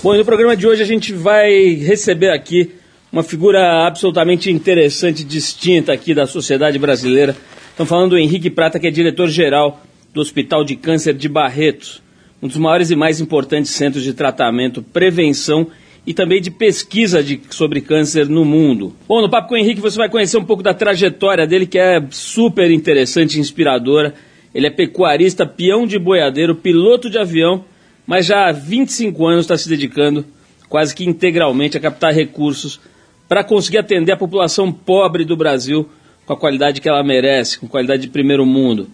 Bom, 0.00 0.16
no 0.16 0.24
programa 0.24 0.56
de 0.56 0.64
hoje 0.64 0.80
a 0.80 0.86
gente 0.86 1.12
vai 1.12 1.74
receber 1.74 2.30
aqui 2.30 2.70
uma 3.10 3.24
figura 3.24 3.84
absolutamente 3.84 4.48
interessante, 4.48 5.24
distinta 5.24 5.92
aqui 5.92 6.14
da 6.14 6.24
sociedade 6.24 6.78
brasileira. 6.78 7.36
Estamos 7.70 7.90
falando 7.90 8.10
do 8.10 8.18
Henrique 8.18 8.48
Prata, 8.48 8.78
que 8.78 8.86
é 8.86 8.92
diretor-geral 8.92 9.82
do 10.14 10.20
Hospital 10.20 10.62
de 10.62 10.76
Câncer 10.76 11.14
de 11.14 11.28
Barretos, 11.28 12.00
um 12.40 12.46
dos 12.46 12.56
maiores 12.56 12.92
e 12.92 12.96
mais 12.96 13.20
importantes 13.20 13.72
centros 13.72 14.04
de 14.04 14.14
tratamento, 14.14 14.84
prevenção 14.84 15.66
e 16.06 16.14
também 16.14 16.40
de 16.40 16.52
pesquisa 16.52 17.20
de, 17.20 17.40
sobre 17.50 17.80
câncer 17.80 18.28
no 18.28 18.44
mundo. 18.44 18.94
Bom, 19.08 19.20
no 19.20 19.28
Papo 19.28 19.48
com 19.48 19.54
o 19.56 19.58
Henrique 19.58 19.80
você 19.80 19.98
vai 19.98 20.08
conhecer 20.08 20.38
um 20.38 20.44
pouco 20.44 20.62
da 20.62 20.72
trajetória 20.72 21.44
dele, 21.44 21.66
que 21.66 21.78
é 21.78 22.00
super 22.10 22.70
interessante 22.70 23.36
e 23.36 23.40
inspiradora. 23.40 24.14
Ele 24.54 24.68
é 24.68 24.70
pecuarista, 24.70 25.44
peão 25.44 25.88
de 25.88 25.98
boiadeiro, 25.98 26.54
piloto 26.54 27.10
de 27.10 27.18
avião 27.18 27.64
mas 28.08 28.24
já 28.24 28.48
há 28.48 28.52
25 28.52 29.26
anos 29.26 29.44
está 29.44 29.58
se 29.58 29.68
dedicando 29.68 30.24
quase 30.66 30.94
que 30.94 31.04
integralmente 31.04 31.76
a 31.76 31.80
captar 31.80 32.14
recursos 32.14 32.80
para 33.28 33.44
conseguir 33.44 33.76
atender 33.76 34.12
a 34.12 34.16
população 34.16 34.72
pobre 34.72 35.26
do 35.26 35.36
Brasil 35.36 35.86
com 36.24 36.32
a 36.32 36.36
qualidade 36.36 36.80
que 36.80 36.88
ela 36.88 37.02
merece, 37.02 37.58
com 37.58 37.68
qualidade 37.68 38.02
de 38.02 38.08
primeiro 38.08 38.46
mundo. 38.46 38.88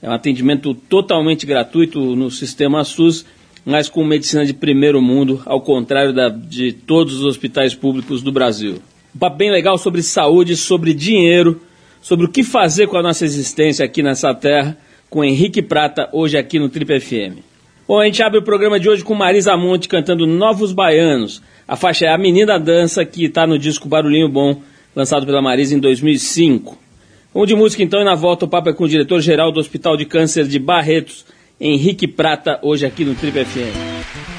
É 0.00 0.08
um 0.08 0.14
atendimento 0.14 0.74
totalmente 0.74 1.44
gratuito 1.44 2.16
no 2.16 2.30
sistema 2.30 2.82
SUS, 2.84 3.26
mas 3.66 3.90
com 3.90 4.02
medicina 4.02 4.46
de 4.46 4.54
primeiro 4.54 5.00
mundo, 5.02 5.42
ao 5.44 5.60
contrário 5.60 6.14
da, 6.14 6.30
de 6.30 6.72
todos 6.72 7.16
os 7.18 7.24
hospitais 7.24 7.74
públicos 7.74 8.22
do 8.22 8.32
Brasil. 8.32 8.78
Um 9.14 9.18
papo 9.18 9.36
bem 9.36 9.50
legal 9.50 9.76
sobre 9.76 10.02
saúde, 10.02 10.56
sobre 10.56 10.94
dinheiro, 10.94 11.60
sobre 12.00 12.24
o 12.24 12.30
que 12.30 12.42
fazer 12.42 12.86
com 12.86 12.96
a 12.96 13.02
nossa 13.02 13.26
existência 13.26 13.84
aqui 13.84 14.02
nessa 14.02 14.34
terra, 14.34 14.76
com 15.10 15.22
Henrique 15.22 15.60
Prata, 15.60 16.08
hoje 16.12 16.38
aqui 16.38 16.58
no 16.58 16.70
Trip 16.70 16.98
FM. 16.98 17.53
Bom, 17.86 18.00
a 18.00 18.06
gente 18.06 18.22
abre 18.22 18.38
o 18.38 18.42
programa 18.42 18.80
de 18.80 18.88
hoje 18.88 19.04
com 19.04 19.14
Marisa 19.14 19.54
Monte 19.58 19.88
cantando 19.88 20.26
Novos 20.26 20.72
Baianos. 20.72 21.42
A 21.68 21.76
faixa 21.76 22.06
é 22.06 22.08
A 22.08 22.16
Menina 22.16 22.58
Dança, 22.58 23.04
que 23.04 23.26
está 23.26 23.46
no 23.46 23.58
disco 23.58 23.86
Barulhinho 23.86 24.26
Bom, 24.26 24.62
lançado 24.96 25.26
pela 25.26 25.42
Marisa 25.42 25.74
em 25.74 25.78
2005. 25.78 26.78
Vamos 27.34 27.46
de 27.46 27.54
música 27.54 27.82
então 27.82 28.00
e 28.00 28.04
na 28.04 28.14
volta 28.14 28.46
o 28.46 28.48
papo 28.48 28.70
é 28.70 28.72
com 28.72 28.84
o 28.84 28.88
diretor-geral 28.88 29.52
do 29.52 29.60
Hospital 29.60 29.98
de 29.98 30.06
Câncer 30.06 30.46
de 30.46 30.58
Barretos, 30.58 31.26
Henrique 31.60 32.08
Prata, 32.08 32.58
hoje 32.62 32.86
aqui 32.86 33.04
no 33.04 33.14
Trip 33.14 33.44
FM. 33.44 34.33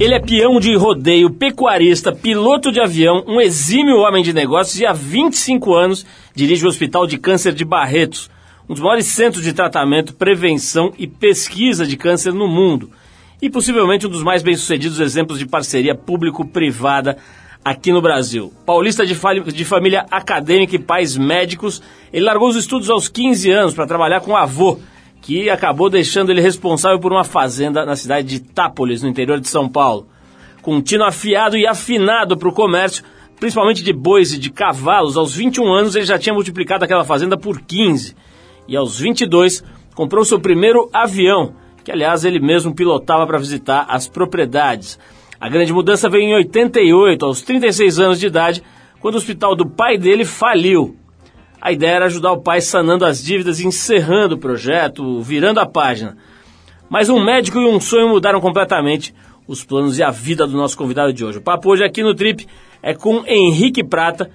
Ele 0.00 0.14
é 0.14 0.18
peão 0.18 0.58
de 0.58 0.74
rodeio, 0.74 1.28
pecuarista, 1.28 2.10
piloto 2.10 2.72
de 2.72 2.80
avião, 2.80 3.22
um 3.28 3.38
exímio 3.38 3.98
homem 3.98 4.22
de 4.22 4.32
negócios 4.32 4.80
e 4.80 4.86
há 4.86 4.94
25 4.94 5.74
anos 5.74 6.06
dirige 6.34 6.64
o 6.64 6.70
Hospital 6.70 7.06
de 7.06 7.18
Câncer 7.18 7.52
de 7.52 7.66
Barretos, 7.66 8.30
um 8.66 8.72
dos 8.72 8.82
maiores 8.82 9.04
centros 9.04 9.44
de 9.44 9.52
tratamento, 9.52 10.14
prevenção 10.14 10.90
e 10.98 11.06
pesquisa 11.06 11.86
de 11.86 11.98
câncer 11.98 12.32
no 12.32 12.48
mundo. 12.48 12.90
E 13.42 13.50
possivelmente 13.50 14.06
um 14.06 14.10
dos 14.10 14.22
mais 14.22 14.42
bem-sucedidos 14.42 15.00
exemplos 15.00 15.38
de 15.38 15.44
parceria 15.44 15.94
público-privada 15.94 17.18
aqui 17.62 17.92
no 17.92 18.00
Brasil. 18.00 18.54
Paulista 18.64 19.04
de, 19.04 19.14
de, 19.52 19.64
família 19.66 20.06
acadêmica 20.10 20.76
e 20.76 20.78
pais 20.78 21.14
médicos, 21.14 21.82
ele 22.10 22.24
largou 22.24 22.48
os 22.48 22.56
estudos 22.56 22.88
aos 22.88 23.06
15 23.06 23.50
anos 23.50 23.74
para 23.74 23.86
trabalhar 23.86 24.22
com 24.22 24.30
o 24.30 24.36
avô, 24.36 24.78
que 25.20 25.50
acabou 25.50 25.90
deixando 25.90 26.30
ele 26.30 26.40
responsável 26.40 26.98
por 26.98 27.12
uma 27.12 27.24
fazenda 27.24 27.84
na 27.84 27.94
cidade 27.94 28.28
de 28.28 28.36
Itápolis, 28.36 29.02
no 29.02 29.08
interior 29.08 29.38
de 29.38 29.48
São 29.48 29.68
Paulo. 29.68 30.06
Com 30.62 30.80
tino 30.80 31.04
afiado 31.04 31.56
e 31.56 31.66
afinado 31.66 32.36
para 32.36 32.48
o 32.48 32.54
comércio, 32.54 33.04
principalmente 33.38 33.82
de 33.82 33.92
bois 33.92 34.32
e 34.32 34.38
de 34.38 34.50
cavalos, 34.50 35.16
aos 35.16 35.34
21 35.34 35.72
anos 35.72 35.96
ele 35.96 36.04
já 36.04 36.18
tinha 36.18 36.34
multiplicado 36.34 36.84
aquela 36.84 37.04
fazenda 37.04 37.36
por 37.36 37.60
15. 37.60 38.14
E 38.68 38.76
aos 38.76 38.98
22 38.98 39.64
comprou 39.94 40.24
seu 40.24 40.40
primeiro 40.40 40.88
avião, 40.92 41.54
que 41.84 41.90
aliás 41.90 42.24
ele 42.24 42.38
mesmo 42.38 42.74
pilotava 42.74 43.26
para 43.26 43.38
visitar 43.38 43.86
as 43.88 44.06
propriedades. 44.06 44.98
A 45.40 45.48
grande 45.48 45.72
mudança 45.72 46.08
veio 46.08 46.24
em 46.24 46.34
88, 46.34 47.24
aos 47.24 47.40
36 47.40 47.98
anos 47.98 48.20
de 48.20 48.26
idade, 48.26 48.62
quando 49.00 49.14
o 49.14 49.18
hospital 49.18 49.56
do 49.56 49.66
pai 49.66 49.96
dele 49.96 50.24
faliu. 50.24 50.96
A 51.60 51.72
ideia 51.72 51.96
era 51.96 52.06
ajudar 52.06 52.32
o 52.32 52.40
pai 52.40 52.60
sanando 52.60 53.04
as 53.04 53.22
dívidas 53.22 53.60
e 53.60 53.66
encerrando 53.66 54.34
o 54.34 54.38
projeto, 54.38 55.20
virando 55.20 55.60
a 55.60 55.66
página. 55.66 56.16
Mas 56.88 57.10
um 57.10 57.22
médico 57.22 57.58
e 57.58 57.66
um 57.66 57.78
sonho 57.78 58.08
mudaram 58.08 58.40
completamente 58.40 59.14
os 59.46 59.62
planos 59.62 59.98
e 59.98 60.02
a 60.02 60.10
vida 60.10 60.46
do 60.46 60.56
nosso 60.56 60.76
convidado 60.76 61.12
de 61.12 61.24
hoje. 61.24 61.38
O 61.38 61.42
papo 61.42 61.70
hoje 61.70 61.84
aqui 61.84 62.02
no 62.02 62.14
Trip 62.14 62.46
é 62.82 62.94
com 62.94 63.24
Henrique 63.26 63.84
Prata, 63.84 64.30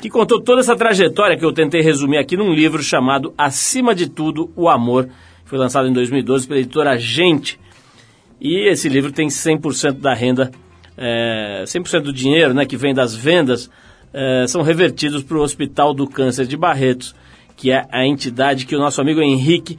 que 0.00 0.08
contou 0.08 0.40
toda 0.40 0.60
essa 0.60 0.74
trajetória 0.74 1.36
que 1.36 1.44
eu 1.44 1.52
tentei 1.52 1.82
resumir 1.82 2.16
aqui 2.16 2.36
num 2.36 2.52
livro 2.52 2.82
chamado 2.82 3.34
Acima 3.36 3.94
de 3.94 4.08
Tudo, 4.08 4.50
o 4.56 4.68
Amor. 4.68 5.08
Foi 5.44 5.58
lançado 5.58 5.86
em 5.86 5.92
2012 5.92 6.48
pela 6.48 6.60
editora 6.60 6.96
Gente. 6.96 7.60
E 8.40 8.68
esse 8.70 8.88
livro 8.88 9.12
tem 9.12 9.28
100% 9.28 10.00
da 10.00 10.14
renda, 10.14 10.50
é, 10.96 11.64
100% 11.66 12.00
do 12.00 12.12
dinheiro 12.12 12.54
né, 12.54 12.64
que 12.64 12.76
vem 12.76 12.94
das 12.94 13.14
vendas 13.14 13.70
é, 14.12 14.46
são 14.46 14.62
revertidos 14.62 15.22
para 15.22 15.36
o 15.36 15.42
Hospital 15.42 15.94
do 15.94 16.06
Câncer 16.06 16.46
de 16.46 16.56
Barretos, 16.56 17.14
que 17.56 17.70
é 17.70 17.86
a 17.90 18.06
entidade 18.06 18.66
que 18.66 18.74
o 18.74 18.78
nosso 18.78 19.00
amigo 19.00 19.20
Henrique 19.20 19.78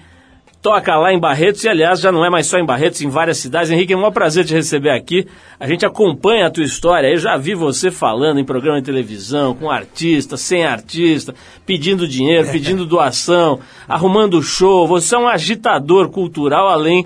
toca 0.62 0.96
lá 0.96 1.12
em 1.12 1.20
Barretos 1.20 1.64
e, 1.64 1.70
aliás, 1.70 2.00
já 2.00 2.12
não 2.12 2.24
é 2.24 2.30
mais 2.30 2.46
só 2.46 2.60
em 2.60 2.66
Barretos, 2.66 3.02
em 3.02 3.10
várias 3.10 3.38
cidades. 3.38 3.72
Henrique, 3.72 3.94
é 3.94 3.98
um 3.98 4.12
prazer 4.12 4.46
te 4.46 4.54
receber 4.54 4.92
aqui. 4.92 5.28
A 5.60 5.68
gente 5.68 5.86
acompanha 5.86 6.46
a 6.46 6.52
tua 6.52 6.64
história. 6.64 7.08
Eu 7.08 7.18
já 7.18 7.36
vi 7.36 7.56
você 7.56 7.90
falando 7.90 8.40
em 8.40 8.46
programa 8.46 8.80
de 8.80 8.86
televisão, 8.86 9.56
com 9.56 9.70
artista, 9.70 10.38
sem 10.38 10.64
artista, 10.64 11.34
pedindo 11.66 12.08
dinheiro, 12.08 12.48
pedindo 12.52 12.86
doação, 12.86 13.60
arrumando 13.88 14.42
show. 14.44 14.88
Você 14.88 15.16
é 15.16 15.18
um 15.18 15.28
agitador 15.28 16.10
cultural, 16.10 16.68
além 16.70 17.06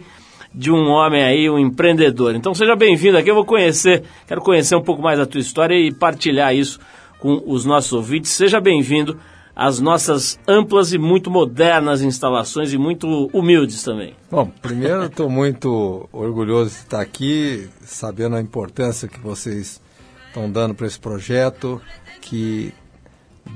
de 0.53 0.71
um 0.71 0.89
homem 0.89 1.23
aí, 1.23 1.49
um 1.49 1.59
empreendedor. 1.59 2.35
Então 2.35 2.53
seja 2.53 2.75
bem-vindo 2.75 3.17
aqui. 3.17 3.29
Eu 3.29 3.35
vou 3.35 3.45
conhecer, 3.45 4.03
quero 4.27 4.41
conhecer 4.41 4.75
um 4.75 4.83
pouco 4.83 5.01
mais 5.01 5.17
da 5.17 5.25
tua 5.25 5.39
história 5.39 5.75
e 5.75 5.93
partilhar 5.93 6.53
isso 6.53 6.79
com 7.25 7.41
os 7.47 7.65
nossos 7.65 7.91
ouvintes. 7.91 8.29
Seja 8.33 8.61
bem-vindo 8.61 9.19
as 9.55 9.79
nossas 9.79 10.37
amplas 10.47 10.93
e 10.93 10.99
muito 10.99 11.31
modernas 11.31 12.03
instalações 12.03 12.71
e 12.71 12.77
muito 12.77 13.31
humildes 13.33 13.81
também. 13.81 14.13
Bom, 14.29 14.45
primeiro 14.61 15.05
estou 15.05 15.27
muito 15.27 16.07
orgulhoso 16.13 16.69
de 16.69 16.75
estar 16.75 17.01
aqui, 17.01 17.67
sabendo 17.81 18.35
a 18.35 18.41
importância 18.41 19.07
que 19.07 19.19
vocês 19.19 19.81
estão 20.27 20.51
dando 20.51 20.75
para 20.75 20.85
esse 20.85 20.99
projeto, 20.99 21.81
que 22.21 22.71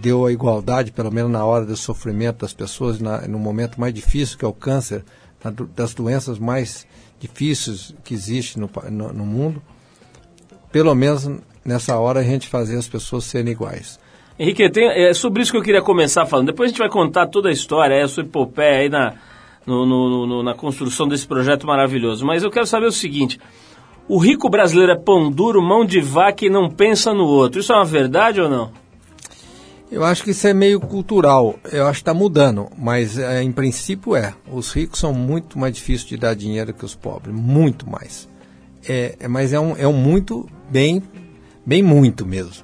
deu 0.01 0.25
a 0.25 0.31
igualdade, 0.31 0.91
pelo 0.91 1.11
menos 1.11 1.31
na 1.31 1.45
hora 1.45 1.63
do 1.63 1.77
sofrimento 1.77 2.39
das 2.39 2.53
pessoas, 2.53 2.99
na, 2.99 3.27
no 3.27 3.37
momento 3.37 3.79
mais 3.79 3.93
difícil 3.93 4.35
que 4.35 4.45
é 4.45 4.47
o 4.47 4.53
câncer, 4.53 5.05
das 5.75 5.93
doenças 5.93 6.39
mais 6.39 6.87
difíceis 7.19 7.93
que 8.03 8.15
existem 8.15 8.63
no, 8.63 8.89
no, 8.89 9.13
no 9.13 9.25
mundo, 9.27 9.61
pelo 10.71 10.95
menos 10.95 11.29
nessa 11.69 11.97
hora 11.97 12.19
a 12.19 12.23
gente 12.23 12.47
fazer 12.47 12.77
as 12.77 12.87
pessoas 12.87 13.23
serem 13.23 13.51
iguais. 13.51 13.99
Henrique, 14.37 14.69
tem, 14.69 14.87
é 14.87 15.13
sobre 15.13 15.41
isso 15.41 15.51
que 15.51 15.57
eu 15.57 15.61
queria 15.61 15.81
começar 15.81 16.25
falando. 16.25 16.47
Depois 16.47 16.67
a 16.67 16.71
gente 16.71 16.79
vai 16.79 16.89
contar 16.89 17.27
toda 17.27 17.49
a 17.49 17.51
história, 17.51 17.93
é, 17.93 18.03
a 18.03 18.07
sua 18.07 18.23
epopeia 18.23 18.79
aí 18.79 18.89
na, 18.89 19.13
no, 19.65 19.85
no, 19.85 20.27
no, 20.27 20.43
na 20.43 20.53
construção 20.53 21.07
desse 21.07 21.27
projeto 21.27 21.67
maravilhoso. 21.67 22.25
Mas 22.25 22.41
eu 22.41 22.49
quero 22.49 22.65
saber 22.65 22.87
o 22.87 22.91
seguinte: 22.91 23.39
o 24.07 24.17
rico 24.17 24.49
brasileiro 24.49 24.93
é 24.93 24.97
pão 24.97 25.29
duro, 25.29 25.61
mão 25.61 25.85
de 25.85 26.01
vaca 26.01 26.45
e 26.45 26.49
não 26.49 26.69
pensa 26.69 27.13
no 27.13 27.25
outro. 27.25 27.59
Isso 27.59 27.71
é 27.71 27.75
uma 27.75 27.85
verdade 27.85 28.41
ou 28.41 28.49
não? 28.49 28.71
Eu 29.91 30.03
acho 30.03 30.23
que 30.23 30.31
isso 30.31 30.47
é 30.47 30.53
meio 30.53 30.79
cultural. 30.79 31.59
Eu 31.71 31.85
acho 31.87 31.99
que 31.99 32.01
está 32.01 32.13
mudando, 32.13 32.67
mas 32.77 33.17
é, 33.17 33.41
em 33.43 33.51
princípio 33.51 34.15
é. 34.15 34.33
Os 34.51 34.71
ricos 34.71 34.99
são 34.99 35.13
muito 35.13 35.57
mais 35.59 35.73
difíceis 35.73 36.07
de 36.07 36.17
dar 36.17 36.35
dinheiro 36.35 36.73
que 36.73 36.85
os 36.85 36.95
pobres, 36.95 37.35
muito 37.35 37.89
mais. 37.89 38.29
É, 38.87 39.15
é 39.19 39.27
mas 39.27 39.51
é 39.51 39.59
um, 39.59 39.75
é 39.75 39.87
um 39.87 39.93
muito 39.93 40.47
bem, 40.69 41.03
bem 41.69 41.83
muito 41.83 42.25
mesmo. 42.25 42.63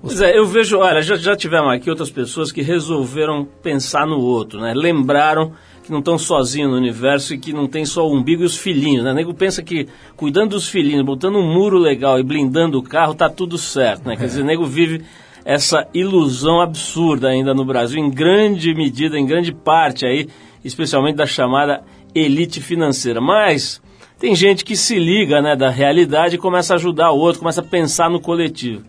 Pois 0.00 0.18
é, 0.22 0.36
eu 0.36 0.46
vejo, 0.46 0.78
olha, 0.78 1.02
já, 1.02 1.14
já 1.14 1.36
tivemos 1.36 1.70
aqui 1.74 1.90
outras 1.90 2.08
pessoas 2.08 2.50
que 2.50 2.62
resolveram 2.62 3.46
pensar 3.62 4.06
no 4.06 4.18
outro, 4.18 4.58
né? 4.58 4.72
Lembraram 4.74 5.52
que 5.84 5.92
não 5.92 5.98
estão 5.98 6.16
sozinhos 6.16 6.70
no 6.70 6.78
universo 6.78 7.34
e 7.34 7.38
que 7.38 7.52
não 7.52 7.68
tem 7.68 7.84
só 7.84 8.08
o 8.08 8.16
umbigo 8.16 8.42
e 8.42 8.46
os 8.46 8.56
filhinhos, 8.56 9.04
né? 9.04 9.10
O 9.12 9.14
nego 9.14 9.34
pensa 9.34 9.62
que 9.62 9.86
cuidando 10.16 10.52
dos 10.52 10.66
filhinhos, 10.66 11.04
botando 11.04 11.36
um 11.36 11.52
muro 11.52 11.76
legal 11.76 12.18
e 12.18 12.22
blindando 12.22 12.78
o 12.78 12.82
carro, 12.82 13.14
tá 13.14 13.28
tudo 13.28 13.58
certo, 13.58 14.08
né? 14.08 14.16
Quer 14.16 14.24
dizer, 14.24 14.40
o 14.40 14.46
nego 14.46 14.64
vive 14.64 15.04
essa 15.44 15.86
ilusão 15.92 16.62
absurda 16.62 17.28
ainda 17.28 17.52
no 17.52 17.66
Brasil, 17.66 17.98
em 18.02 18.10
grande 18.10 18.74
medida, 18.74 19.18
em 19.18 19.26
grande 19.26 19.52
parte 19.52 20.06
aí, 20.06 20.28
especialmente 20.64 21.16
da 21.16 21.26
chamada 21.26 21.82
elite 22.14 22.58
financeira. 22.58 23.20
Mas 23.20 23.82
tem 24.20 24.36
gente 24.36 24.66
que 24.66 24.76
se 24.76 24.98
liga, 24.98 25.40
né, 25.40 25.56
da 25.56 25.70
realidade 25.70 26.36
e 26.36 26.38
começa 26.38 26.74
a 26.74 26.76
ajudar 26.76 27.10
o 27.10 27.18
outro, 27.18 27.40
começa 27.40 27.62
a 27.62 27.64
pensar 27.64 28.10
no 28.10 28.20
coletivo. 28.20 28.84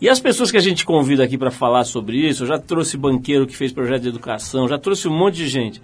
E 0.00 0.08
as 0.08 0.18
pessoas 0.18 0.50
que 0.50 0.56
a 0.56 0.60
gente 0.60 0.86
convida 0.86 1.22
aqui 1.22 1.36
para 1.36 1.50
falar 1.50 1.84
sobre 1.84 2.16
isso, 2.16 2.44
eu 2.44 2.46
já 2.46 2.58
trouxe 2.58 2.96
banqueiro 2.96 3.46
que 3.46 3.54
fez 3.54 3.70
projeto 3.70 4.02
de 4.02 4.08
educação, 4.08 4.66
já 4.66 4.78
trouxe 4.78 5.06
um 5.06 5.16
monte 5.16 5.36
de 5.36 5.46
gente. 5.46 5.82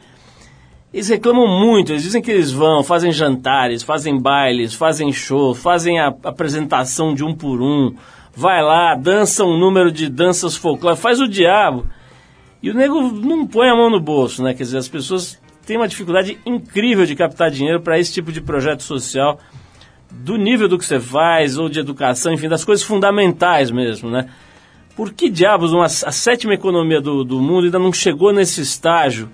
Eles 0.92 1.10
reclamam 1.10 1.46
muito, 1.46 1.92
eles 1.92 2.02
dizem 2.02 2.22
que 2.22 2.30
eles 2.30 2.50
vão, 2.50 2.82
fazem 2.82 3.12
jantares, 3.12 3.82
fazem 3.82 4.18
bailes, 4.18 4.72
fazem 4.72 5.12
show, 5.12 5.54
fazem 5.54 6.00
a 6.00 6.06
apresentação 6.24 7.14
de 7.14 7.22
um 7.22 7.34
por 7.34 7.60
um, 7.60 7.94
vai 8.34 8.62
lá, 8.62 8.94
dança 8.94 9.44
um 9.44 9.58
número 9.58 9.92
de 9.92 10.08
danças 10.08 10.56
folclóricas, 10.56 11.02
faz 11.02 11.20
o 11.20 11.28
diabo. 11.28 11.86
E 12.62 12.70
o 12.70 12.74
nego 12.74 13.02
não 13.02 13.46
põe 13.46 13.68
a 13.68 13.76
mão 13.76 13.90
no 13.90 14.00
bolso, 14.00 14.42
né? 14.42 14.54
Quer 14.54 14.62
dizer, 14.62 14.78
as 14.78 14.88
pessoas 14.88 15.38
têm 15.68 15.76
uma 15.76 15.86
dificuldade 15.86 16.38
incrível 16.46 17.04
de 17.04 17.14
captar 17.14 17.50
dinheiro 17.50 17.82
para 17.82 17.98
esse 17.98 18.10
tipo 18.10 18.32
de 18.32 18.40
projeto 18.40 18.82
social 18.82 19.38
do 20.10 20.38
nível 20.38 20.66
do 20.66 20.78
que 20.78 20.84
você 20.84 20.98
faz, 20.98 21.58
ou 21.58 21.68
de 21.68 21.78
educação, 21.78 22.32
enfim, 22.32 22.48
das 22.48 22.64
coisas 22.64 22.82
fundamentais 22.82 23.70
mesmo, 23.70 24.10
né? 24.10 24.30
Por 24.96 25.12
que 25.12 25.28
diabos 25.28 25.74
uma, 25.74 25.84
a 25.84 25.88
sétima 25.88 26.54
economia 26.54 27.02
do, 27.02 27.22
do 27.22 27.38
mundo 27.38 27.66
ainda 27.66 27.78
não 27.78 27.92
chegou 27.92 28.32
nesse 28.32 28.62
estágio, 28.62 29.28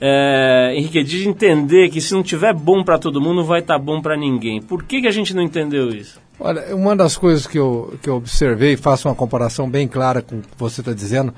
é, 0.00 0.74
Henrique, 0.76 1.02
de 1.02 1.28
entender 1.28 1.88
que 1.88 2.00
se 2.00 2.14
não 2.14 2.22
tiver 2.22 2.54
bom 2.54 2.84
para 2.84 2.96
todo 2.96 3.20
mundo, 3.20 3.38
não 3.38 3.44
vai 3.44 3.58
estar 3.58 3.74
tá 3.74 3.84
bom 3.84 4.00
para 4.00 4.16
ninguém? 4.16 4.62
Por 4.62 4.84
que, 4.84 5.00
que 5.00 5.08
a 5.08 5.12
gente 5.12 5.34
não 5.34 5.42
entendeu 5.42 5.88
isso? 5.88 6.20
Olha, 6.38 6.74
uma 6.74 6.94
das 6.94 7.16
coisas 7.16 7.48
que 7.48 7.58
eu, 7.58 7.94
que 8.00 8.08
eu 8.08 8.14
observei, 8.14 8.76
faço 8.76 9.08
uma 9.08 9.14
comparação 9.14 9.68
bem 9.68 9.88
clara 9.88 10.22
com 10.22 10.36
o 10.36 10.40
que 10.40 10.56
você 10.56 10.80
está 10.80 10.92
dizendo, 10.92 11.34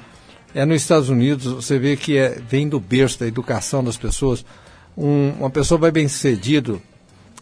é 0.56 0.64
nos 0.64 0.80
Estados 0.80 1.10
Unidos, 1.10 1.52
você 1.52 1.78
vê 1.78 1.98
que 1.98 2.16
é, 2.16 2.40
vem 2.48 2.66
do 2.66 2.80
berço 2.80 3.20
da 3.20 3.26
educação 3.26 3.84
das 3.84 3.98
pessoas. 3.98 4.42
Um, 4.96 5.32
uma 5.38 5.50
pessoa 5.50 5.78
vai 5.78 5.90
bem 5.90 6.08
sucedido 6.08 6.80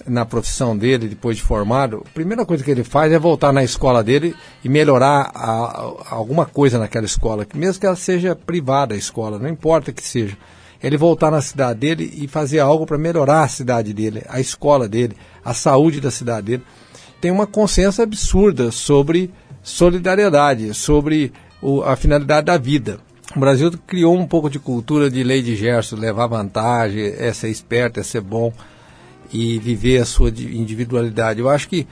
na 0.04 0.26
profissão 0.26 0.76
dele, 0.76 1.06
depois 1.06 1.36
de 1.36 1.42
formado, 1.44 2.02
a 2.04 2.10
primeira 2.10 2.44
coisa 2.44 2.64
que 2.64 2.70
ele 2.72 2.82
faz 2.82 3.12
é 3.12 3.18
voltar 3.18 3.52
na 3.52 3.62
escola 3.62 4.02
dele 4.02 4.34
e 4.64 4.68
melhorar 4.68 5.30
a, 5.32 5.50
a, 5.52 5.94
alguma 6.10 6.44
coisa 6.44 6.76
naquela 6.76 7.06
escola, 7.06 7.46
mesmo 7.54 7.78
que 7.78 7.86
ela 7.86 7.94
seja 7.94 8.34
privada 8.34 8.96
a 8.96 8.98
escola, 8.98 9.38
não 9.38 9.48
importa 9.48 9.92
que 9.92 10.02
seja. 10.02 10.36
Ele 10.82 10.96
voltar 10.96 11.30
na 11.30 11.40
cidade 11.40 11.78
dele 11.78 12.12
e 12.16 12.26
fazer 12.26 12.58
algo 12.58 12.84
para 12.84 12.98
melhorar 12.98 13.44
a 13.44 13.48
cidade 13.48 13.94
dele, 13.94 14.24
a 14.28 14.40
escola 14.40 14.88
dele, 14.88 15.16
a 15.44 15.54
saúde 15.54 16.00
da 16.00 16.10
cidade 16.10 16.46
dele. 16.48 16.64
Tem 17.20 17.30
uma 17.30 17.46
consciência 17.46 18.02
absurda 18.02 18.72
sobre 18.72 19.32
solidariedade, 19.62 20.74
sobre 20.74 21.32
o, 21.64 21.82
a 21.82 21.96
finalidade 21.96 22.44
da 22.44 22.58
vida. 22.58 23.00
O 23.34 23.40
Brasil 23.40 23.72
criou 23.86 24.14
um 24.14 24.26
pouco 24.26 24.50
de 24.50 24.58
cultura 24.58 25.10
de 25.10 25.24
lei 25.24 25.40
de 25.40 25.56
Gerson, 25.56 25.96
levar 25.96 26.26
vantagem, 26.26 27.14
é 27.18 27.32
ser 27.32 27.48
esperto, 27.48 27.98
é 27.98 28.02
ser 28.02 28.20
bom 28.20 28.52
e 29.32 29.58
viver 29.58 29.98
a 29.98 30.04
sua 30.04 30.28
individualidade. 30.28 31.40
Eu 31.40 31.48
acho 31.48 31.66
que 31.68 31.86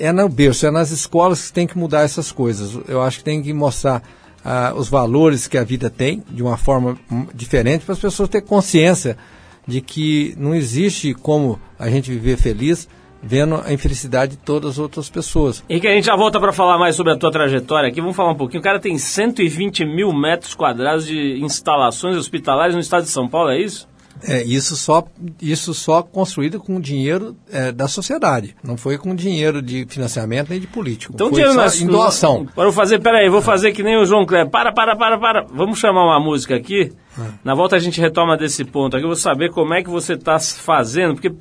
é 0.00 0.10
no 0.10 0.28
berço, 0.28 0.66
é 0.66 0.70
nas 0.70 0.90
escolas 0.90 1.46
que 1.46 1.52
tem 1.52 1.66
que 1.66 1.76
mudar 1.76 2.00
essas 2.00 2.32
coisas. 2.32 2.78
Eu 2.88 3.02
acho 3.02 3.18
que 3.18 3.24
tem 3.24 3.42
que 3.42 3.52
mostrar 3.52 4.02
ah, 4.42 4.72
os 4.74 4.88
valores 4.88 5.46
que 5.46 5.58
a 5.58 5.62
vida 5.62 5.90
tem 5.90 6.24
de 6.30 6.42
uma 6.42 6.56
forma 6.56 6.98
diferente 7.34 7.84
para 7.84 7.92
as 7.92 8.00
pessoas 8.00 8.30
terem 8.30 8.46
consciência 8.46 9.18
de 9.66 9.82
que 9.82 10.34
não 10.38 10.54
existe 10.54 11.12
como 11.12 11.60
a 11.78 11.90
gente 11.90 12.10
viver 12.10 12.38
feliz 12.38 12.88
vendo 13.22 13.60
a 13.64 13.72
infelicidade 13.72 14.32
de 14.32 14.38
todas 14.38 14.72
as 14.72 14.78
outras 14.78 15.08
pessoas. 15.10 15.64
E 15.68 15.80
que 15.80 15.86
a 15.86 15.92
gente 15.92 16.04
já 16.04 16.16
volta 16.16 16.38
para 16.38 16.52
falar 16.52 16.78
mais 16.78 16.96
sobre 16.96 17.12
a 17.12 17.16
tua 17.16 17.30
trajetória 17.30 17.88
aqui. 17.88 18.00
Vamos 18.00 18.16
falar 18.16 18.32
um 18.32 18.36
pouquinho. 18.36 18.60
O 18.60 18.64
cara 18.64 18.78
tem 18.78 18.96
120 18.96 19.84
mil 19.84 20.12
metros 20.12 20.54
quadrados 20.54 21.06
de 21.06 21.38
instalações 21.42 22.16
hospitalares 22.16 22.74
no 22.74 22.80
estado 22.80 23.02
de 23.02 23.10
São 23.10 23.28
Paulo, 23.28 23.50
é 23.50 23.60
isso? 23.60 23.88
É, 24.22 24.42
isso 24.42 24.74
só, 24.74 25.04
isso 25.40 25.72
só 25.72 26.02
construído 26.02 26.58
com 26.58 26.80
dinheiro 26.80 27.36
é, 27.52 27.70
da 27.70 27.86
sociedade. 27.86 28.56
Não 28.64 28.76
foi 28.76 28.98
com 28.98 29.14
dinheiro 29.14 29.62
de 29.62 29.86
financiamento 29.88 30.50
nem 30.50 30.60
de 30.60 30.66
político. 30.66 31.12
Então, 31.14 31.28
foi 31.28 31.36
dinheiro 31.36 31.54
nas, 31.54 31.80
em 31.80 31.86
doação. 31.86 32.46
Vou 32.54 32.72
fazer, 32.72 32.98
peraí, 32.98 33.28
vou 33.28 33.42
fazer 33.42 33.72
que 33.72 33.82
nem 33.82 33.96
o 33.96 34.04
João 34.04 34.26
Kleber. 34.26 34.50
Para, 34.50 34.72
para, 34.72 34.96
para, 34.96 35.18
para. 35.18 35.46
Vamos 35.52 35.78
chamar 35.78 36.04
uma 36.04 36.20
música 36.20 36.56
aqui. 36.56 36.92
É. 37.18 37.22
Na 37.44 37.54
volta 37.54 37.76
a 37.76 37.78
gente 37.78 38.00
retoma 38.00 38.36
desse 38.36 38.64
ponto 38.64 38.96
aqui. 38.96 39.04
Eu 39.04 39.10
vou 39.10 39.16
saber 39.16 39.50
como 39.50 39.74
é 39.74 39.82
que 39.82 39.90
você 39.90 40.14
está 40.14 40.38
fazendo, 40.40 41.14
porque 41.14 41.32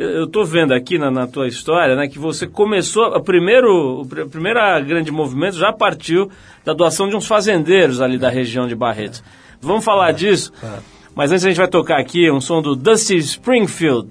eu 0.00 0.24
estou 0.24 0.46
vendo 0.46 0.72
aqui 0.72 0.98
na, 0.98 1.10
na, 1.10 1.26
tua 1.26 1.46
história, 1.46 1.94
né, 1.94 2.08
que 2.08 2.18
você 2.18 2.46
começou, 2.46 3.14
o 3.14 3.20
primeiro, 3.20 4.00
o 4.00 4.06
primeiro 4.06 4.58
grande 4.86 5.10
movimento 5.10 5.58
já 5.58 5.72
partiu 5.72 6.30
da 6.64 6.72
doação 6.72 7.08
de 7.08 7.14
uns 7.14 7.26
fazendeiros 7.26 8.00
ali 8.00 8.16
da 8.16 8.30
região 8.30 8.66
de 8.66 8.74
Barretos. 8.74 9.22
Vamos 9.60 9.84
falar 9.84 10.10
é. 10.10 10.12
disso? 10.14 10.52
É. 10.62 10.78
Mas 11.14 11.30
antes 11.30 11.44
a 11.44 11.48
gente 11.48 11.58
vai 11.58 11.68
tocar 11.68 11.98
aqui 11.98 12.30
um 12.30 12.40
som 12.40 12.62
do 12.62 12.74
Dusty 12.74 13.18
Springfield, 13.18 14.08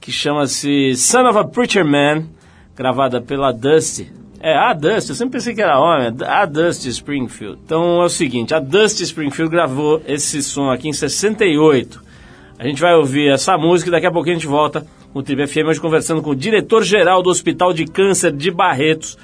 que 0.00 0.10
chama-se 0.10 0.94
Son 0.94 1.28
of 1.28 1.38
a 1.38 1.44
Preacher 1.44 1.84
Man, 1.84 2.24
gravada 2.74 3.20
pela 3.20 3.52
Dusty. 3.52 4.10
É, 4.40 4.56
a 4.56 4.72
Dusty, 4.72 5.10
eu 5.10 5.16
sempre 5.16 5.32
pensei 5.32 5.54
que 5.54 5.60
era 5.60 5.78
homem, 5.78 6.14
a 6.24 6.46
Dusty 6.46 6.88
Springfield. 6.88 7.58
Então 7.62 8.00
é 8.00 8.04
o 8.06 8.08
seguinte, 8.08 8.54
a 8.54 8.58
Dusty 8.58 9.02
Springfield 9.02 9.50
gravou 9.50 10.00
esse 10.06 10.42
som 10.42 10.70
aqui 10.70 10.88
em 10.88 10.94
68. 10.94 12.02
A 12.58 12.66
gente 12.66 12.80
vai 12.80 12.94
ouvir 12.94 13.30
essa 13.30 13.58
música 13.58 13.90
e 13.90 13.92
daqui 13.92 14.06
a 14.06 14.10
pouco 14.10 14.30
a 14.30 14.32
gente 14.32 14.46
volta 14.46 14.86
com 15.16 15.20
o 15.20 15.22
Tribe 15.22 15.46
FM 15.46 15.68
hoje 15.68 15.80
conversando 15.80 16.20
com 16.20 16.28
o 16.28 16.36
diretor-geral 16.36 17.22
do 17.22 17.30
Hospital 17.30 17.72
de 17.72 17.86
Câncer 17.86 18.30
de 18.30 18.50
Barretos, 18.50 19.16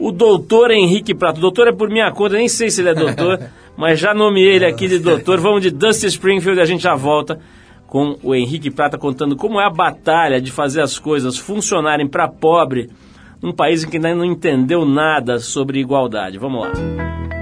o 0.00 0.10
doutor 0.10 0.72
Henrique 0.72 1.14
Prato. 1.14 1.38
O 1.38 1.40
doutor 1.40 1.68
é 1.68 1.72
por 1.72 1.88
minha 1.88 2.10
conta, 2.10 2.34
nem 2.34 2.48
sei 2.48 2.70
se 2.72 2.80
ele 2.80 2.88
é 2.88 2.94
doutor, 2.94 3.38
mas 3.78 4.00
já 4.00 4.12
nomeei 4.12 4.56
ele 4.56 4.66
aqui 4.66 4.88
de 4.88 4.98
doutor. 4.98 5.38
Vamos 5.38 5.62
de 5.62 5.70
Dusty 5.70 6.08
Springfield 6.08 6.58
e 6.58 6.62
a 6.62 6.64
gente 6.64 6.82
já 6.82 6.96
volta 6.96 7.38
com 7.86 8.18
o 8.20 8.34
Henrique 8.34 8.68
Prata 8.68 8.98
contando 8.98 9.36
como 9.36 9.60
é 9.60 9.64
a 9.64 9.70
batalha 9.70 10.40
de 10.40 10.50
fazer 10.50 10.80
as 10.80 10.98
coisas 10.98 11.38
funcionarem 11.38 12.08
para 12.08 12.26
pobre 12.26 12.90
num 13.40 13.52
país 13.52 13.84
em 13.84 13.88
que 13.88 13.98
ainda 13.98 14.12
não 14.16 14.24
entendeu 14.24 14.84
nada 14.84 15.38
sobre 15.38 15.78
igualdade. 15.78 16.36
Vamos 16.36 16.62
lá. 16.62 17.41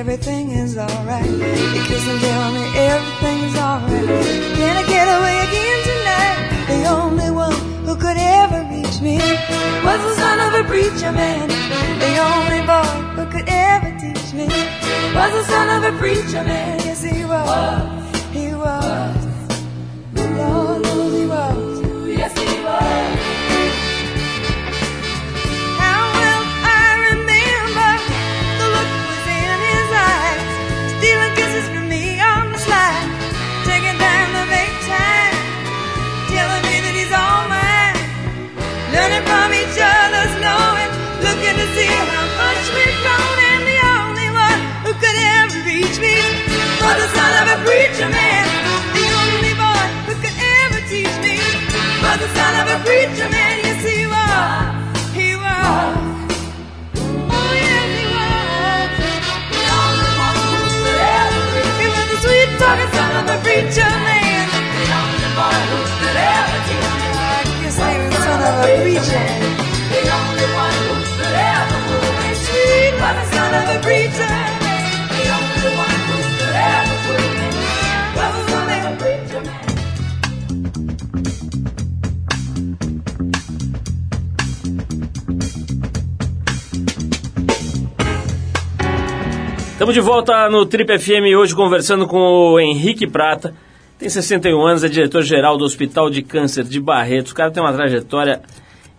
everything 0.00 0.50
is 0.52 0.78
alright. 0.78 1.26
He'd 1.26 1.84
kiss 1.84 2.08
and 2.08 2.20
tell 2.20 2.52
me 2.52 2.64
everything's 2.74 3.54
alright. 3.56 4.08
Can 4.56 4.74
I 4.82 4.84
get 4.88 5.06
away 5.16 5.36
again 5.46 5.78
tonight? 5.90 6.38
The 6.72 6.80
only 6.88 7.30
one 7.30 7.52
who 7.84 7.94
could 7.96 8.16
ever 8.16 8.60
reach 8.72 8.98
me 9.02 9.18
was 9.84 10.00
the 10.08 10.14
son 10.22 10.38
of 10.46 10.52
a 10.60 10.64
preacher 10.66 11.12
man. 11.12 11.48
The 12.04 12.14
only 12.32 12.62
boy 12.72 12.96
who 13.16 13.24
could 13.30 13.46
ever 13.46 13.90
teach 14.00 14.32
me 14.32 14.46
was 15.18 15.32
the 15.36 15.44
son 15.52 15.68
of 15.76 15.94
a 15.94 15.98
preacher 15.98 16.44
man. 16.44 16.78
Yes. 16.78 17.02
He 17.02 17.22
was. 17.26 17.99
Preacher 47.70 48.10
man, 48.10 48.46
the 48.98 49.06
only 49.22 49.54
boy 49.54 49.86
who 50.06 50.14
could 50.18 50.34
ever 50.58 50.80
teach 50.90 51.14
me 51.22 51.38
was 52.02 52.18
the 52.18 52.26
son 52.34 52.52
of 52.60 52.66
a 52.66 52.78
preacher 52.82 53.28
man. 53.30 53.54
Yes, 53.62 53.78
he 53.86 54.10
was. 54.10 54.58
He 55.14 55.28
was. 55.38 55.94
Oh, 57.30 57.50
yes, 57.54 57.88
he 57.94 58.06
was. 58.10 58.90
Me 61.78 61.86
was 61.94 62.06
the 62.10 62.18
sweet 62.26 62.50
talking 62.58 62.90
son 62.90 63.12
of 63.22 63.30
a 63.30 63.38
preacher 63.46 63.90
man. 64.02 64.50
The 64.50 64.90
only 64.98 65.30
boy 65.38 65.60
who 65.70 65.78
could 66.00 66.18
ever 66.26 66.58
teach 66.66 66.90
me. 66.98 67.06
I 67.22 67.46
guess 67.62 67.78
he 67.78 67.94
was 68.02 68.10
the 68.10 68.20
son 68.26 68.40
of 68.50 68.54
a 68.66 68.74
preacher. 68.82 69.26
The 69.62 69.69
Estamos 89.80 89.94
de 89.94 90.00
volta 90.02 90.46
no 90.50 90.66
Trip 90.66 90.98
FM 90.98 91.34
hoje 91.38 91.56
conversando 91.56 92.06
com 92.06 92.18
o 92.18 92.60
Henrique 92.60 93.06
Prata. 93.06 93.54
Tem 93.98 94.10
61 94.10 94.62
anos, 94.66 94.84
é 94.84 94.90
diretor-geral 94.90 95.56
do 95.56 95.64
Hospital 95.64 96.10
de 96.10 96.20
Câncer 96.20 96.64
de 96.64 96.78
Barretos. 96.78 97.32
O 97.32 97.34
cara 97.34 97.50
tem 97.50 97.62
uma 97.62 97.72
trajetória 97.72 98.42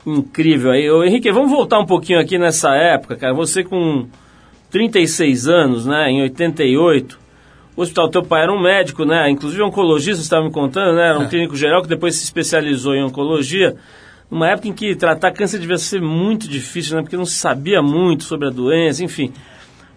incrível 0.04 0.72
aí. 0.72 0.90
Ô, 0.90 1.04
Henrique, 1.04 1.32
vamos 1.32 1.52
voltar 1.52 1.78
um 1.78 1.86
pouquinho 1.86 2.20
aqui 2.20 2.40
nessa 2.40 2.74
época, 2.74 3.16
cara. 3.16 3.32
Você 3.36 3.64
com 3.64 4.08
36 4.72 5.48
anos, 5.48 5.86
né, 5.86 6.10
em 6.10 6.24
88, 6.24 7.20
o 7.78 7.82
hospital 7.84 8.10
teu 8.10 8.24
pai 8.24 8.42
era 8.42 8.52
um 8.52 8.60
médico, 8.60 9.06
né, 9.06 9.30
inclusive 9.30 9.62
oncologista, 9.62 10.16
você 10.16 10.24
estava 10.24 10.46
me 10.46 10.52
contando, 10.52 10.96
né, 10.96 11.10
era 11.10 11.20
um 11.20 11.26
É. 11.26 11.28
clínico 11.28 11.56
geral 11.56 11.84
que 11.84 11.90
depois 11.90 12.16
se 12.16 12.24
especializou 12.24 12.96
em 12.96 13.04
oncologia. 13.04 13.76
Numa 14.32 14.50
época 14.50 14.68
em 14.68 14.74
que 14.74 14.96
tratar 14.96 15.32
câncer 15.32 15.60
devia 15.60 15.78
ser 15.78 16.02
muito 16.02 16.48
difícil, 16.48 16.96
né, 16.96 17.04
porque 17.04 17.16
não 17.16 17.26
se 17.26 17.36
sabia 17.36 17.84
muito 17.84 18.24
sobre 18.24 18.48
a 18.48 18.52
doença, 18.52 19.04
enfim. 19.04 19.32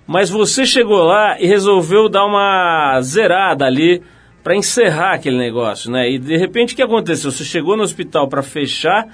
Mas 0.06 0.28
você 0.30 0.66
chegou 0.66 1.02
lá 1.04 1.40
e 1.40 1.46
resolveu 1.46 2.08
dar 2.08 2.24
uma 2.26 3.00
zerada 3.00 3.64
ali 3.64 4.02
para 4.42 4.54
encerrar 4.54 5.14
aquele 5.14 5.38
negócio, 5.38 5.90
né? 5.90 6.10
E 6.10 6.18
de 6.18 6.36
repente 6.36 6.74
o 6.74 6.76
que 6.76 6.82
aconteceu? 6.82 7.32
Você 7.32 7.44
chegou 7.44 7.76
no 7.76 7.82
hospital 7.82 8.28
para 8.28 8.42
fechar 8.42 9.06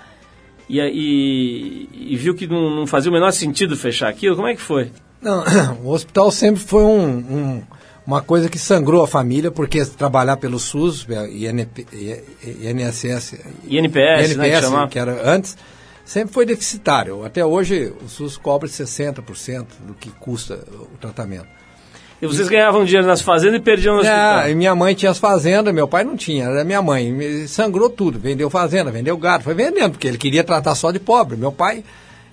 e, 0.68 0.80
e, 0.80 1.88
e 2.12 2.16
viu 2.16 2.34
que 2.34 2.46
não, 2.46 2.68
não 2.74 2.86
fazia 2.86 3.10
o 3.10 3.14
menor 3.14 3.30
sentido 3.32 3.76
fechar 3.76 4.08
aquilo? 4.08 4.34
Como 4.34 4.48
é 4.48 4.54
que 4.54 4.60
foi? 4.60 4.90
Não, 5.22 5.44
o 5.84 5.90
hospital 5.92 6.30
sempre 6.32 6.60
foi 6.60 6.82
um, 6.82 7.06
um- 7.08 7.62
uma 8.06 8.20
coisa 8.22 8.48
que 8.48 8.58
sangrou 8.58 9.04
a 9.04 9.06
família, 9.06 9.52
porque 9.52 9.84
trabalhar 9.84 10.36
pelo 10.38 10.58
SUS, 10.58 11.06
INP, 11.32 11.86
INSS, 12.42 13.34
INPS, 13.68 14.36
né, 14.36 14.50
que 14.50 14.60
chamava? 14.62 14.88
que 14.88 14.98
era 14.98 15.20
antes, 15.32 15.56
sempre 16.10 16.34
foi 16.34 16.44
deficitário. 16.44 17.24
Até 17.24 17.44
hoje 17.46 17.92
o 18.04 18.08
SUS 18.08 18.36
cobre 18.36 18.68
60% 18.68 19.66
do 19.86 19.94
que 19.94 20.10
custa 20.10 20.58
o 20.92 20.98
tratamento. 20.98 21.46
E 22.20 22.26
vocês 22.26 22.48
ganhavam 22.48 22.84
dinheiro 22.84 23.06
nas 23.06 23.22
fazendas 23.22 23.60
e 23.60 23.62
perdiam 23.62 23.94
no 23.94 24.00
Ah, 24.00 24.02
hospital. 24.02 24.50
e 24.50 24.54
minha 24.56 24.74
mãe 24.74 24.92
tinha 24.92 25.10
as 25.12 25.18
fazendas, 25.18 25.72
meu 25.72 25.86
pai 25.86 26.02
não 26.02 26.16
tinha, 26.16 26.46
era 26.46 26.64
minha 26.64 26.82
mãe. 26.82 27.46
Sangrou 27.46 27.88
tudo, 27.88 28.18
vendeu 28.18 28.50
fazenda, 28.50 28.90
vendeu 28.90 29.16
gado, 29.16 29.44
foi 29.44 29.54
vendendo, 29.54 29.92
porque 29.92 30.08
ele 30.08 30.18
queria 30.18 30.42
tratar 30.42 30.74
só 30.74 30.90
de 30.90 30.98
pobre. 30.98 31.36
Meu 31.36 31.52
pai 31.52 31.84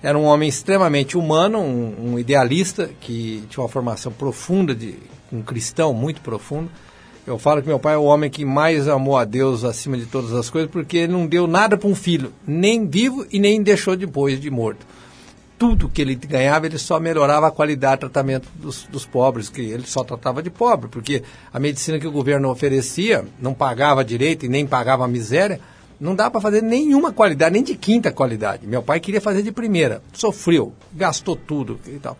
era 0.02 0.18
um 0.18 0.24
homem 0.24 0.48
extremamente 0.48 1.16
humano, 1.16 1.60
um, 1.60 2.14
um 2.14 2.18
idealista, 2.18 2.90
que 3.00 3.44
tinha 3.48 3.62
uma 3.62 3.68
formação 3.68 4.10
profunda, 4.10 4.74
de 4.74 4.96
um 5.32 5.40
cristão 5.40 5.94
muito 5.94 6.20
profundo. 6.20 6.68
Eu 7.28 7.38
falo 7.38 7.60
que 7.60 7.68
meu 7.68 7.78
pai 7.78 7.94
é 7.94 7.98
o 7.98 8.04
homem 8.04 8.30
que 8.30 8.42
mais 8.42 8.88
amou 8.88 9.16
a 9.16 9.24
Deus 9.24 9.62
acima 9.62 9.98
de 9.98 10.06
todas 10.06 10.32
as 10.32 10.48
coisas, 10.48 10.70
porque 10.70 10.96
ele 10.96 11.12
não 11.12 11.26
deu 11.26 11.46
nada 11.46 11.76
para 11.76 11.88
um 11.88 11.94
filho, 11.94 12.32
nem 12.46 12.86
vivo 12.86 13.26
e 13.30 13.38
nem 13.38 13.62
deixou 13.62 13.94
depois 13.94 14.40
de 14.40 14.50
morto 14.50 14.86
tudo 15.58 15.88
que 15.88 16.00
ele 16.00 16.14
ganhava, 16.14 16.66
ele 16.66 16.78
só 16.78 17.00
melhorava 17.00 17.48
a 17.48 17.50
qualidade 17.50 17.96
de 17.96 18.00
tratamento 18.00 18.48
dos, 18.54 18.84
dos 18.84 19.04
pobres, 19.04 19.50
que 19.50 19.60
ele 19.60 19.84
só 19.84 20.04
tratava 20.04 20.40
de 20.40 20.50
pobre, 20.50 20.88
porque 20.88 21.24
a 21.52 21.58
medicina 21.58 21.98
que 21.98 22.06
o 22.06 22.12
governo 22.12 22.48
oferecia 22.48 23.24
não 23.40 23.52
pagava 23.52 24.04
direito 24.04 24.46
e 24.46 24.48
nem 24.48 24.64
pagava 24.64 25.04
a 25.04 25.08
miséria, 25.08 25.60
não 26.00 26.14
dá 26.14 26.30
para 26.30 26.40
fazer 26.40 26.62
nenhuma 26.62 27.12
qualidade, 27.12 27.52
nem 27.52 27.64
de 27.64 27.74
quinta 27.74 28.12
qualidade. 28.12 28.68
Meu 28.68 28.84
pai 28.84 29.00
queria 29.00 29.20
fazer 29.20 29.42
de 29.42 29.50
primeira, 29.50 30.00
sofreu, 30.12 30.72
gastou 30.92 31.34
tudo 31.34 31.80
e 31.88 31.98
tal. 31.98 32.16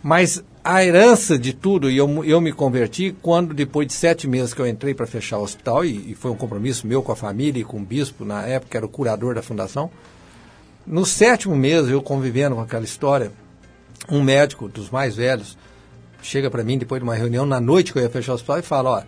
Mas 0.00 0.44
a 0.64 0.82
herança 0.82 1.38
de 1.38 1.52
tudo, 1.52 1.90
e 1.90 1.96
eu, 1.96 2.24
eu 2.24 2.40
me 2.40 2.50
converti 2.50 3.14
quando, 3.22 3.52
depois 3.52 3.86
de 3.86 3.92
sete 3.92 4.26
meses 4.26 4.54
que 4.54 4.60
eu 4.60 4.66
entrei 4.66 4.94
para 4.94 5.06
fechar 5.06 5.38
o 5.38 5.42
hospital, 5.42 5.84
e, 5.84 6.12
e 6.12 6.14
foi 6.14 6.30
um 6.30 6.36
compromisso 6.36 6.86
meu 6.86 7.02
com 7.02 7.12
a 7.12 7.16
família 7.16 7.60
e 7.60 7.64
com 7.64 7.76
o 7.76 7.84
bispo, 7.84 8.24
na 8.24 8.46
época, 8.46 8.78
era 8.78 8.86
o 8.86 8.88
curador 8.88 9.34
da 9.34 9.42
fundação, 9.42 9.90
no 10.86 11.04
sétimo 11.04 11.54
mês, 11.54 11.88
eu 11.88 12.02
convivendo 12.02 12.56
com 12.56 12.62
aquela 12.62 12.84
história, 12.84 13.30
um 14.10 14.22
médico 14.22 14.68
dos 14.68 14.90
mais 14.90 15.16
velhos 15.16 15.56
chega 16.24 16.50
para 16.50 16.64
mim 16.64 16.78
depois 16.78 17.00
de 17.00 17.04
uma 17.04 17.14
reunião 17.14 17.44
na 17.44 17.60
noite 17.60 17.92
que 17.92 17.98
eu 17.98 18.02
ia 18.02 18.10
fechar 18.10 18.32
o 18.32 18.34
hospital 18.34 18.58
e 18.58 18.62
fala: 18.62 18.90
ó, 18.90 19.02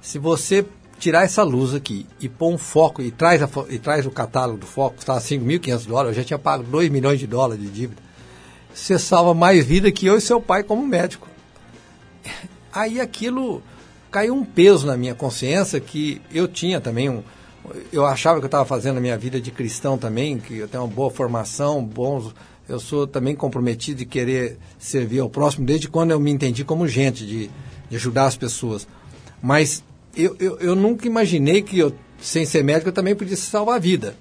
se 0.00 0.18
você 0.18 0.64
tirar 0.98 1.24
essa 1.24 1.42
luz 1.42 1.74
aqui 1.74 2.06
e 2.18 2.28
pôr 2.28 2.52
um 2.52 2.58
foco 2.58 3.02
e 3.02 3.10
traz, 3.10 3.42
a 3.42 3.48
e 3.68 3.78
traz 3.78 4.06
o 4.06 4.10
catálogo 4.10 4.58
do 4.58 4.66
foco, 4.66 4.96
está 4.98 5.18
5.500 5.18 5.86
dólares, 5.86 6.16
eu 6.16 6.22
já 6.22 6.26
tinha 6.26 6.38
pago 6.38 6.64
2 6.64 6.90
milhões 6.90 7.20
de 7.20 7.26
dólares 7.26 7.62
de 7.62 7.70
dívida, 7.70 8.02
você 8.76 8.98
salva 8.98 9.32
mais 9.32 9.64
vida 9.64 9.90
que 9.90 10.06
eu 10.06 10.18
e 10.18 10.20
seu 10.20 10.38
pai 10.38 10.62
como 10.62 10.86
médico. 10.86 11.26
Aí 12.70 13.00
aquilo 13.00 13.62
caiu 14.10 14.34
um 14.34 14.44
peso 14.44 14.86
na 14.86 14.98
minha 14.98 15.14
consciência 15.14 15.80
que 15.80 16.20
eu 16.32 16.46
tinha 16.46 16.78
também 16.78 17.08
um. 17.08 17.22
Eu 17.90 18.04
achava 18.04 18.38
que 18.38 18.44
eu 18.44 18.48
estava 18.48 18.66
fazendo 18.66 18.98
a 18.98 19.00
minha 19.00 19.16
vida 19.16 19.40
de 19.40 19.50
cristão 19.50 19.96
também, 19.96 20.38
que 20.38 20.58
eu 20.58 20.68
tenho 20.68 20.84
uma 20.84 20.92
boa 20.92 21.10
formação, 21.10 21.82
bons. 21.82 22.34
Eu 22.68 22.78
sou 22.78 23.06
também 23.06 23.34
comprometido 23.34 24.00
de 24.00 24.04
querer 24.04 24.58
servir 24.78 25.20
ao 25.20 25.30
próximo 25.30 25.64
desde 25.64 25.88
quando 25.88 26.10
eu 26.10 26.20
me 26.20 26.30
entendi 26.30 26.62
como 26.62 26.86
gente, 26.86 27.26
de, 27.26 27.50
de 27.88 27.96
ajudar 27.96 28.26
as 28.26 28.36
pessoas. 28.36 28.86
Mas 29.42 29.82
eu, 30.14 30.36
eu, 30.38 30.58
eu 30.58 30.76
nunca 30.76 31.06
imaginei 31.06 31.62
que 31.62 31.78
eu, 31.78 31.94
sem 32.20 32.44
ser 32.44 32.62
médico, 32.62 32.90
eu 32.90 32.92
também 32.92 33.16
podia 33.16 33.36
salvar 33.36 33.76
a 33.76 33.80
vida. 33.80 34.14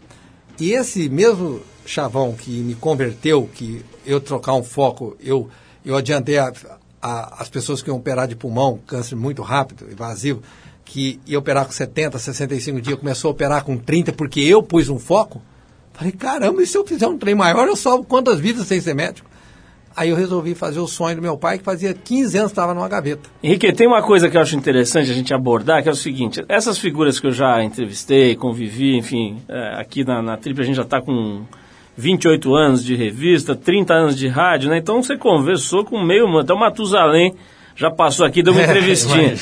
E 0.60 0.72
esse 0.72 1.10
mesmo 1.10 1.62
chavão 1.86 2.34
que 2.34 2.52
me 2.52 2.76
converteu, 2.76 3.50
que 3.54 3.84
eu 4.06 4.20
trocar 4.20 4.54
um 4.54 4.64
foco, 4.64 5.16
eu, 5.20 5.50
eu 5.86 5.96
adiantei 5.96 6.38
a, 6.38 6.52
a, 7.02 7.42
as 7.42 7.50
pessoas 7.50 7.82
que 7.82 7.90
iam 7.90 7.98
operar 7.98 8.28
de 8.28 8.36
pulmão, 8.36 8.80
câncer 8.86 9.16
muito 9.16 9.42
rápido, 9.42 9.88
invasivo, 9.92 10.42
que 10.84 11.20
ia 11.26 11.40
operar 11.40 11.66
com 11.66 11.72
70, 11.72 12.18
65 12.18 12.82
dias, 12.82 13.00
começou 13.00 13.30
a 13.30 13.32
operar 13.32 13.64
com 13.64 13.78
30 13.78 14.14
porque 14.14 14.40
eu 14.42 14.62
pus 14.62 14.90
um 14.90 15.00
foco. 15.00 15.42
Falei, 15.94 16.12
caramba, 16.12 16.62
e 16.62 16.68
se 16.68 16.78
eu 16.78 16.86
fizer 16.86 17.08
um 17.08 17.18
trem 17.18 17.34
maior, 17.34 17.68
eu 17.68 17.76
salvo 17.76 18.04
quantas 18.04 18.40
vidas 18.40 18.68
sem 18.68 18.82
ser 18.82 18.94
médico? 18.94 19.30
Aí 19.96 20.10
eu 20.10 20.16
resolvi 20.16 20.54
fazer 20.54 20.80
o 20.80 20.88
sonho 20.88 21.16
do 21.16 21.22
meu 21.22 21.38
pai, 21.38 21.58
que 21.58 21.64
fazia 21.64 21.94
15 21.94 22.38
anos 22.38 22.52
estava 22.52 22.74
numa 22.74 22.90
gaveta. 22.90 23.30
Henrique, 23.42 23.72
tem 23.72 23.88
uma 23.88 24.02
coisa 24.02 24.30
que 24.30 24.36
eu 24.36 24.42
acho 24.42 24.56
interessante 24.56 25.10
a 25.10 25.14
gente 25.14 25.34
abordar, 25.34 25.82
que 25.82 25.88
é 25.88 25.92
o 25.92 25.96
seguinte: 25.96 26.44
essas 26.50 26.78
figuras 26.78 27.18
que 27.18 27.28
eu 27.28 27.32
já 27.32 27.64
entrevistei, 27.64 28.36
convivi, 28.36 28.98
enfim, 28.98 29.42
é, 29.48 29.80
aqui 29.80 30.04
na, 30.04 30.22
na 30.22 30.36
Trip 30.36 30.60
a 30.60 30.66
gente 30.66 30.76
já 30.76 30.82
está 30.82 31.02
com 31.02 31.46
28 31.98 32.54
anos 32.54 32.84
de 32.84 32.96
revista, 32.96 33.56
30 33.56 33.94
anos 33.94 34.18
de 34.18 34.28
rádio, 34.28 34.70
né? 34.70 34.78
Então 34.78 35.02
você 35.02 35.18
conversou 35.18 35.86
com 35.86 36.02
meio, 36.04 36.28
até 36.38 36.54
o 36.54 36.60
Matusalém 36.60 37.34
já 37.76 37.90
passou 37.92 38.26
aqui, 38.26 38.42
deu 38.42 38.54
uma 38.54 38.62
É, 38.64 38.66
entrevistinha. 38.66 39.34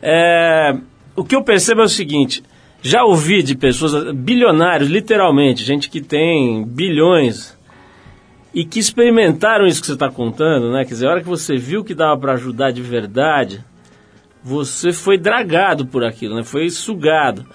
É, 0.00 0.76
o 1.16 1.24
que 1.24 1.34
eu 1.34 1.42
percebo 1.42 1.82
é 1.82 1.84
o 1.84 1.88
seguinte: 1.88 2.42
já 2.82 3.04
ouvi 3.04 3.42
de 3.42 3.54
pessoas, 3.54 4.12
bilionários, 4.14 4.90
literalmente, 4.90 5.64
gente 5.64 5.88
que 5.88 6.00
tem 6.00 6.64
bilhões 6.64 7.56
e 8.54 8.64
que 8.64 8.78
experimentaram 8.78 9.66
isso 9.66 9.80
que 9.80 9.86
você 9.86 9.94
está 9.94 10.10
contando, 10.10 10.72
né? 10.72 10.84
Quer 10.84 10.94
dizer, 10.94 11.06
a 11.06 11.10
hora 11.10 11.20
que 11.22 11.28
você 11.28 11.56
viu 11.56 11.82
que 11.82 11.94
dava 11.94 12.18
para 12.20 12.32
ajudar 12.34 12.70
de 12.70 12.82
verdade, 12.82 13.64
você 14.42 14.92
foi 14.92 15.16
dragado 15.16 15.86
por 15.86 16.04
aquilo, 16.04 16.34
né? 16.34 16.42
Foi 16.42 16.68
sugado. 16.68 17.46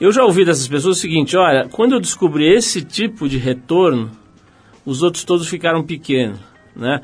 Eu 0.00 0.10
já 0.10 0.24
ouvi 0.24 0.44
dessas 0.44 0.66
pessoas 0.66 0.98
o 0.98 1.00
seguinte: 1.00 1.36
olha, 1.36 1.68
quando 1.68 1.92
eu 1.92 2.00
descobri 2.00 2.52
esse 2.52 2.82
tipo 2.82 3.28
de 3.28 3.38
retorno, 3.38 4.10
os 4.84 5.02
outros 5.02 5.24
todos 5.24 5.48
ficaram 5.48 5.84
pequenos, 5.84 6.40
né? 6.74 7.00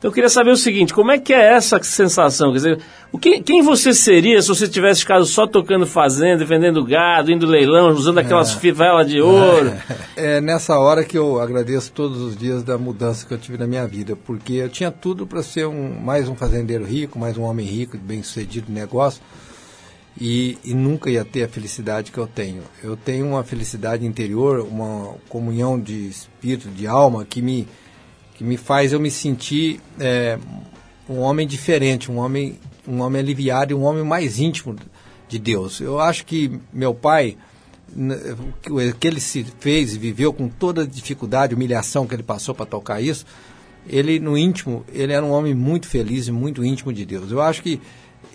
Então 0.00 0.08
eu 0.08 0.14
queria 0.14 0.30
saber 0.30 0.50
o 0.50 0.56
seguinte, 0.56 0.94
como 0.94 1.10
é 1.10 1.18
que 1.18 1.30
é 1.30 1.52
essa 1.52 1.78
sensação? 1.82 2.52
Quer 2.52 2.56
dizer, 2.56 2.78
o 3.12 3.18
que, 3.18 3.42
quem 3.42 3.60
você 3.60 3.92
seria 3.92 4.40
se 4.40 4.48
você 4.48 4.66
tivesse 4.66 5.00
ficado 5.00 5.26
só 5.26 5.46
tocando 5.46 5.86
fazenda, 5.86 6.42
vendendo 6.42 6.82
gado, 6.82 7.30
indo 7.30 7.46
leilão, 7.46 7.90
usando 7.90 8.16
aquelas 8.16 8.54
fivelas 8.54 9.06
de 9.06 9.20
ouro? 9.20 9.70
É 10.16 10.40
nessa 10.40 10.78
hora 10.78 11.04
que 11.04 11.18
eu 11.18 11.38
agradeço 11.38 11.92
todos 11.92 12.22
os 12.22 12.34
dias 12.34 12.62
da 12.62 12.78
mudança 12.78 13.26
que 13.26 13.34
eu 13.34 13.36
tive 13.36 13.58
na 13.58 13.66
minha 13.66 13.86
vida, 13.86 14.16
porque 14.16 14.54
eu 14.54 14.70
tinha 14.70 14.90
tudo 14.90 15.26
para 15.26 15.42
ser 15.42 15.66
um, 15.66 16.00
mais 16.00 16.30
um 16.30 16.34
fazendeiro 16.34 16.84
rico, 16.84 17.18
mais 17.18 17.36
um 17.36 17.42
homem 17.42 17.66
rico, 17.66 17.98
bem 17.98 18.22
sucedido 18.22 18.68
no 18.70 18.74
negócio, 18.74 19.20
e, 20.18 20.56
e 20.64 20.72
nunca 20.72 21.10
ia 21.10 21.26
ter 21.26 21.44
a 21.44 21.48
felicidade 21.48 22.10
que 22.10 22.18
eu 22.18 22.26
tenho. 22.26 22.62
Eu 22.82 22.96
tenho 22.96 23.26
uma 23.26 23.44
felicidade 23.44 24.06
interior, 24.06 24.60
uma 24.60 25.14
comunhão 25.28 25.78
de 25.78 26.08
espírito, 26.08 26.68
de 26.68 26.86
alma, 26.86 27.26
que 27.26 27.42
me, 27.42 27.68
que 28.40 28.44
me 28.44 28.56
faz 28.56 28.94
eu 28.94 28.98
me 28.98 29.10
sentir 29.10 29.82
é, 29.98 30.38
um 31.06 31.18
homem 31.18 31.46
diferente, 31.46 32.10
um 32.10 32.16
homem, 32.16 32.58
um 32.88 33.02
homem 33.02 33.20
aliviado 33.20 33.70
e 33.70 33.74
um 33.74 33.82
homem 33.82 34.02
mais 34.02 34.38
íntimo 34.38 34.74
de 35.28 35.38
Deus. 35.38 35.78
Eu 35.78 36.00
acho 36.00 36.24
que 36.24 36.58
meu 36.72 36.94
pai, 36.94 37.36
o 38.66 38.94
que 38.98 39.06
ele 39.06 39.20
se 39.20 39.44
fez 39.60 39.94
e 39.94 39.98
viveu 39.98 40.32
com 40.32 40.48
toda 40.48 40.84
a 40.84 40.86
dificuldade, 40.86 41.54
humilhação 41.54 42.06
que 42.06 42.14
ele 42.14 42.22
passou 42.22 42.54
para 42.54 42.64
tocar 42.64 43.02
isso, 43.02 43.26
ele 43.86 44.18
no 44.18 44.38
íntimo, 44.38 44.86
ele 44.90 45.12
era 45.12 45.22
um 45.22 45.32
homem 45.32 45.54
muito 45.54 45.86
feliz 45.86 46.26
e 46.26 46.32
muito 46.32 46.64
íntimo 46.64 46.94
de 46.94 47.04
Deus. 47.04 47.30
Eu 47.30 47.42
acho 47.42 47.62
que, 47.62 47.78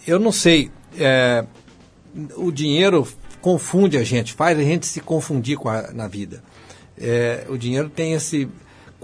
eu 0.06 0.20
não 0.20 0.32
sei, 0.32 0.70
é, 1.00 1.44
o 2.36 2.52
dinheiro 2.52 3.08
confunde 3.42 3.98
a 3.98 4.04
gente, 4.04 4.34
faz 4.34 4.56
a 4.60 4.62
gente 4.62 4.86
se 4.86 5.00
confundir 5.00 5.58
a, 5.66 5.92
na 5.92 6.08
vida. 6.08 6.44
É, 6.96 7.48
o 7.50 7.58
dinheiro 7.58 7.90
tem 7.90 8.14
esse. 8.14 8.48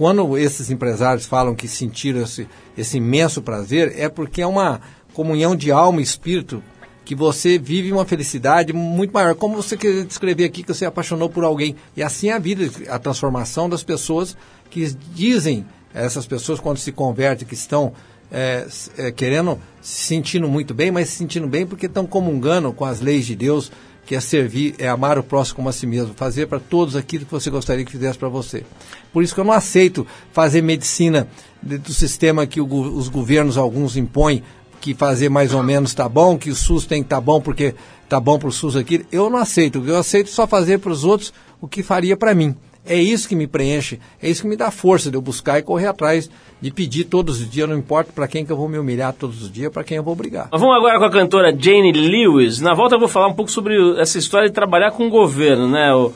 Quando 0.02 0.36
esses 0.36 0.72
empresários 0.72 1.28
falam 1.28 1.54
que 1.54 1.68
sentiram 1.68 2.24
esse, 2.24 2.48
esse 2.76 2.98
imenso 2.98 3.40
prazer, 3.40 3.94
é 3.96 4.10
porque 4.10 4.42
é 4.42 4.48
uma 4.48 4.82
comunhão 5.14 5.56
de 5.56 5.72
alma 5.72 6.00
e 6.00 6.04
espírito 6.04 6.64
que 7.06 7.14
você 7.14 7.60
vive 7.60 7.92
uma 7.92 8.04
felicidade 8.04 8.74
muito 8.74 9.14
maior. 9.14 9.36
Como 9.36 9.56
você 9.56 9.78
quer 9.78 10.04
descrever 10.04 10.46
aqui 10.46 10.64
que 10.64 10.74
você 10.74 10.86
apaixonou 10.86 11.30
por 11.30 11.44
alguém. 11.44 11.76
E 11.96 12.02
assim 12.02 12.30
é 12.30 12.34
a 12.34 12.40
vida, 12.40 12.68
a 12.90 12.98
transformação 12.98 13.70
das 13.70 13.84
pessoas 13.84 14.36
que 14.72 14.92
dizem, 15.14 15.68
essas 15.94 16.26
pessoas 16.26 16.60
quando 16.60 16.80
se 16.80 16.92
convertem, 16.92 17.48
que 17.48 17.54
estão 17.54 17.94
é, 18.32 18.66
é, 18.98 19.12
querendo, 19.12 19.60
se 19.84 20.06
sentindo 20.06 20.48
muito 20.48 20.74
bem, 20.74 20.90
mas 20.90 21.10
se 21.10 21.18
sentindo 21.18 21.46
bem 21.46 21.68
porque 21.68 21.86
estão 21.86 22.08
comungando 22.08 22.74
com 22.74 22.86
as 22.86 23.02
leis 23.02 23.28
de 23.28 23.36
Deus, 23.36 23.72
que 24.12 24.16
é 24.16 24.20
servir, 24.20 24.76
é 24.78 24.90
amar 24.90 25.18
o 25.18 25.24
próximo 25.24 25.56
como 25.56 25.70
a 25.70 25.72
si 25.72 25.88
mesmo, 25.88 26.14
fazer 26.14 26.46
para 26.46 26.60
todos 26.60 26.98
aquilo 26.98 27.24
que 27.24 27.32
você 27.32 27.50
gostaria 27.50 27.86
que 27.86 27.94
fizesse 27.94 28.20
para 28.20 28.28
você. 28.28 28.66
Por 29.14 29.24
isso 29.24 29.34
que 29.34 29.40
eu 29.40 29.46
não 29.46 29.54
aceito 29.54 30.06
fazer 30.34 30.62
medicina 30.62 31.30
do 31.64 31.94
sistema 31.94 32.46
que 32.46 32.60
os 32.60 33.08
governos, 33.08 33.58
alguns, 33.58 33.96
impõem, 33.96 34.44
que 34.82 34.94
fazer 34.94 35.30
mais 35.30 35.54
ou 35.54 35.64
menos 35.64 35.94
tá 35.94 36.10
bom, 36.10 36.38
que 36.38 36.50
o 36.50 36.56
SUS 36.56 36.86
tem 36.86 37.02
que 37.02 37.08
tá 37.08 37.22
bom 37.22 37.40
porque 37.40 37.74
tá 38.10 38.20
bom 38.20 38.38
para 38.38 38.50
o 38.50 38.52
SUS 38.52 38.76
aqui. 38.76 39.06
Eu 39.14 39.30
não 39.30 39.40
aceito. 39.40 39.82
Eu 39.88 39.98
aceito 39.98 40.30
só 40.30 40.46
fazer 40.46 40.80
para 40.80 40.92
os 40.92 41.06
outros 41.06 41.34
o 41.62 41.66
que 41.66 41.82
faria 41.82 42.18
para 42.18 42.36
mim. 42.36 42.54
É 42.86 42.96
isso 43.00 43.30
que 43.30 43.36
me 43.36 43.46
preenche, 43.46 44.00
é 44.22 44.28
isso 44.30 44.42
que 44.42 44.48
me 44.48 44.56
dá 44.58 44.72
força 44.72 45.12
de 45.12 45.16
eu 45.16 45.22
buscar 45.22 45.60
e 45.60 45.62
correr 45.62 45.86
atrás, 45.88 46.30
de 46.60 46.72
pedir 46.72 47.04
todos 47.04 47.40
os 47.40 47.48
dias, 47.50 47.70
não 47.70 47.78
importa 47.78 48.12
para 48.12 48.28
quem 48.28 48.44
que 48.44 48.52
eu 48.52 48.58
vou 48.58 48.68
me 48.68 48.78
humilhar 48.80 49.14
todos 49.14 49.44
os 49.44 49.52
dias, 49.52 49.72
para 49.72 49.84
quem 49.84 49.98
eu 49.98 50.04
vou 50.04 50.16
brigar. 50.16 50.48
Mas 50.52 50.60
vamos 50.60 50.76
agora 50.76 50.98
com 50.98 51.06
a 51.06 51.12
cantora 51.12 51.56
Jane 51.58 51.92
Lewis. 51.92 52.60
Na 52.60 52.74
volta 52.74 52.96
eu 52.96 53.00
vou 53.00 53.08
falar 53.08 53.28
um 53.28 53.34
pouco 53.34 53.52
sobre 53.52 53.76
essa 54.00 54.18
história 54.18 54.48
de 54.50 54.56
trabalhar 54.56 54.92
com 54.92 55.06
o 55.06 55.10
governo, 55.12 55.70
né, 55.70 55.94
o, 55.94 56.12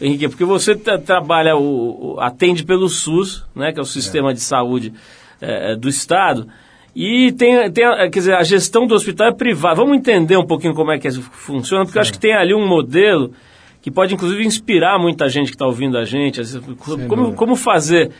Henrique? 0.00 0.28
Porque 0.28 0.44
você 0.44 0.74
tra- 0.76 0.98
trabalha, 0.98 1.56
o, 1.56 2.14
o- 2.16 2.20
atende 2.20 2.62
pelo 2.64 2.88
SUS, 2.90 3.44
né, 3.54 3.72
que 3.72 3.78
é 3.78 3.82
o 3.82 3.86
sistema 3.86 4.34
de 4.34 4.40
saúde 4.40 4.92
eh, 5.40 5.76
do 5.76 5.88
Estado, 5.88 6.46
e 6.94 7.32
tem, 7.32 7.70
tem 7.72 7.84
a, 7.86 7.96
quer 8.10 8.18
dizer, 8.18 8.34
a 8.34 8.42
gestão 8.42 8.86
do 8.86 8.94
hospital 8.94 9.28
é 9.28 9.32
privada. 9.32 9.76
Vamos 9.76 9.96
entender 9.96 10.36
um 10.36 10.46
pouquinho 10.46 10.74
como 10.74 10.90
é 10.90 10.98
que 10.98 11.08
isso 11.08 11.22
funciona, 11.22 11.84
porque 11.86 11.96
eu 11.96 12.02
acho 12.02 12.12
que 12.12 12.18
tem 12.18 12.34
ali 12.34 12.52
um 12.52 12.66
modelo 12.68 13.32
que 13.82 13.90
pode 13.90 14.14
inclusive 14.14 14.44
inspirar 14.44 14.98
muita 14.98 15.28
gente 15.28 15.48
que 15.48 15.54
está 15.56 15.66
ouvindo 15.66 15.98
a 15.98 16.04
gente. 16.04 16.40
Como, 17.08 17.34
como 17.34 17.56
fazer 17.56 18.12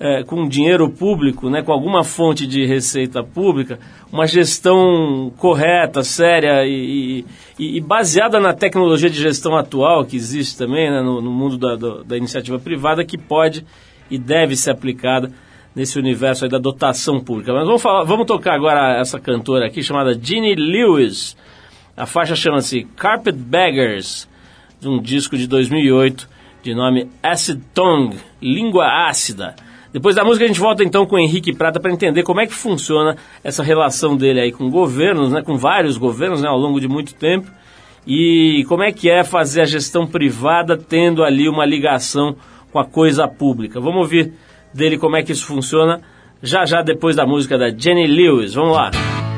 é, 0.00 0.22
com 0.24 0.48
dinheiro 0.48 0.88
público, 0.88 1.50
né, 1.50 1.62
com 1.62 1.70
alguma 1.72 2.02
fonte 2.02 2.46
de 2.46 2.64
receita 2.64 3.22
pública, 3.22 3.78
uma 4.10 4.26
gestão 4.26 5.30
correta, 5.36 6.02
séria 6.02 6.64
e, 6.66 7.22
e- 7.58 7.76
e 7.76 7.80
baseada 7.82 8.40
na 8.40 8.54
tecnologia 8.54 9.10
de 9.10 9.20
gestão 9.20 9.54
atual 9.54 10.06
que 10.06 10.16
existe 10.16 10.56
também 10.56 10.90
né, 10.90 11.02
no, 11.02 11.20
no 11.20 11.30
mundo 11.30 11.58
da, 11.58 11.76
da 12.02 12.16
iniciativa 12.16 12.58
privada, 12.58 13.04
que 13.04 13.18
pode 13.18 13.62
e 14.10 14.16
deve 14.16 14.56
ser 14.56 14.70
aplicada 14.70 15.30
nesse 15.76 15.98
universo 15.98 16.48
da 16.48 16.56
dotação 16.58 17.20
pública. 17.20 17.52
Mas 17.52 17.66
vamos, 17.66 17.82
falar, 17.82 18.02
vamos 18.04 18.26
tocar 18.26 18.54
agora 18.54 18.98
essa 18.98 19.20
cantora 19.20 19.66
aqui 19.66 19.82
chamada 19.82 20.18
Ginny 20.18 20.54
Lewis. 20.54 21.36
A 21.94 22.06
faixa 22.06 22.34
chama-se 22.34 22.84
Carpetbaggers, 22.96 24.26
de 24.80 24.88
um 24.88 25.00
disco 25.00 25.36
de 25.36 25.46
2008 25.46 26.28
de 26.62 26.74
nome 26.74 27.08
Acid 27.22 27.60
Tongue, 27.74 28.18
Língua 28.40 29.08
Ácida. 29.08 29.54
Depois 29.92 30.14
da 30.14 30.24
música 30.24 30.44
a 30.44 30.48
gente 30.48 30.60
volta 30.60 30.84
então 30.84 31.04
com 31.04 31.16
o 31.16 31.18
Henrique 31.18 31.52
Prata 31.52 31.80
para 31.80 31.92
entender 31.92 32.22
como 32.22 32.40
é 32.40 32.46
que 32.46 32.54
funciona 32.54 33.16
essa 33.42 33.62
relação 33.62 34.16
dele 34.16 34.40
aí 34.40 34.52
com 34.52 34.70
governos, 34.70 35.32
né, 35.32 35.42
com 35.42 35.56
vários 35.56 35.96
governos 35.96 36.42
né, 36.42 36.48
ao 36.48 36.58
longo 36.58 36.80
de 36.80 36.86
muito 36.86 37.14
tempo 37.14 37.50
e 38.06 38.64
como 38.68 38.82
é 38.82 38.92
que 38.92 39.10
é 39.10 39.24
fazer 39.24 39.62
a 39.62 39.66
gestão 39.66 40.06
privada 40.06 40.76
tendo 40.76 41.24
ali 41.24 41.48
uma 41.48 41.66
ligação 41.66 42.36
com 42.72 42.78
a 42.78 42.84
coisa 42.84 43.26
pública. 43.26 43.80
Vamos 43.80 44.02
ouvir 44.02 44.32
dele 44.72 44.96
como 44.96 45.16
é 45.16 45.22
que 45.22 45.32
isso 45.32 45.46
funciona 45.46 46.00
já 46.42 46.64
já 46.64 46.82
depois 46.82 47.16
da 47.16 47.26
música 47.26 47.58
da 47.58 47.70
Jenny 47.70 48.06
Lewis. 48.06 48.54
Vamos 48.54 48.74
lá. 48.74 49.29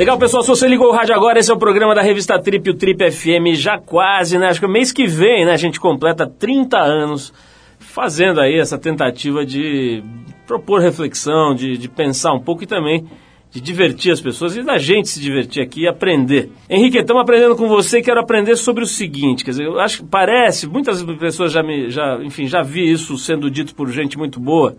Legal, 0.00 0.16
pessoal, 0.16 0.42
se 0.42 0.48
você 0.48 0.66
ligou 0.66 0.88
o 0.88 0.92
rádio 0.92 1.14
agora, 1.14 1.38
esse 1.38 1.50
é 1.50 1.54
o 1.54 1.58
programa 1.58 1.94
da 1.94 2.00
revista 2.00 2.38
Trip, 2.38 2.70
o 2.70 2.74
Trip 2.74 3.10
FM, 3.10 3.52
já 3.52 3.76
quase, 3.76 4.38
né? 4.38 4.46
Acho 4.46 4.58
que 4.58 4.66
mês 4.66 4.92
que 4.92 5.06
vem, 5.06 5.44
né, 5.44 5.52
a 5.52 5.58
gente 5.58 5.78
completa 5.78 6.26
30 6.26 6.78
anos 6.78 7.34
fazendo 7.78 8.40
aí 8.40 8.58
essa 8.58 8.78
tentativa 8.78 9.44
de 9.44 10.02
propor 10.46 10.80
reflexão, 10.80 11.54
de, 11.54 11.76
de 11.76 11.86
pensar 11.86 12.32
um 12.32 12.40
pouco 12.40 12.64
e 12.64 12.66
também 12.66 13.06
de 13.50 13.60
divertir 13.60 14.10
as 14.10 14.22
pessoas 14.22 14.56
e 14.56 14.62
da 14.62 14.78
gente 14.78 15.10
se 15.10 15.20
divertir 15.20 15.62
aqui 15.62 15.82
e 15.82 15.86
aprender. 15.86 16.50
Henrique, 16.70 16.96
estamos 16.96 17.20
aprendendo 17.20 17.54
com 17.54 17.68
você 17.68 17.98
e 17.98 18.02
quero 18.02 18.20
aprender 18.20 18.56
sobre 18.56 18.82
o 18.82 18.86
seguinte, 18.86 19.44
quer 19.44 19.50
dizer, 19.50 19.66
eu 19.66 19.78
acho 19.78 19.98
que 19.98 20.08
parece, 20.08 20.66
muitas 20.66 21.02
pessoas 21.02 21.52
já 21.52 21.62
me, 21.62 21.90
já, 21.90 22.18
enfim, 22.22 22.46
já 22.46 22.62
vi 22.62 22.90
isso 22.90 23.18
sendo 23.18 23.50
dito 23.50 23.74
por 23.74 23.90
gente 23.90 24.16
muito 24.16 24.40
boa, 24.40 24.76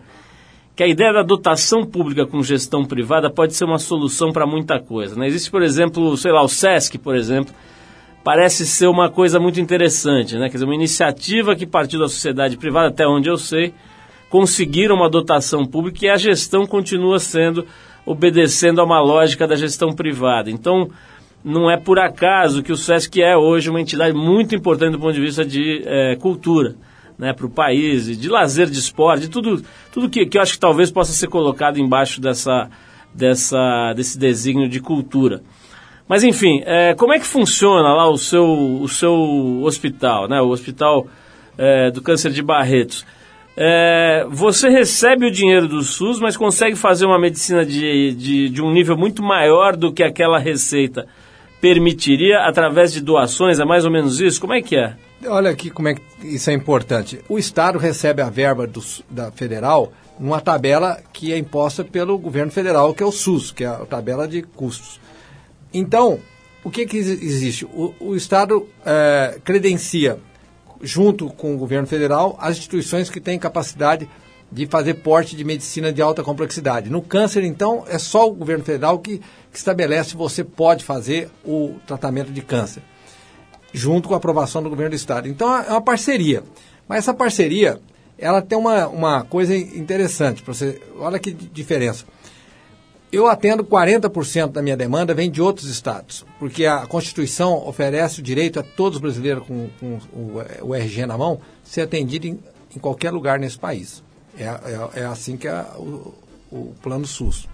que 0.82 0.86
a 0.86 0.88
ideia 0.88 1.14
da 1.14 1.22
dotação 1.22 1.86
pública 1.86 2.26
com 2.26 2.42
gestão 2.42 2.84
privada 2.84 3.30
pode 3.30 3.54
ser 3.54 3.66
uma 3.66 3.78
solução 3.78 4.32
para 4.32 4.48
muita 4.48 4.80
coisa. 4.80 5.16
Né? 5.16 5.28
Existe, 5.28 5.52
por 5.52 5.62
exemplo, 5.62 6.18
sei 6.18 6.32
lá, 6.32 6.42
o 6.42 6.48
SESC, 6.48 6.98
por 6.98 7.16
exemplo, 7.16 7.54
parece 8.24 8.66
ser 8.66 8.88
uma 8.88 9.08
coisa 9.08 9.40
muito 9.40 9.62
interessante, 9.62 10.36
né? 10.38 10.48
Quer 10.50 10.54
dizer, 10.54 10.66
uma 10.66 10.74
iniciativa 10.74 11.56
que 11.56 11.68
partiu 11.68 12.00
da 12.00 12.08
sociedade 12.08 12.58
privada, 12.58 12.88
até 12.88 13.06
onde 13.06 13.30
eu 13.30 13.38
sei, 13.38 13.76
conseguiram 14.28 14.96
uma 14.96 15.08
dotação 15.08 15.68
pública 15.68 16.04
e 16.04 16.10
a 16.10 16.18
gestão 16.18 16.66
continua 16.66 17.20
sendo, 17.20 17.64
obedecendo 18.04 18.82
a 18.82 18.84
uma 18.84 19.00
lógica 19.00 19.48
da 19.48 19.56
gestão 19.56 19.94
privada. 19.94 20.50
Então, 20.50 20.90
não 21.46 21.70
é 21.70 21.78
por 21.78 22.00
acaso 22.00 22.64
que 22.64 22.72
o 22.72 22.76
SESC 22.76 23.22
é 23.22 23.38
hoje 23.38 23.70
uma 23.70 23.82
entidade 23.82 24.18
muito 24.18 24.56
importante 24.56 24.94
do 24.94 25.00
ponto 25.00 25.14
de 25.14 25.22
vista 25.22 25.46
de 25.46 25.84
eh, 25.86 26.16
cultura 26.20 26.74
né, 27.22 27.34
para 27.34 27.46
o 27.46 27.50
país, 27.50 28.18
de 28.18 28.28
lazer, 28.28 28.68
de 28.68 28.80
esporte, 28.80 29.22
de 29.22 29.30
tudo, 29.30 29.64
tudo 29.94 30.10
que, 30.10 30.26
que 30.26 30.40
eu 30.40 30.42
acho 30.42 30.54
que 30.54 30.60
talvez 30.60 30.90
possa 30.90 31.14
ser 31.14 31.28
colocado 31.28 31.80
embaixo 31.80 32.20
dessa, 32.20 32.68
dessa, 33.14 33.94
desse 33.96 34.18
desígnio 34.18 34.68
de 34.68 34.80
cultura. 34.80 35.44
Mas 36.08 36.24
enfim, 36.24 36.64
é, 36.66 36.96
como 36.96 37.14
é 37.14 37.20
que 37.20 37.26
funciona 37.26 37.94
lá 37.94 38.10
o 38.10 38.18
seu, 38.18 38.44
o 38.82 38.90
seu 38.90 39.62
hospital, 39.62 40.28
né, 40.28 40.42
o 40.42 40.50
Hospital 40.50 41.06
é, 41.56 41.92
do 41.92 42.02
Câncer 42.02 42.32
de 42.32 42.42
Barretos? 42.42 43.06
É, 43.56 44.26
você 44.28 44.68
recebe 44.68 45.28
o 45.28 45.32
dinheiro 45.32 45.68
do 45.68 45.84
SUS, 45.84 46.20
mas 46.20 46.36
consegue 46.36 46.76
fazer 46.76 47.06
uma 47.06 47.20
medicina 47.20 47.64
de, 47.64 48.16
de, 48.16 48.50
de 48.50 48.64
um 48.64 48.72
nível 48.72 48.98
muito 48.98 49.22
maior 49.22 49.76
do 49.76 49.94
que 49.94 50.02
aquela 50.02 50.40
receita 50.40 51.06
permitiria 51.62 52.40
através 52.40 52.92
de 52.92 53.00
doações? 53.00 53.60
É 53.60 53.66
mais 53.66 53.86
ou 53.86 53.92
menos 53.92 54.20
isso? 54.20 54.42
Como 54.42 54.54
é 54.54 54.62
que 54.62 54.76
é? 54.76 54.96
Olha 55.28 55.52
aqui 55.52 55.70
como 55.70 55.88
é 55.88 55.96
que 55.96 56.02
isso 56.24 56.50
é 56.50 56.54
importante. 56.54 57.20
O 57.30 57.38
Estado 57.38 57.78
recebe 57.78 58.22
a 58.22 58.30
verba 58.30 58.66
do 58.66 58.82
da 59.10 59.32
federal 59.32 59.92
numa 60.20 60.42
tabela 60.42 61.00
que 61.14 61.32
é 61.32 61.38
imposta 61.38 61.84
pelo 61.84 62.18
governo 62.18 62.52
federal, 62.52 62.94
que 62.94 63.04
é 63.04 63.06
o 63.06 63.12
SUS, 63.12 63.52
que 63.52 63.64
é 63.64 63.68
a 63.68 63.86
tabela 63.86 64.28
de 64.28 64.42
custos. 64.42 65.00
Então, 65.74 66.20
o 66.64 66.70
que, 66.70 66.86
que 66.86 66.98
exi- 66.98 67.24
existe? 67.26 67.66
O, 67.66 67.94
o 68.00 68.16
Estado 68.16 68.68
eh, 68.86 69.40
credencia, 69.44 70.20
junto 70.82 71.28
com 71.30 71.56
o 71.56 71.58
governo 71.58 71.88
federal, 71.88 72.38
as 72.40 72.58
instituições 72.58 73.10
que 73.10 73.20
têm 73.20 73.40
capacidade 73.40 74.08
de 74.52 74.66
fazer 74.68 74.96
porte 74.96 75.36
de 75.36 75.44
medicina 75.44 75.94
de 75.94 76.02
alta 76.02 76.22
complexidade. 76.24 76.90
No 76.90 77.02
câncer, 77.02 77.44
então, 77.44 77.86
é 77.88 77.98
só 77.98 78.28
o 78.28 78.34
governo 78.34 78.64
federal 78.64 79.00
que, 79.00 79.20
que 79.52 79.58
estabelece 79.58 80.10
se 80.12 80.16
você 80.18 80.44
pode 80.44 80.84
fazer 80.84 81.30
o 81.46 81.76
tratamento 81.88 82.32
de 82.32 82.42
câncer 82.42 82.84
junto 83.74 84.08
com 84.08 84.14
a 84.14 84.18
aprovação 84.18 84.62
do 84.62 84.70
governo 84.70 84.92
do 84.92 84.96
estado. 84.96 85.28
Então 85.28 85.54
é 85.56 85.70
uma 85.70 85.82
parceria. 85.82 86.44
Mas 86.88 87.00
essa 87.00 87.14
parceria, 87.14 87.80
ela 88.18 88.42
tem 88.42 88.58
uma, 88.58 88.88
uma 88.88 89.24
coisa 89.24 89.56
interessante 89.56 90.42
para 90.44 90.54
você. 90.54 90.82
Olha 91.00 91.18
que 91.20 91.32
di- 91.32 91.48
diferença. 91.48 92.06
Eu 93.12 93.28
atendo 93.28 93.64
40% 93.64 94.52
da 94.52 94.62
minha 94.62 94.78
demanda 94.78 95.14
vem 95.14 95.30
de 95.30 95.42
outros 95.42 95.68
estados, 95.70 96.26
porque 96.40 96.66
a 96.66 96.86
Constituição 96.86 97.68
oferece 97.68 98.22
o 98.22 98.24
direito 98.24 98.58
a 98.60 98.64
todos 98.64 98.96
os 98.98 99.02
brasileiros 99.02 99.46
com, 99.46 99.70
com 99.80 100.00
o, 100.14 100.42
o 100.70 100.74
RG 100.76 101.06
na 101.06 101.18
mão 101.18 101.42
ser 101.64 101.82
atendido 101.82 102.28
em, 102.28 102.40
em 102.74 102.80
qualquer 102.80 103.12
lugar 103.12 103.38
nesse 103.38 103.60
país. 103.60 104.02
É, 104.38 104.44
é, 104.46 105.02
é 105.02 105.06
assim 105.06 105.36
que 105.36 105.46
é 105.46 105.62
o, 105.78 106.14
o 106.50 106.74
plano 106.82 107.06
SUS. 107.06 107.50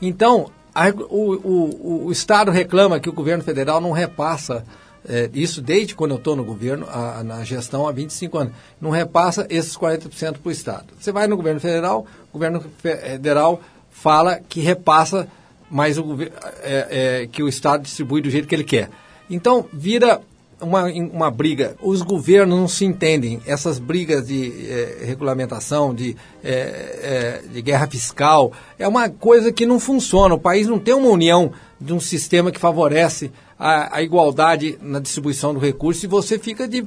Então, 0.00 0.50
a- 0.74 0.90
o, 0.90 1.34
o- 1.34 2.06
o 2.06 2.12
Estado 2.12 2.50
reclama 2.50 3.00
que 3.00 3.08
o 3.08 3.12
governo 3.12 3.42
federal 3.42 3.80
não 3.80 3.90
repassa, 3.92 4.64
eh, 5.08 5.30
isso 5.34 5.60
desde 5.62 5.94
quando 5.94 6.12
eu 6.12 6.16
estou 6.18 6.34
no 6.36 6.44
governo, 6.44 6.86
a- 6.88 7.22
na 7.24 7.44
gestão 7.44 7.86
há 7.86 7.92
25 7.92 8.38
anos, 8.38 8.52
não 8.80 8.90
repassa 8.90 9.46
esses 9.50 9.76
40% 9.76 10.38
para 10.40 10.48
o 10.48 10.52
Estado. 10.52 10.86
Você 10.98 11.12
vai 11.12 11.26
no 11.26 11.36
governo 11.36 11.60
federal, 11.60 12.06
o 12.30 12.32
governo 12.32 12.62
federal 12.78 13.60
fala 13.90 14.40
que 14.48 14.60
repassa, 14.60 15.26
mas 15.70 15.98
o, 15.98 16.16
é, 16.62 17.22
é, 17.22 17.28
que 17.30 17.42
o 17.42 17.48
Estado 17.48 17.82
distribui 17.82 18.20
do 18.20 18.30
jeito 18.30 18.46
que 18.46 18.54
ele 18.54 18.64
quer. 18.64 18.90
Então, 19.28 19.66
vira 19.72 20.20
uma, 20.60 20.84
uma 20.84 21.30
briga. 21.30 21.76
Os 21.82 22.00
governos 22.02 22.58
não 22.58 22.68
se 22.68 22.84
entendem. 22.84 23.40
Essas 23.46 23.78
brigas 23.78 24.26
de 24.28 24.66
eh, 24.70 24.98
regulamentação, 25.04 25.94
de, 25.94 26.16
eh, 26.42 27.42
de 27.52 27.60
guerra 27.60 27.86
fiscal, 27.88 28.52
é 28.78 28.86
uma 28.86 29.08
coisa 29.08 29.52
que 29.52 29.66
não 29.66 29.78
funciona. 29.80 30.34
O 30.34 30.38
país 30.38 30.66
não 30.66 30.78
tem 30.78 30.94
uma 30.94 31.08
união 31.10 31.52
de 31.80 31.92
um 31.92 32.00
sistema 32.00 32.50
que 32.50 32.58
favorece 32.60 33.30
a, 33.58 33.96
a 33.96 34.02
igualdade 34.02 34.78
na 34.82 35.00
distribuição 35.00 35.54
do 35.54 35.60
recurso 35.60 36.04
e 36.04 36.08
você 36.08 36.38
fica 36.38 36.66
de, 36.68 36.84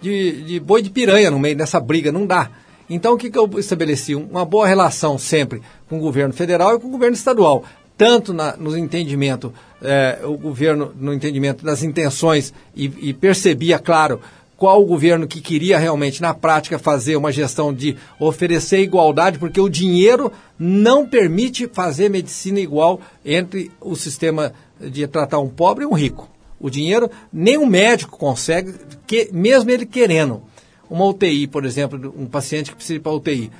de, 0.00 0.42
de 0.42 0.60
boi 0.60 0.82
de 0.82 0.90
piranha 0.90 1.30
no 1.30 1.38
meio 1.38 1.56
dessa 1.56 1.80
briga. 1.80 2.12
Não 2.12 2.26
dá. 2.26 2.50
Então, 2.88 3.14
o 3.14 3.16
que, 3.16 3.30
que 3.30 3.38
eu 3.38 3.48
estabeleci? 3.58 4.14
Uma 4.14 4.44
boa 4.44 4.66
relação 4.66 5.16
sempre 5.16 5.62
com 5.88 5.98
o 5.98 6.00
governo 6.00 6.34
federal 6.34 6.74
e 6.74 6.80
com 6.80 6.88
o 6.88 6.90
governo 6.90 7.14
estadual 7.14 7.64
tanto 8.00 8.32
na, 8.32 8.56
no 8.56 8.74
entendimento, 8.78 9.52
eh, 9.82 10.20
o 10.24 10.34
governo 10.38 10.90
no 10.98 11.12
entendimento 11.12 11.62
das 11.62 11.82
intenções 11.82 12.50
e, 12.74 12.90
e 12.98 13.12
percebia, 13.12 13.78
claro, 13.78 14.22
qual 14.56 14.82
o 14.82 14.86
governo 14.86 15.26
que 15.26 15.38
queria 15.38 15.78
realmente, 15.78 16.22
na 16.22 16.32
prática, 16.32 16.78
fazer 16.78 17.16
uma 17.16 17.30
gestão 17.30 17.74
de 17.74 17.98
oferecer 18.18 18.80
igualdade, 18.80 19.38
porque 19.38 19.60
o 19.60 19.68
dinheiro 19.68 20.32
não 20.58 21.06
permite 21.06 21.68
fazer 21.70 22.08
medicina 22.08 22.58
igual 22.58 23.02
entre 23.22 23.70
o 23.80 23.94
sistema 23.94 24.54
de 24.80 25.06
tratar 25.06 25.38
um 25.38 25.48
pobre 25.48 25.84
e 25.84 25.86
um 25.86 25.92
rico. 25.92 26.28
O 26.58 26.70
dinheiro, 26.70 27.10
nem 27.32 27.56
um 27.58 27.66
médico 27.66 28.18
consegue, 28.18 28.74
que, 29.06 29.30
mesmo 29.32 29.70
ele 29.70 29.86
querendo. 29.86 30.42
Uma 30.88 31.06
UTI, 31.06 31.46
por 31.46 31.64
exemplo, 31.64 32.14
um 32.16 32.26
paciente 32.26 32.70
que 32.70 32.76
precisa 32.76 32.96
ir 32.96 33.00
para 33.00 33.12
a 33.12 33.16
UTI, 33.16 33.50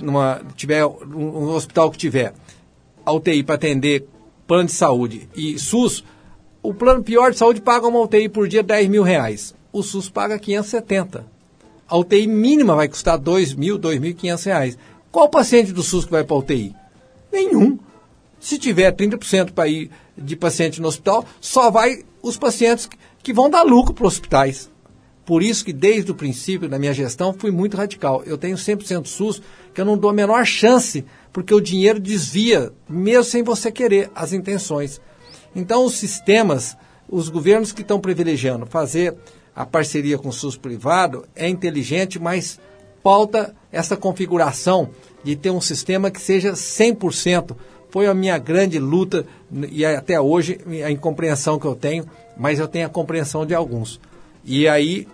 numa, 0.00 0.40
tiver, 0.56 0.84
um 0.84 1.48
hospital 1.50 1.90
que 1.90 1.98
tiver 1.98 2.34
a 3.04 3.12
UTI 3.12 3.42
para 3.42 3.56
atender 3.56 4.06
plano 4.46 4.66
de 4.66 4.72
saúde 4.72 5.28
e 5.34 5.58
SUS, 5.58 6.04
o 6.62 6.72
plano 6.72 7.02
pior 7.02 7.30
de 7.30 7.38
saúde 7.38 7.60
paga 7.60 7.86
uma 7.86 8.00
UTI 8.00 8.28
por 8.28 8.48
dia 8.48 8.62
10 8.62 8.88
mil 8.88 9.02
reais. 9.02 9.54
O 9.72 9.82
SUS 9.82 10.08
paga 10.08 10.38
570. 10.38 11.26
A 11.86 11.96
UTI 11.96 12.26
mínima 12.26 12.74
vai 12.74 12.88
custar 12.88 13.18
2 13.18 13.54
mil, 13.54 13.78
2.500 13.78 14.44
reais. 14.46 14.78
Qual 15.12 15.28
paciente 15.28 15.72
do 15.72 15.82
SUS 15.82 16.04
que 16.04 16.10
vai 16.10 16.24
para 16.24 16.36
a 16.36 16.38
UTI? 16.38 16.74
Nenhum. 17.32 17.78
Se 18.44 18.58
tiver 18.58 18.92
30% 18.94 19.52
para 19.52 19.66
ir 19.66 19.90
de 20.18 20.36
paciente 20.36 20.78
no 20.78 20.86
hospital, 20.86 21.24
só 21.40 21.70
vai 21.70 22.02
os 22.22 22.36
pacientes 22.36 22.86
que 23.22 23.32
vão 23.32 23.48
dar 23.48 23.62
lucro 23.62 23.94
para 23.94 24.06
os 24.06 24.12
hospitais. 24.12 24.70
Por 25.24 25.42
isso 25.42 25.64
que 25.64 25.72
desde 25.72 26.10
o 26.10 26.14
princípio 26.14 26.68
da 26.68 26.78
minha 26.78 26.92
gestão 26.92 27.32
fui 27.32 27.50
muito 27.50 27.74
radical. 27.74 28.22
Eu 28.26 28.36
tenho 28.36 28.58
100% 28.58 29.06
SUS, 29.06 29.40
que 29.72 29.80
eu 29.80 29.86
não 29.86 29.96
dou 29.96 30.10
a 30.10 30.12
menor 30.12 30.44
chance, 30.44 31.06
porque 31.32 31.54
o 31.54 31.60
dinheiro 31.60 31.98
desvia, 31.98 32.70
mesmo 32.86 33.24
sem 33.24 33.42
você 33.42 33.72
querer, 33.72 34.10
as 34.14 34.34
intenções. 34.34 35.00
Então 35.56 35.86
os 35.86 35.94
sistemas 35.94 36.76
os 37.08 37.30
governos 37.30 37.72
que 37.72 37.80
estão 37.80 37.98
privilegiando 37.98 38.66
fazer 38.66 39.16
a 39.56 39.64
parceria 39.64 40.18
com 40.18 40.28
o 40.28 40.32
SUS 40.32 40.58
privado 40.58 41.24
é 41.34 41.48
inteligente, 41.48 42.18
mas 42.18 42.60
pauta 43.02 43.54
essa 43.72 43.96
configuração 43.96 44.90
de 45.22 45.34
ter 45.34 45.50
um 45.50 45.62
sistema 45.62 46.10
que 46.10 46.20
seja 46.20 46.52
100%. 46.52 47.56
Foi 47.94 48.08
a 48.08 48.12
minha 48.12 48.36
grande 48.38 48.80
luta 48.80 49.24
e 49.70 49.84
até 49.84 50.20
hoje 50.20 50.58
a 50.84 50.90
incompreensão 50.90 51.60
que 51.60 51.64
eu 51.64 51.76
tenho, 51.76 52.04
mas 52.36 52.58
eu 52.58 52.66
tenho 52.66 52.86
a 52.86 52.90
compreensão 52.90 53.46
de 53.46 53.54
alguns. 53.54 54.00
E 54.44 54.66
aí 54.66 55.06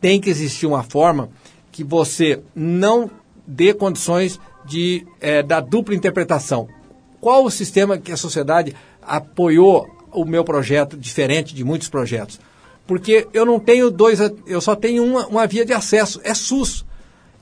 tem 0.00 0.20
que 0.20 0.30
existir 0.30 0.68
uma 0.68 0.84
forma 0.84 1.30
que 1.72 1.82
você 1.82 2.40
não 2.54 3.10
dê 3.44 3.74
condições 3.74 4.38
de 4.64 5.04
eh, 5.20 5.42
da 5.42 5.58
dupla 5.58 5.96
interpretação. 5.96 6.68
Qual 7.20 7.44
o 7.44 7.50
sistema 7.50 7.98
que 7.98 8.12
a 8.12 8.16
sociedade 8.16 8.72
apoiou 9.02 9.88
o 10.12 10.24
meu 10.24 10.44
projeto 10.44 10.96
diferente 10.96 11.52
de 11.52 11.64
muitos 11.64 11.88
projetos? 11.88 12.38
Porque 12.86 13.26
eu 13.32 13.44
não 13.44 13.58
tenho 13.58 13.90
dois, 13.90 14.20
eu 14.46 14.60
só 14.60 14.76
tenho 14.76 15.04
uma, 15.04 15.26
uma 15.26 15.46
via 15.48 15.66
de 15.66 15.72
acesso, 15.72 16.20
é 16.22 16.34
SUS. 16.34 16.84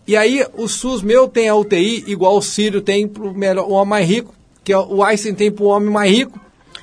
E 0.07 0.17
aí 0.17 0.43
o 0.55 0.67
SUS 0.67 1.03
meu 1.03 1.29
tem 1.29 1.51
a 1.51 1.55
UTI 1.55 2.05
igual 2.07 2.35
o 2.35 2.41
Sírio 2.41 2.81
tem 2.81 3.07
para 3.07 3.63
o 3.63 3.73
homem 3.73 3.91
mais 3.91 4.09
rico, 4.09 4.40
que 4.65 4.73
é 4.73 4.79
o 4.79 5.03
Einstein 5.03 5.35
tem 5.35 5.51
para 5.51 5.65
o 5.65 5.69
homem 5.69 5.91
mais 5.91 6.11
rico. 6.11 6.39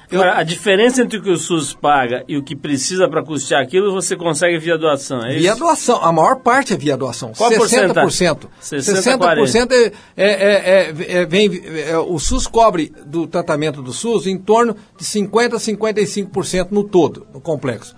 Eu- 0.10 0.22
Agora, 0.22 0.40
a 0.40 0.44
diferença 0.44 1.02
entre 1.02 1.18
o 1.18 1.22
que 1.22 1.30
o 1.30 1.36
SUS 1.36 1.74
paga 1.74 2.24
e 2.30 2.38
o 2.38 2.42
que 2.44 2.56
precisa 2.56 3.10
para 3.10 3.22
custear 3.22 3.62
aquilo, 3.62 3.92
você 3.92 4.16
consegue 4.16 4.58
via 4.58 4.78
doação, 4.78 5.20
é 5.26 5.34
Via 5.36 5.50
isso? 5.52 5.60
doação, 5.60 6.02
a 6.02 6.14
maior 6.14 6.38
parte 6.38 6.74
é 6.74 6.78
via 6.78 6.96
doação. 6.96 7.34
Qual 7.38 7.52
60%. 7.52 8.48
60%, 8.62 8.94
60% 8.96 9.72
é, 9.74 9.92
é, 10.16 10.26
é, 10.26 10.96
é, 11.20 11.26
vem, 11.26 11.62
é, 11.90 11.98
o 11.98 12.18
SUS 12.20 12.48
cobre 12.48 12.94
do 13.06 13.28
tratamento 13.28 13.82
do 13.82 13.92
SUS 13.92 14.28
em 14.28 14.38
torno 14.38 14.78
de 14.98 15.04
50% 15.04 15.54
a 15.56 15.60
55% 15.60 16.68
no 16.72 16.86
todo, 16.86 17.28
no 17.34 17.42
complexo. 17.42 17.94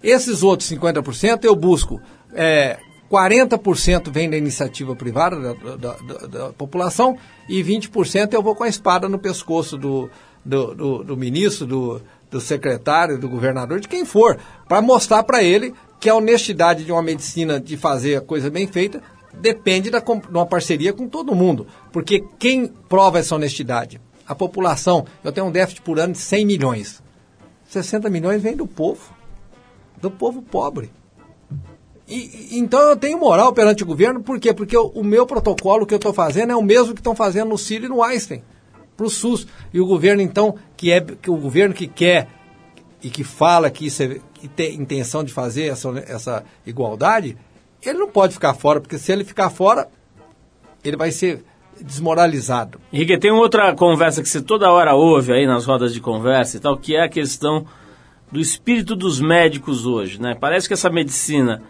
Esses 0.00 0.44
outros 0.44 0.68
50% 0.70 1.44
eu 1.44 1.56
busco. 1.56 2.00
É, 2.34 2.78
40% 3.10 4.10
vem 4.10 4.28
da 4.28 4.36
iniciativa 4.36 4.94
privada 4.94 5.36
da, 5.40 5.52
da- 5.76 5.96
da- 5.96 6.26
da 6.26 6.52
população 6.52 7.16
e 7.48 7.62
20% 7.62 8.32
eu 8.34 8.42
vou 8.42 8.54
com 8.54 8.64
a 8.64 8.68
espada 8.68 9.08
no 9.08 9.18
pescoço 9.18 9.76
do, 9.78 10.10
do, 10.44 10.74
do- 10.74 11.04
do 11.04 11.16
ministro, 11.16 11.66
do, 11.66 12.02
do 12.30 12.40
secretário, 12.40 13.18
do 13.18 13.28
governador, 13.28 13.80
de 13.80 13.88
quem 13.88 14.04
for, 14.04 14.38
para 14.68 14.82
mostrar 14.82 15.22
para 15.22 15.42
ele 15.42 15.72
que 15.98 16.08
a 16.08 16.14
honestidade 16.14 16.84
de 16.84 16.92
uma 16.92 17.02
medicina 17.02 17.58
de 17.58 17.76
fazer 17.76 18.16
a 18.16 18.20
coisa 18.20 18.50
bem 18.50 18.66
feita 18.66 19.02
depende 19.32 19.90
da, 19.90 19.98
de 20.00 20.12
uma 20.30 20.46
parceria 20.46 20.92
com 20.92 21.08
todo 21.08 21.34
mundo. 21.34 21.66
Porque 21.92 22.24
quem 22.38 22.66
prova 22.66 23.18
essa 23.18 23.34
honestidade? 23.34 24.00
A 24.26 24.34
população. 24.34 25.06
Eu 25.24 25.32
tenho 25.32 25.46
um 25.46 25.50
déficit 25.50 25.80
por 25.82 25.98
ano 25.98 26.12
de 26.12 26.18
100 26.18 26.44
milhões. 26.44 27.02
60 27.68 28.08
milhões 28.10 28.42
vem 28.42 28.54
do 28.56 28.66
povo, 28.66 29.00
do 30.00 30.10
povo 30.10 30.42
pobre. 30.42 30.90
E, 32.08 32.58
então 32.58 32.80
eu 32.80 32.96
tenho 32.96 33.18
moral 33.18 33.52
perante 33.52 33.82
o 33.82 33.86
governo, 33.86 34.22
por 34.22 34.40
quê? 34.40 34.54
Porque 34.54 34.76
o, 34.76 34.86
o 34.86 35.04
meu 35.04 35.26
protocolo 35.26 35.84
que 35.84 35.92
eu 35.92 35.98
estou 35.98 36.12
fazendo 36.12 36.52
é 36.52 36.56
o 36.56 36.62
mesmo 36.62 36.94
que 36.94 37.00
estão 37.00 37.14
fazendo 37.14 37.50
no 37.50 37.58
Círio 37.58 37.86
e 37.86 37.88
no 37.88 38.02
Einstein, 38.02 38.42
para 38.96 39.06
o 39.06 39.10
SUS. 39.10 39.46
E 39.72 39.80
o 39.80 39.86
governo, 39.86 40.22
então, 40.22 40.54
que 40.76 40.90
é 40.90 41.00
que 41.00 41.30
o 41.30 41.36
governo 41.36 41.74
que 41.74 41.86
quer 41.86 42.28
e 43.02 43.10
que 43.10 43.22
fala 43.22 43.70
que, 43.70 43.86
isso 43.86 44.02
é, 44.02 44.18
que 44.34 44.48
tem 44.48 44.74
intenção 44.74 45.22
de 45.22 45.32
fazer 45.32 45.66
essa, 45.66 45.90
essa 46.06 46.44
igualdade, 46.66 47.36
ele 47.82 47.98
não 47.98 48.08
pode 48.08 48.32
ficar 48.32 48.54
fora, 48.54 48.80
porque 48.80 48.98
se 48.98 49.12
ele 49.12 49.22
ficar 49.22 49.50
fora, 49.50 49.88
ele 50.82 50.96
vai 50.96 51.10
ser 51.10 51.44
desmoralizado. 51.80 52.80
Henrique, 52.92 53.18
tem 53.18 53.30
outra 53.30 53.72
conversa 53.74 54.22
que 54.22 54.28
você 54.28 54.40
toda 54.40 54.72
hora 54.72 54.94
ouve 54.94 55.32
aí 55.32 55.46
nas 55.46 55.64
rodas 55.64 55.92
de 55.92 56.00
conversa 56.00 56.56
e 56.56 56.60
tal, 56.60 56.76
que 56.76 56.96
é 56.96 57.04
a 57.04 57.08
questão 57.08 57.66
do 58.32 58.40
espírito 58.40 58.96
dos 58.96 59.20
médicos 59.20 59.86
hoje, 59.86 60.20
né? 60.20 60.36
Parece 60.38 60.66
que 60.66 60.74
essa 60.74 60.90
medicina 60.90 61.62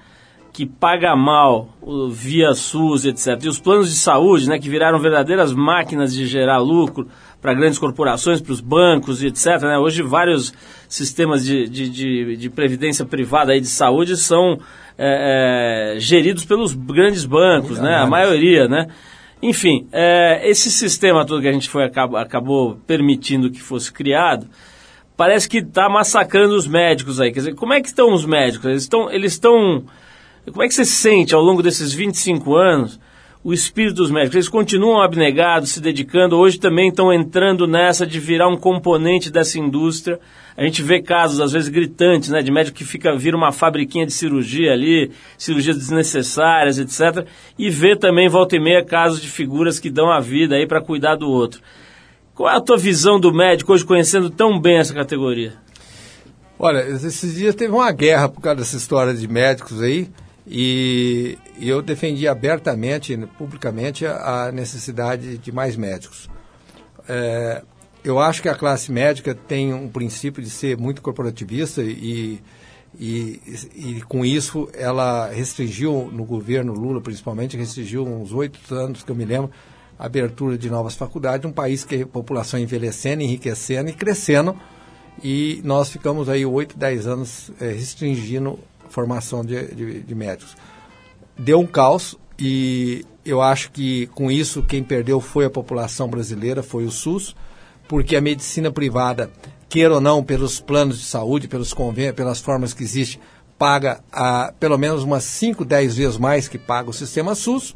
que 0.59 0.66
paga 0.66 1.14
mal 1.14 1.68
via 2.11 2.53
SUS, 2.53 3.05
etc. 3.05 3.44
E 3.44 3.49
os 3.49 3.61
planos 3.61 3.88
de 3.88 3.94
saúde, 3.94 4.49
né, 4.49 4.59
que 4.59 4.68
viraram 4.68 4.99
verdadeiras 4.99 5.53
máquinas 5.53 6.12
de 6.12 6.27
gerar 6.27 6.59
lucro 6.59 7.07
para 7.40 7.55
grandes 7.55 7.79
corporações, 7.79 8.40
para 8.40 8.53
os 8.53 8.61
bancos 8.61 9.23
e 9.23 9.29
etc. 9.29 9.62
né? 9.62 9.79
Hoje 9.79 10.03
vários 10.03 10.53
sistemas 10.88 11.44
de, 11.44 11.68
de, 11.68 11.88
de, 11.88 12.37
de 12.37 12.51
previdência 12.51 13.05
privada 13.05 13.53
aí 13.53 13.61
de 13.61 13.68
saúde 13.68 14.16
são 14.16 14.59
é, 14.99 15.94
é, 15.94 16.01
geridos 16.01 16.44
pelos 16.44 16.75
grandes 16.75 17.25
bancos, 17.25 17.79
né? 17.79 17.94
A 17.94 18.05
maioria, 18.09 18.66
né? 18.66 18.88
Enfim, 19.40 19.87
é, 19.92 20.40
esse 20.42 20.73
sistema 20.73 21.25
todo 21.25 21.40
que 21.40 21.47
a 21.47 21.53
gente 21.53 21.71
foi, 21.71 21.85
acab- 21.85 22.16
acabou 22.16 22.81
permitindo 22.85 23.49
que 23.49 23.62
fosse 23.62 23.92
criado, 23.92 24.49
parece 25.16 25.49
que 25.49 25.59
está 25.59 25.88
massacrando 25.88 26.57
os 26.57 26.66
médicos 26.66 27.21
aí. 27.21 27.31
Quer 27.31 27.38
dizer, 27.38 27.55
como 27.55 27.75
é 27.75 27.81
que 27.81 27.87
estão 27.87 28.12
os 28.12 28.27
médicos? 28.27 28.66
Eles 28.66 28.83
estão. 28.83 29.09
Eles 29.09 29.35
estão 29.35 29.85
como 30.50 30.62
é 30.62 30.68
que 30.68 30.74
você 30.74 30.84
sente 30.84 31.34
ao 31.34 31.42
longo 31.42 31.62
desses 31.62 31.92
25 31.92 32.56
anos 32.56 33.00
o 33.42 33.52
espírito 33.52 33.96
dos 33.96 34.11
médicos? 34.11 34.34
Eles 34.34 34.48
continuam 34.48 35.00
abnegados, 35.00 35.70
se 35.70 35.80
dedicando, 35.80 36.37
hoje 36.37 36.58
também 36.58 36.88
estão 36.88 37.12
entrando 37.12 37.66
nessa 37.66 38.06
de 38.06 38.18
virar 38.18 38.48
um 38.48 38.56
componente 38.56 39.30
dessa 39.30 39.58
indústria. 39.58 40.18
A 40.56 40.64
gente 40.64 40.82
vê 40.82 41.00
casos, 41.00 41.40
às 41.40 41.52
vezes, 41.52 41.68
gritantes, 41.68 42.30
né, 42.30 42.42
de 42.42 42.50
médico 42.50 42.76
que 42.76 42.84
fica, 42.84 43.16
vira 43.16 43.37
uma 43.37 43.52
fabriquinha 43.52 44.04
de 44.04 44.12
cirurgia 44.12 44.72
ali, 44.72 45.12
cirurgias 45.37 45.76
desnecessárias, 45.76 46.78
etc. 46.78 47.26
E 47.56 47.70
vê 47.70 47.94
também, 47.94 48.28
volta 48.28 48.56
e 48.56 48.61
meia, 48.61 48.84
casos 48.84 49.20
de 49.20 49.28
figuras 49.28 49.78
que 49.78 49.88
dão 49.88 50.11
a 50.11 50.18
vida 50.18 50.56
aí 50.56 50.66
para 50.66 50.80
cuidar 50.80 51.14
do 51.14 51.28
outro. 51.28 51.61
Qual 52.34 52.50
é 52.50 52.56
a 52.56 52.61
tua 52.61 52.76
visão 52.76 53.18
do 53.18 53.32
médico 53.32 53.72
hoje, 53.72 53.84
conhecendo 53.84 54.30
tão 54.30 54.61
bem 54.61 54.78
essa 54.78 54.94
categoria? 54.94 55.54
Olha, 56.58 56.80
esses 56.88 57.37
dias 57.37 57.54
teve 57.54 57.72
uma 57.72 57.92
guerra 57.92 58.28
por 58.28 58.40
causa 58.40 58.58
dessa 58.58 58.76
história 58.76 59.14
de 59.14 59.28
médicos 59.28 59.80
aí, 59.80 60.08
e, 60.48 61.37
eu 61.61 61.82
defendi 61.82 62.26
abertamente, 62.26 63.16
publicamente, 63.37 64.06
a, 64.06 64.50
necessidade 64.50 65.37
de 65.37 65.52
mais 65.52 65.76
médicos. 65.76 66.28
É, 67.06 67.62
eu 68.02 68.18
acho 68.18 68.40
que 68.40 68.48
a 68.48 68.54
classe 68.54 68.90
médica 68.90 69.34
tem 69.34 69.74
um 69.74 69.88
princípio 69.88 70.42
de 70.42 70.48
ser 70.48 70.78
muito 70.78 71.02
corporativista 71.02 71.82
e, 71.82 72.40
e, 72.98 73.40
e 73.74 74.02
com 74.08 74.24
isso 74.24 74.68
ela 74.72 75.28
restringiu, 75.28 76.11
no 76.11 76.24
governo 76.24 76.72
Lula 76.72 77.00
principalmente, 77.00 77.56
restringiu 77.56 78.06
uns 78.06 78.32
oito 78.32 78.74
anos, 78.74 79.02
que 79.02 79.11
eu 79.11 79.16
me 79.16 79.26
lembro, 79.26 79.50
a 79.98 80.06
abertura 80.06 80.56
de 80.56 80.70
novas 80.70 80.94
faculdades, 80.94 81.44
um 81.44 81.52
país 81.52 81.84
que 81.84 82.02
a 82.02 82.06
população 82.06 82.58
envelhecendo, 82.58 83.22
enriquecendo 83.22 83.90
e 83.90 83.92
crescendo, 83.92 84.56
e 85.22 85.61
nós 85.64 85.90
ficamos 85.90 86.28
aí 86.28 86.46
oito, 86.46 86.78
dez 86.78 87.06
anos 87.06 87.50
eh, 87.61 87.72
restringindo 87.72 88.58
formação 88.88 89.44
de, 89.44 89.74
de, 89.74 90.01
de 90.01 90.14
médicos. 90.14 90.57
Deu 91.37 91.61
um 91.61 91.66
caos 91.66 92.16
e 92.38 93.05
eu 93.24 93.40
acho 93.42 93.70
que 93.70 94.07
com 94.09 94.31
isso 94.31 94.62
quem 94.62 94.83
perdeu 94.83 95.20
foi 95.20 95.44
a 95.44 95.51
população 95.51 96.09
brasileira, 96.09 96.62
foi 96.62 96.85
o 96.85 96.90
SUS, 96.90 97.35
porque 97.87 98.16
a 98.16 98.20
medicina 98.20 98.70
privada, 98.70 99.31
queira 99.68 99.94
ou 99.94 100.01
não, 100.01 100.22
pelos 100.22 100.61
planos 100.61 100.98
de 100.98 101.05
saúde, 101.05 101.48
pelos 101.48 101.72
convênios, 101.72 102.14
pelas 102.16 102.40
formas 102.40 102.72
que 102.72 102.83
existe, 102.83 103.20
paga 103.59 104.01
a, 104.12 104.53
pelo 104.59 104.79
menos 104.79 105.03
umas 105.03 105.24
5, 105.24 105.64
10 105.64 105.96
vezes 105.96 106.16
mais 106.18 106.48
que 106.48 106.59
paga 106.59 106.90
o 106.90 106.92
sistema 106.92 107.35
SUS, 107.35 107.74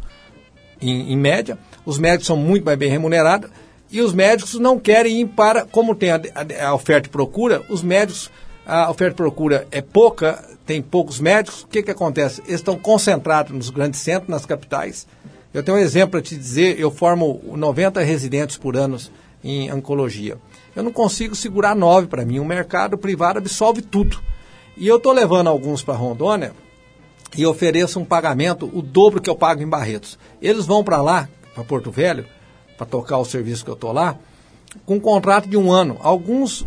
em, 0.80 1.12
em 1.12 1.16
média. 1.16 1.58
Os 1.84 1.98
médicos 1.98 2.26
são 2.26 2.36
muito 2.36 2.64
mais 2.64 2.78
bem 2.78 2.90
remunerados 2.90 3.50
e 3.90 4.00
os 4.00 4.12
médicos 4.12 4.54
não 4.58 4.78
querem 4.78 5.20
ir 5.22 5.26
para, 5.28 5.64
como 5.66 5.94
tem 5.94 6.10
a, 6.10 6.16
a- 6.34 6.66
a 6.68 6.74
oferta 6.74 7.08
e 7.08 7.10
procura, 7.10 7.62
os 7.68 7.82
médicos, 7.82 8.30
a 8.66 8.90
oferta 8.90 9.14
e 9.14 9.16
procura 9.16 9.66
é 9.70 9.80
pouca, 9.80 10.42
tem 10.64 10.80
poucos 10.80 11.20
médicos, 11.20 11.62
o 11.62 11.66
que, 11.66 11.82
que 11.82 11.90
acontece? 11.90 12.40
Eles 12.42 12.60
estão 12.60 12.78
concentrados 12.78 13.52
nos 13.52 13.70
grandes 13.70 14.00
centros, 14.00 14.28
nas 14.28 14.46
capitais. 14.46 15.06
Eu 15.52 15.62
tenho 15.62 15.76
um 15.76 15.80
exemplo 15.80 16.12
para 16.12 16.22
te 16.22 16.36
dizer, 16.36 16.78
eu 16.78 16.90
formo 16.90 17.40
90 17.44 18.00
residentes 18.00 18.56
por 18.56 18.76
ano 18.76 18.96
em 19.42 19.72
oncologia. 19.72 20.38
Eu 20.74 20.82
não 20.82 20.92
consigo 20.92 21.34
segurar 21.34 21.74
nove 21.74 22.06
para 22.06 22.24
mim, 22.24 22.38
o 22.38 22.44
mercado 22.44 22.96
privado 22.96 23.38
absolve 23.38 23.82
tudo. 23.82 24.20
E 24.76 24.86
eu 24.86 24.96
estou 24.96 25.12
levando 25.12 25.48
alguns 25.48 25.82
para 25.82 25.94
Rondônia, 25.94 26.54
e 27.36 27.46
ofereço 27.46 27.98
um 27.98 28.04
pagamento, 28.04 28.70
o 28.72 28.82
dobro 28.82 29.20
que 29.20 29.30
eu 29.30 29.36
pago 29.36 29.62
em 29.62 29.68
Barretos. 29.68 30.18
Eles 30.40 30.66
vão 30.66 30.84
para 30.84 31.00
lá, 31.00 31.28
para 31.54 31.64
Porto 31.64 31.90
Velho, 31.90 32.26
para 32.76 32.86
tocar 32.86 33.18
o 33.18 33.24
serviço 33.24 33.64
que 33.64 33.70
eu 33.70 33.74
estou 33.74 33.92
lá, 33.92 34.18
com 34.84 34.96
um 34.96 35.00
contrato 35.00 35.48
de 35.48 35.56
um 35.56 35.70
ano. 35.70 35.96
Alguns, 36.00 36.66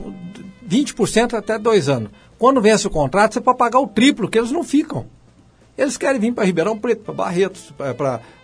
20% 0.67 1.33
até 1.33 1.57
dois 1.57 1.89
anos. 1.89 2.09
Quando 2.37 2.61
vence 2.61 2.85
o 2.87 2.89
contrato, 2.89 3.33
você 3.33 3.41
pode 3.41 3.57
pagar 3.57 3.79
o 3.79 3.87
triplo, 3.87 4.29
que 4.29 4.37
eles 4.37 4.51
não 4.51 4.63
ficam. 4.63 5.05
Eles 5.77 5.97
querem 5.97 6.19
vir 6.19 6.33
para 6.33 6.45
Ribeirão 6.45 6.77
Preto, 6.77 7.03
para 7.03 7.13
Barretos, 7.13 7.73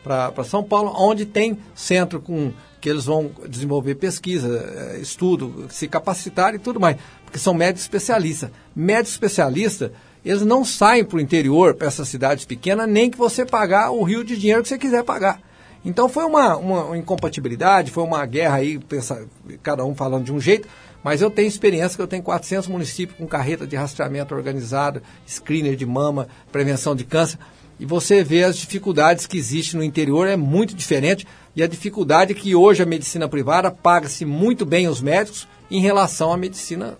para 0.03 0.43
São 0.43 0.63
Paulo, 0.63 0.93
onde 0.97 1.25
tem 1.25 1.57
centro 1.73 2.21
com 2.21 2.51
que 2.81 2.89
eles 2.89 3.05
vão 3.05 3.31
desenvolver 3.47 3.95
pesquisa, 3.95 4.47
eh, 4.49 4.99
estudo, 4.99 5.67
se 5.69 5.87
capacitar 5.87 6.55
e 6.55 6.59
tudo 6.59 6.79
mais, 6.79 6.97
porque 7.23 7.37
são 7.37 7.53
médicos 7.53 7.83
especialistas. 7.83 8.49
Médicos 8.75 9.11
especialistas, 9.11 9.91
eles 10.25 10.41
não 10.41 10.65
saem 10.65 11.05
para 11.05 11.17
o 11.17 11.21
interior, 11.21 11.75
para 11.75 11.87
essas 11.87 12.09
cidades 12.09 12.43
pequenas, 12.43 12.89
nem 12.89 13.09
que 13.09 13.17
você 13.17 13.45
pagar 13.45 13.91
o 13.91 14.03
rio 14.03 14.23
de 14.23 14.35
dinheiro 14.35 14.63
que 14.63 14.67
você 14.67 14.79
quiser 14.79 15.03
pagar. 15.03 15.39
Então 15.85 16.09
foi 16.09 16.25
uma, 16.25 16.57
uma 16.57 16.97
incompatibilidade, 16.97 17.91
foi 17.91 18.03
uma 18.03 18.25
guerra 18.25 18.55
aí, 18.57 18.79
pensa, 18.79 19.27
cada 19.61 19.85
um 19.85 19.95
falando 19.95 20.25
de 20.25 20.33
um 20.33 20.39
jeito, 20.39 20.67
Mas 21.03 21.21
eu 21.21 21.31
tenho 21.31 21.47
experiência 21.47 21.95
que 21.95 22.01
eu 22.01 22.07
tenho 22.07 22.23
400 22.23 22.67
municípios 22.67 23.17
com 23.17 23.27
carreta 23.27 23.65
de 23.65 23.75
rastreamento 23.75 24.35
organizado, 24.35 25.01
screener 25.27 25.75
de 25.75 25.85
mama, 25.85 26.27
prevenção 26.51 26.95
de 26.95 27.03
câncer. 27.03 27.39
E 27.79 27.85
você 27.85 28.23
vê 28.23 28.43
as 28.43 28.57
dificuldades 28.57 29.25
que 29.25 29.37
existem 29.37 29.79
no 29.79 29.83
interior, 29.83 30.27
é 30.27 30.35
muito 30.35 30.75
diferente. 30.75 31.25
E 31.55 31.63
a 31.63 31.67
dificuldade 31.67 32.31
é 32.31 32.35
que 32.35 32.53
hoje 32.53 32.83
a 32.83 32.85
medicina 32.85 33.27
privada 33.27 33.71
paga-se 33.71 34.23
muito 34.23 34.65
bem 34.65 34.87
os 34.87 35.01
médicos 35.01 35.47
em 35.69 35.81
relação 35.81 36.31
à 36.31 36.37
medicina 36.37 36.97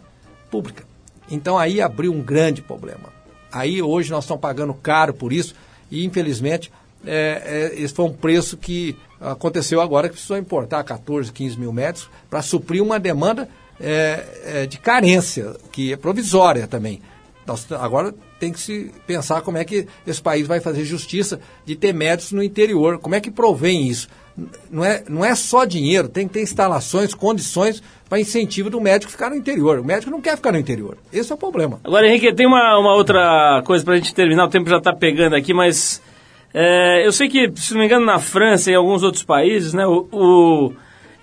pública. 0.50 0.84
Então 1.30 1.58
aí 1.58 1.80
abriu 1.80 2.12
um 2.12 2.22
grande 2.22 2.62
problema. 2.62 3.14
Aí 3.52 3.82
hoje 3.82 4.10
nós 4.10 4.24
estamos 4.24 4.42
pagando 4.42 4.74
caro 4.74 5.14
por 5.14 5.32
isso 5.32 5.54
e 5.90 6.04
infelizmente 6.04 6.72
é, 7.06 7.72
é, 7.76 7.82
esse 7.82 7.94
foi 7.94 8.06
um 8.06 8.14
preço 8.14 8.58
que 8.58 8.96
aconteceu 9.20 9.82
agora 9.82 10.08
que 10.08 10.14
precisou 10.14 10.38
importar 10.38 10.84
14, 10.84 11.32
15 11.32 11.60
mil 11.60 11.72
metros 11.72 12.10
para 12.30 12.42
suprir 12.42 12.82
uma 12.82 13.00
demanda 13.00 13.48
é, 13.82 14.26
é, 14.46 14.66
de 14.66 14.78
carência, 14.78 15.56
que 15.72 15.94
é 15.94 15.98
provisória 15.98 16.68
também. 16.68 17.02
Nós, 17.46 17.70
agora 17.72 18.14
tem 18.40 18.52
que 18.52 18.60
se 18.60 18.92
pensar 19.06 19.42
como 19.42 19.58
é 19.58 19.66
que 19.66 19.88
esse 20.06 20.22
país 20.22 20.48
vai 20.48 20.60
fazer 20.60 20.86
justiça 20.86 21.40
de 21.66 21.76
ter 21.76 21.94
médicos 21.94 22.32
no 22.32 22.44
interior. 22.44 23.00
Como 23.00 23.16
é 23.16 23.20
que 23.20 23.32
provém 23.32 23.88
isso? 23.88 24.08
Não 24.72 24.86
é, 24.86 25.04
não 25.10 25.26
é 25.26 25.36
só 25.36 25.66
dinheiro, 25.66 26.08
tem 26.08 26.28
que 26.28 26.36
ter 26.36 26.42
instalações, 26.42 27.14
condições 27.14 27.84
para 28.08 28.20
incentivo 28.20 28.70
do 28.70 28.80
médico 28.80 29.12
ficar 29.12 29.30
no 29.30 29.36
interior. 29.36 29.80
O 29.80 29.84
médico 29.84 30.12
não 30.12 30.22
quer 30.22 30.36
ficar 30.36 30.52
no 30.52 30.58
interior. 30.58 30.98
Esse 31.12 31.32
é 31.32 31.36
o 31.36 31.38
problema. 31.38 31.80
Agora, 31.84 32.08
Henrique, 32.08 32.34
tem 32.34 32.48
uma, 32.48 32.78
uma 32.80 32.94
outra 32.96 33.62
coisa 33.66 33.84
para 33.84 33.96
a 33.96 33.98
gente 33.98 34.14
terminar, 34.14 34.46
o 34.46 34.50
tempo 34.50 34.70
já 34.70 34.78
está 34.78 34.94
pegando 34.94 35.36
aqui, 35.36 35.54
mas 35.54 36.02
é, 36.54 37.06
eu 37.06 37.12
sei 37.12 37.30
que, 37.30 37.52
se 37.56 37.74
não 37.74 37.80
me 37.80 37.86
engano, 37.86 38.06
na 38.06 38.20
França 38.20 38.70
e 38.70 38.74
em 38.74 38.78
alguns 38.78 39.04
outros 39.04 39.24
países, 39.24 39.74
né, 39.74 39.86
o, 39.86 40.08
o, 40.12 40.74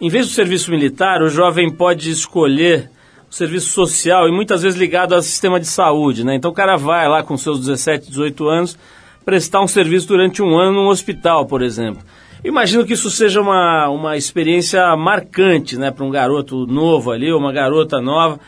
em 0.01 0.09
vez 0.09 0.27
do 0.27 0.33
serviço 0.33 0.71
militar, 0.71 1.23
o 1.23 1.29
jovem 1.29 1.71
pode 1.71 2.11
escolher 2.11 2.91
o 3.31 3.35
serviço 3.35 3.71
social 3.71 4.29
e 4.29 4.33
muitas 4.33 4.63
vezes 4.63 4.79
ligado 4.79 5.15
ao 5.15 5.23
sistema 5.23 5.59
de 5.59 5.67
saúde. 5.67 6.25
Né? 6.25 6.37
Então 6.37 6.51
o 6.51 6.55
cara 6.55 6.77
vai 6.77 7.09
lá 7.09 7.23
com 7.23 7.37
seus 7.37 7.59
17, 7.61 8.09
18 8.09 8.49
anos 8.49 8.79
prestar 9.25 9.61
um 9.61 9.67
serviço 9.67 10.09
durante 10.09 10.43
um 10.43 10.57
ano 10.57 10.73
num 10.73 10.89
hospital, 10.89 11.45
por 11.47 11.61
exemplo. 11.61 12.03
Imagino 12.43 12.87
que 12.87 12.95
isso 12.95 13.11
seja 13.11 13.41
uma, 13.41 13.89
uma 13.89 14.17
experiência 14.17 14.97
marcante 14.97 15.77
né, 15.77 15.91
para 15.91 16.05
um 16.05 16.11
garoto 16.11 16.67
novo 16.67 17.11
ali, 17.11 17.31
ou 17.31 17.39
uma 17.39 17.53
garota 17.53 18.01
nova, 18.01 18.41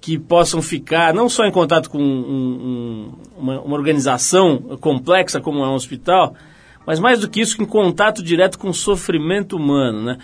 que 0.00 0.18
possam 0.18 0.60
ficar 0.60 1.14
não 1.14 1.28
só 1.28 1.46
em 1.46 1.50
contato 1.50 1.88
com 1.88 1.98
um, 1.98 2.02
um, 2.02 3.12
uma, 3.38 3.60
uma, 3.60 3.74
organização 3.74 4.58
complexa 4.80 5.40
como 5.40 5.64
é 5.64 5.68
um 5.68 5.74
hospital, 5.74 6.34
mas 6.86 7.00
mais 7.00 7.20
do 7.20 7.28
que 7.28 7.40
isso, 7.40 7.62
em 7.62 7.64
contato 7.64 8.22
direto 8.22 8.58
com 8.58 8.68
o 8.68 8.74
sofrimento 8.74 9.56
humano. 9.56 10.02
Né? 10.02 10.18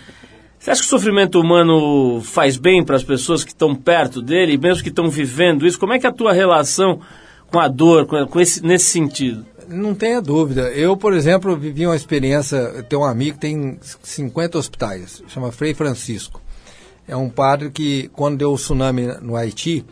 Você 0.65 0.71
acha 0.71 0.81
que 0.81 0.87
o 0.87 0.89
sofrimento 0.89 1.39
humano 1.39 2.21
faz 2.23 2.57
bem 2.57 2.83
para 2.83 2.95
as 2.95 3.03
pessoas 3.03 3.43
que 3.43 3.51
estão 3.51 3.75
perto 3.75 4.19
dele, 4.19 4.57
mesmo 4.57 4.81
que 4.81 4.89
estão 4.89 5.07
vivendo 5.11 5.63
isso? 5.63 5.77
Como 5.77 5.93
é 5.93 5.99
que 5.99 6.07
é 6.07 6.09
a 6.09 6.11
tua 6.11 6.33
relação 6.33 7.01
com 7.51 7.59
a 7.59 7.67
dor, 7.67 8.07
com, 8.07 8.39
esse, 8.39 8.65
nesse 8.65 8.85
sentido? 8.85 9.45
Não 9.67 9.93
tenha 9.93 10.19
dúvida. 10.19 10.71
Eu, 10.71 10.97
por 10.97 11.13
exemplo, 11.13 11.55
vivi 11.55 11.85
uma 11.85 11.95
experiência, 11.95 12.83
tenho 12.89 13.03
um 13.03 13.05
amigo 13.05 13.33
que 13.33 13.41
tem 13.41 13.77
50 13.79 14.57
hospitais, 14.57 15.21
chama 15.27 15.51
Frei 15.51 15.75
Francisco. 15.75 16.41
É 17.07 17.15
um 17.15 17.29
padre 17.29 17.69
que, 17.69 18.09
quando 18.11 18.39
deu 18.39 18.51
o 18.51 18.55
tsunami 18.55 19.05
no 19.21 19.35
Haiti, 19.35 19.85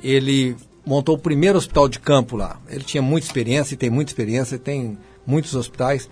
ele 0.00 0.54
montou 0.86 1.16
o 1.16 1.20
primeiro 1.20 1.58
hospital 1.58 1.88
de 1.88 1.98
campo 1.98 2.36
lá. 2.36 2.60
Ele 2.68 2.84
tinha 2.84 3.02
muita 3.02 3.26
experiência, 3.26 3.74
e 3.74 3.76
tem 3.76 3.90
muita 3.90 4.12
experiência, 4.12 4.60
tem 4.60 4.96
muitos 5.26 5.56
hospitais, 5.56 6.08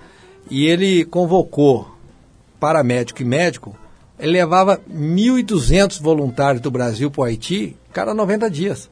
e 0.51 0.67
ele 0.67 1.05
convocou 1.05 1.89
paramédico 2.59 3.23
e 3.23 3.25
médico, 3.25 3.79
ele 4.19 4.33
levava 4.33 4.81
1.200 4.91 6.01
voluntários 6.01 6.61
do 6.61 6.71
Brasil 6.71 7.11
para 7.11 7.21
o 7.21 7.25
Haiti, 7.25 7.77
cada 7.93 8.13
90 8.13 8.51
dias. 8.51 8.91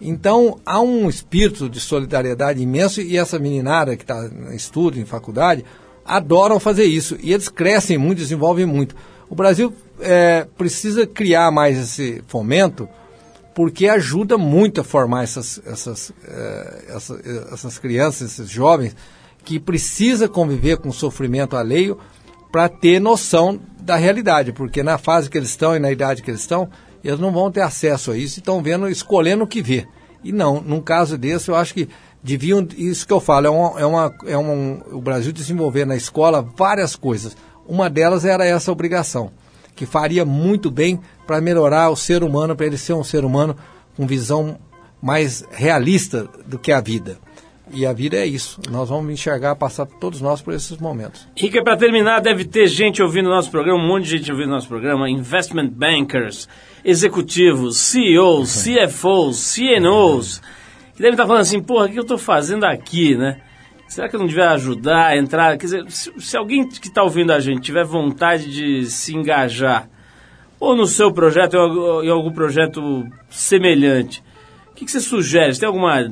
Então, 0.00 0.58
há 0.66 0.80
um 0.80 1.08
espírito 1.08 1.68
de 1.70 1.80
solidariedade 1.80 2.62
imenso 2.62 3.00
e 3.00 3.16
essa 3.16 3.38
meninada 3.38 3.96
que 3.96 4.02
está 4.02 4.28
em 4.50 4.54
estudo, 4.54 4.98
em 4.98 5.04
faculdade, 5.04 5.64
adoram 6.04 6.60
fazer 6.60 6.84
isso. 6.84 7.16
E 7.20 7.32
eles 7.32 7.48
crescem 7.48 7.96
muito, 7.96 8.18
desenvolvem 8.18 8.66
muito. 8.66 8.94
O 9.28 9.34
Brasil 9.34 9.72
é, 10.00 10.46
precisa 10.56 11.06
criar 11.06 11.50
mais 11.50 11.78
esse 11.78 12.22
fomento 12.26 12.88
porque 13.54 13.88
ajuda 13.88 14.36
muito 14.36 14.82
a 14.82 14.84
formar 14.84 15.22
essas, 15.22 15.62
essas, 15.64 16.12
é, 16.28 16.84
essas, 16.88 17.26
essas 17.52 17.78
crianças, 17.78 18.32
esses 18.32 18.50
jovens, 18.50 18.94
que 19.42 19.58
precisa 19.58 20.28
conviver 20.28 20.76
com 20.76 20.90
o 20.90 20.92
sofrimento 20.92 21.56
alheio 21.56 21.98
para 22.56 22.70
ter 22.70 22.98
noção 22.98 23.60
da 23.82 23.96
realidade, 23.96 24.50
porque 24.50 24.82
na 24.82 24.96
fase 24.96 25.28
que 25.28 25.36
eles 25.36 25.50
estão 25.50 25.76
e 25.76 25.78
na 25.78 25.92
idade 25.92 26.22
que 26.22 26.30
eles 26.30 26.40
estão, 26.40 26.70
eles 27.04 27.20
não 27.20 27.30
vão 27.30 27.52
ter 27.52 27.60
acesso 27.60 28.12
a 28.12 28.16
isso 28.16 28.38
e 28.38 28.40
estão 28.40 28.62
vendo, 28.62 28.88
escolhendo 28.88 29.44
o 29.44 29.46
que 29.46 29.60
ver. 29.60 29.86
E 30.24 30.32
não, 30.32 30.62
num 30.62 30.80
caso 30.80 31.18
desse, 31.18 31.50
eu 31.50 31.54
acho 31.54 31.74
que 31.74 31.86
deviam, 32.22 32.66
isso 32.78 33.06
que 33.06 33.12
eu 33.12 33.20
falo, 33.20 33.46
é, 33.46 33.50
uma, 33.50 33.78
é, 33.78 33.84
uma, 33.84 34.14
é 34.28 34.38
um, 34.38 34.80
o 34.90 35.02
Brasil 35.02 35.34
desenvolver 35.34 35.84
na 35.84 35.96
escola 35.96 36.40
várias 36.56 36.96
coisas. 36.96 37.36
Uma 37.68 37.90
delas 37.90 38.24
era 38.24 38.46
essa 38.46 38.72
obrigação, 38.72 39.32
que 39.74 39.84
faria 39.84 40.24
muito 40.24 40.70
bem 40.70 40.98
para 41.26 41.42
melhorar 41.42 41.90
o 41.90 41.96
ser 41.96 42.24
humano, 42.24 42.56
para 42.56 42.64
ele 42.64 42.78
ser 42.78 42.94
um 42.94 43.04
ser 43.04 43.22
humano 43.22 43.54
com 43.94 44.06
visão 44.06 44.56
mais 45.02 45.44
realista 45.50 46.26
do 46.46 46.58
que 46.58 46.72
a 46.72 46.80
vida. 46.80 47.18
E 47.72 47.84
a 47.84 47.92
vida 47.92 48.16
é 48.16 48.26
isso. 48.26 48.60
Nós 48.70 48.88
vamos 48.88 49.12
enxergar, 49.12 49.56
passar 49.56 49.86
todos 49.86 50.20
nós 50.20 50.40
por 50.40 50.54
esses 50.54 50.78
momentos. 50.78 51.26
Rica, 51.36 51.62
para 51.62 51.76
terminar, 51.76 52.20
deve 52.20 52.44
ter 52.44 52.68
gente 52.68 53.02
ouvindo 53.02 53.28
nosso 53.28 53.50
programa, 53.50 53.82
um 53.82 53.86
monte 53.86 54.04
de 54.04 54.18
gente 54.18 54.30
ouvindo 54.30 54.50
nosso 54.50 54.68
programa, 54.68 55.10
investment 55.10 55.70
bankers, 55.70 56.48
executivos, 56.84 57.76
CEOs, 57.78 58.64
CFOs, 58.64 59.54
CNOs, 59.54 60.40
que 60.94 60.98
devem 60.98 61.12
estar 61.12 61.26
falando 61.26 61.42
assim, 61.42 61.60
porra, 61.60 61.86
o 61.86 61.88
que 61.88 61.98
eu 61.98 62.02
estou 62.02 62.18
fazendo 62.18 62.64
aqui, 62.64 63.16
né? 63.16 63.40
Será 63.88 64.08
que 64.08 64.16
eu 64.16 64.20
não 64.20 64.26
devia 64.26 64.50
ajudar 64.50 65.08
a 65.08 65.16
entrar? 65.16 65.56
Quer 65.58 65.66
dizer, 65.66 65.90
se, 65.90 66.12
se 66.18 66.36
alguém 66.36 66.68
que 66.68 66.88
está 66.88 67.02
ouvindo 67.02 67.32
a 67.32 67.40
gente 67.40 67.60
tiver 67.60 67.84
vontade 67.84 68.50
de 68.50 68.86
se 68.86 69.14
engajar, 69.14 69.88
ou 70.58 70.76
no 70.76 70.86
seu 70.86 71.12
projeto, 71.12 71.54
ou 71.54 72.04
em 72.04 72.08
algum 72.08 72.32
projeto 72.32 73.06
semelhante, 73.28 74.22
o 74.70 74.74
que, 74.74 74.84
que 74.84 74.90
você 74.90 75.00
sugere? 75.00 75.54
Você 75.54 75.60
tem 75.60 75.66
alguma 75.66 76.06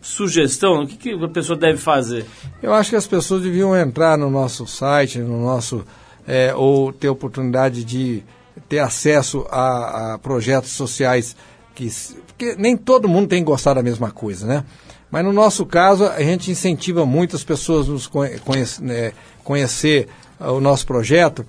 sugestão? 0.00 0.82
O 0.82 0.86
que, 0.86 0.96
que 0.96 1.24
a 1.24 1.28
pessoa 1.28 1.58
deve 1.58 1.78
fazer? 1.78 2.24
Eu 2.62 2.72
acho 2.72 2.90
que 2.90 2.96
as 2.96 3.06
pessoas 3.06 3.42
deviam 3.42 3.76
entrar 3.76 4.16
no 4.16 4.30
nosso 4.30 4.66
site, 4.66 5.18
no 5.18 5.42
nosso 5.42 5.84
é, 6.26 6.54
ou 6.54 6.92
ter 6.92 7.08
oportunidade 7.08 7.84
de 7.84 8.22
ter 8.68 8.80
acesso 8.80 9.46
a, 9.50 10.14
a 10.14 10.18
projetos 10.18 10.70
sociais 10.70 11.36
que 11.74 11.88
porque 12.26 12.56
nem 12.56 12.76
todo 12.76 13.08
mundo 13.08 13.28
tem 13.28 13.42
gostar 13.42 13.74
da 13.74 13.82
mesma 13.82 14.10
coisa, 14.10 14.46
né? 14.46 14.64
Mas 15.10 15.24
no 15.24 15.32
nosso 15.32 15.64
caso 15.64 16.06
a 16.06 16.20
gente 16.20 16.50
incentiva 16.50 17.06
muito 17.06 17.34
as 17.36 17.44
pessoas 17.44 17.88
nos 17.88 18.06
conhece, 18.06 18.82
né, 18.82 19.12
conhecer 19.42 20.08
o 20.38 20.60
nosso 20.60 20.86
projeto 20.86 21.46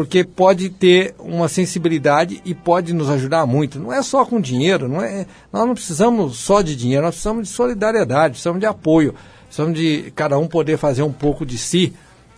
porque 0.00 0.24
pode 0.24 0.70
ter 0.70 1.14
uma 1.18 1.46
sensibilidade 1.46 2.40
e 2.42 2.54
pode 2.54 2.94
nos 2.94 3.10
ajudar 3.10 3.44
muito. 3.44 3.78
Não 3.78 3.92
é 3.92 4.02
só 4.02 4.24
com 4.24 4.40
dinheiro, 4.40 4.88
não 4.88 5.02
é, 5.02 5.26
nós 5.52 5.66
não 5.66 5.74
precisamos 5.74 6.38
só 6.38 6.62
de 6.62 6.74
dinheiro, 6.74 7.02
nós 7.02 7.16
precisamos 7.16 7.46
de 7.46 7.54
solidariedade, 7.54 8.30
precisamos 8.30 8.60
de 8.60 8.64
apoio, 8.64 9.14
precisamos 9.44 9.78
de 9.78 10.10
cada 10.16 10.38
um 10.38 10.46
poder 10.46 10.78
fazer 10.78 11.02
um 11.02 11.12
pouco 11.12 11.44
de 11.44 11.58
si 11.58 11.92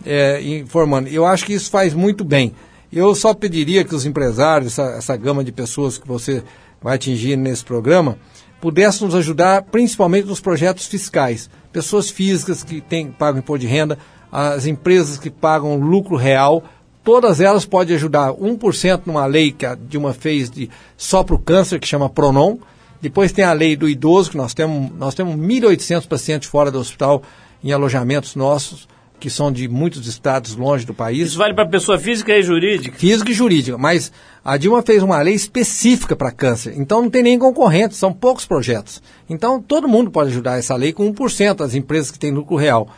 é, 0.05 0.41
informando. 0.41 1.07
Eu 1.07 1.25
acho 1.25 1.45
que 1.45 1.53
isso 1.53 1.71
faz 1.71 1.93
muito 1.93 2.25
bem. 2.25 2.53
Eu 2.91 3.15
só 3.15 3.33
pediria 3.33 3.85
que 3.85 3.95
os 3.95 4.05
empresários, 4.05 4.73
essa, 4.77 4.97
essa 4.97 5.15
gama 5.15 5.41
de 5.41 5.53
pessoas 5.53 5.97
que 5.97 6.05
você 6.05 6.43
vai 6.81 6.95
atingir 6.95 7.37
nesse 7.37 7.63
programa, 7.63 8.17
pudessem 8.59 9.07
nos 9.07 9.15
ajudar 9.15 9.61
principalmente 9.61 10.27
nos 10.27 10.41
projetos 10.41 10.85
fiscais. 10.85 11.49
Pessoas 11.71 12.09
físicas 12.09 12.61
que 12.61 12.81
têm, 12.81 13.09
pagam 13.09 13.39
imposto 13.39 13.65
de 13.65 13.67
renda, 13.67 13.97
as 14.29 14.65
empresas 14.65 15.17
que 15.17 15.29
pagam 15.29 15.77
lucro 15.77 16.17
real 16.17 16.61
todas 17.03 17.41
elas 17.41 17.65
podem 17.65 17.95
ajudar 17.95 18.31
1% 18.31 19.01
numa 19.05 19.25
lei 19.25 19.51
que 19.51 19.65
a 19.65 19.75
Dilma 19.75 20.13
fez 20.13 20.49
de, 20.49 20.69
só 20.95 21.23
para 21.23 21.35
o 21.35 21.39
câncer, 21.39 21.79
que 21.79 21.87
chama 21.87 22.09
Pronon. 22.09 22.57
Depois 23.01 23.33
tem 23.33 23.43
a 23.43 23.51
lei 23.51 23.75
do 23.75 23.89
idoso, 23.89 24.31
que 24.31 24.37
nós 24.37 24.53
temos, 24.53 24.91
nós 24.97 25.13
temos 25.13 25.35
1.800 25.35 26.07
pacientes 26.07 26.47
fora 26.47 26.71
do 26.71 26.79
hospital 26.79 27.21
em 27.61 27.71
alojamentos 27.71 28.35
nossos, 28.35 28.87
que 29.19 29.29
são 29.29 29.51
de 29.51 29.67
muitos 29.67 30.07
estados 30.07 30.55
longe 30.55 30.85
do 30.85 30.93
país. 30.93 31.29
Isso 31.29 31.37
vale 31.37 31.53
para 31.53 31.67
pessoa 31.67 31.97
física 31.97 32.37
e 32.37 32.43
jurídica? 32.43 32.97
Física 32.97 33.31
e 33.31 33.33
jurídica, 33.33 33.77
mas 33.77 34.11
a 34.43 34.57
Dilma 34.57 34.81
fez 34.81 35.01
uma 35.03 35.21
lei 35.21 35.33
específica 35.33 36.15
para 36.15 36.31
câncer, 36.31 36.73
então 36.77 37.01
não 37.01 37.09
tem 37.09 37.23
nem 37.23 37.39
concorrente, 37.39 37.95
são 37.95 38.11
poucos 38.13 38.45
projetos. 38.45 39.01
Então 39.29 39.61
todo 39.61 39.87
mundo 39.87 40.11
pode 40.11 40.29
ajudar 40.29 40.57
essa 40.57 40.75
lei 40.75 40.91
com 40.91 41.09
1%, 41.13 41.61
as 41.61 41.73
empresas 41.73 42.11
que 42.11 42.19
têm 42.19 42.31
lucro 42.31 42.55
real. 42.55 42.89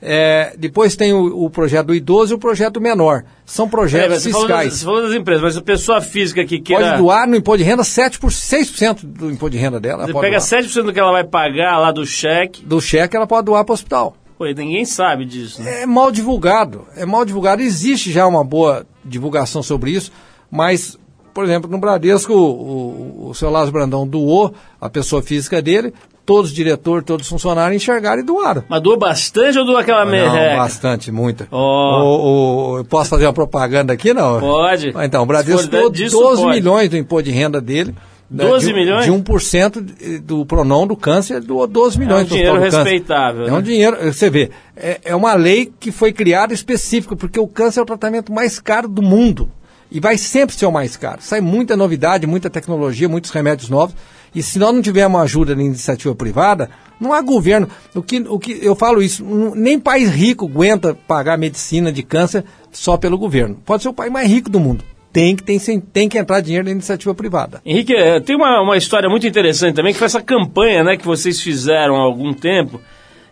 É, 0.00 0.54
depois 0.56 0.94
tem 0.94 1.12
o, 1.12 1.44
o, 1.44 1.50
projeto 1.50 1.88
do 1.88 1.94
idoso 1.94 2.32
e 2.32 2.36
o 2.36 2.38
projeto 2.38 2.80
menor. 2.80 3.24
São 3.44 3.68
projetos 3.68 4.18
é, 4.18 4.20
você 4.20 4.32
fiscais. 4.32 4.48
Falou 4.48 4.64
das, 4.64 4.72
você 4.74 4.84
falou 4.84 5.02
das 5.02 5.12
empresas, 5.12 5.42
mas 5.42 5.56
a 5.56 5.62
pessoa 5.62 6.00
física 6.00 6.44
que 6.44 6.60
queira... 6.60 6.90
Pode 6.90 6.98
doar 6.98 7.26
no 7.26 7.34
imposto 7.34 7.58
de 7.58 7.64
renda 7.64 7.82
7 7.82 8.18
por, 8.20 8.30
6% 8.30 9.04
do 9.04 9.30
imposto 9.30 9.50
de 9.50 9.58
renda 9.58 9.80
dela. 9.80 10.06
Você 10.06 10.12
pega 10.12 10.38
doar. 10.38 10.62
7% 10.62 10.82
do 10.82 10.92
que 10.92 11.00
ela 11.00 11.10
vai 11.10 11.24
pagar 11.24 11.78
lá 11.78 11.90
do 11.90 12.06
cheque... 12.06 12.64
Do 12.64 12.80
cheque 12.80 13.16
ela 13.16 13.26
pode 13.26 13.46
doar 13.46 13.64
para 13.64 13.72
o 13.72 13.74
hospital. 13.74 14.16
Pô, 14.38 14.44
ninguém 14.46 14.84
sabe 14.84 15.24
disso. 15.24 15.60
Né? 15.62 15.82
É 15.82 15.86
mal 15.86 16.12
divulgado. 16.12 16.86
É 16.96 17.04
mal 17.04 17.24
divulgado. 17.24 17.60
Existe 17.60 18.12
já 18.12 18.24
uma 18.24 18.44
boa 18.44 18.86
divulgação 19.04 19.64
sobre 19.64 19.90
isso, 19.90 20.12
mas 20.48 20.96
por 21.38 21.44
exemplo, 21.44 21.70
no 21.70 21.78
Bradesco, 21.78 22.32
o, 22.32 23.26
o, 23.26 23.28
o 23.28 23.34
seu 23.34 23.48
Lázaro 23.48 23.70
Brandão 23.70 24.04
doou 24.04 24.52
a 24.80 24.90
pessoa 24.90 25.22
física 25.22 25.62
dele, 25.62 25.94
todos 26.28 26.50
os 26.50 26.54
diretores, 26.54 27.06
todos 27.06 27.24
os 27.24 27.30
funcionários 27.30 27.82
enxergaram 27.82 28.20
e 28.20 28.22
doaram. 28.22 28.62
Mas 28.68 28.82
doou 28.82 28.98
bastante 28.98 29.58
ou 29.58 29.64
doou 29.64 29.78
aquela 29.78 30.04
Não, 30.04 30.12
merreca? 30.12 30.56
bastante, 30.58 31.10
muita. 31.10 31.48
Ó. 31.50 32.02
O- 32.02 32.74
o- 32.74 32.78
eu 32.80 32.84
posso 32.84 33.08
fazer 33.08 33.24
uma 33.24 33.32
propaganda 33.32 33.94
aqui, 33.94 34.12
não? 34.12 34.38
Pode. 34.38 34.92
Ah, 34.94 35.06
Então, 35.06 35.22
o 35.22 35.26
Bradesco 35.26 35.66
doou 35.68 35.88
disso, 35.90 36.14
12 36.20 36.42
pode. 36.42 36.54
milhões 36.58 36.90
do 36.90 36.98
imposto 36.98 37.22
de 37.24 37.30
renda 37.30 37.62
dele. 37.62 37.94
né, 38.30 38.44
12 38.44 38.66
de, 38.66 38.74
milhões? 38.74 39.06
De 39.06 39.10
1% 39.10 39.80
de- 39.80 40.18
do 40.18 40.44
pronom 40.44 40.86
do 40.86 40.94
câncer, 40.94 41.40
doou 41.40 41.66
12 41.66 41.98
milhões. 41.98 42.24
É 42.30 42.34
um 42.34 42.36
dinheiro 42.36 42.58
respeitável, 42.60 43.46
É 43.46 43.50
né? 43.50 43.56
um 43.56 43.62
dinheiro, 43.62 43.96
você 44.12 44.28
vê, 44.28 44.50
é, 44.76 45.00
é 45.02 45.16
uma 45.16 45.32
lei 45.32 45.72
que 45.80 45.90
foi 45.90 46.12
criada 46.12 46.52
específica, 46.52 47.16
porque 47.16 47.40
o 47.40 47.48
câncer 47.48 47.80
é 47.80 47.82
o 47.82 47.86
tratamento 47.86 48.30
mais 48.30 48.58
caro 48.60 48.86
do 48.86 49.00
mundo. 49.00 49.48
E 49.90 50.00
vai 50.00 50.18
sempre 50.18 50.54
ser 50.54 50.66
o 50.66 50.72
mais 50.72 50.96
caro. 50.96 51.18
Sai 51.20 51.40
muita 51.40 51.76
novidade, 51.76 52.26
muita 52.26 52.50
tecnologia, 52.50 53.08
muitos 53.08 53.30
remédios 53.30 53.70
novos. 53.70 53.94
E 54.34 54.42
se 54.42 54.58
nós 54.58 54.74
não 54.74 54.82
tivermos 54.82 55.20
ajuda 55.22 55.54
da 55.56 55.62
iniciativa 55.62 56.14
privada, 56.14 56.68
não 57.00 57.12
há 57.14 57.22
governo. 57.22 57.68
O 57.94 58.02
que, 58.02 58.20
o 58.20 58.38
que 58.38 58.58
eu 58.62 58.74
falo 58.76 59.02
isso, 59.02 59.24
nem 59.54 59.80
país 59.80 60.10
rico 60.10 60.44
aguenta 60.46 60.94
pagar 60.94 61.38
medicina 61.38 61.90
de 61.90 62.02
câncer 62.02 62.44
só 62.70 62.96
pelo 62.98 63.16
governo. 63.16 63.56
Pode 63.64 63.82
ser 63.82 63.88
o 63.88 63.94
país 63.94 64.12
mais 64.12 64.28
rico 64.28 64.50
do 64.50 64.60
mundo. 64.60 64.84
Tem 65.10 65.34
que, 65.34 65.42
tem, 65.42 65.58
tem 65.80 66.08
que 66.08 66.18
entrar 66.18 66.40
dinheiro 66.42 66.66
na 66.66 66.70
iniciativa 66.70 67.14
privada. 67.14 67.62
Henrique, 67.64 67.94
eh, 67.94 68.20
tem 68.20 68.36
uma, 68.36 68.60
uma 68.60 68.76
história 68.76 69.08
muito 69.08 69.26
interessante 69.26 69.74
também, 69.74 69.94
que 69.94 69.98
foi 69.98 70.04
essa 70.06 70.20
campanha 70.20 70.84
né, 70.84 70.96
que 70.98 71.06
vocês 71.06 71.40
fizeram 71.40 71.96
há 71.96 72.00
algum 72.00 72.34
tempo, 72.34 72.78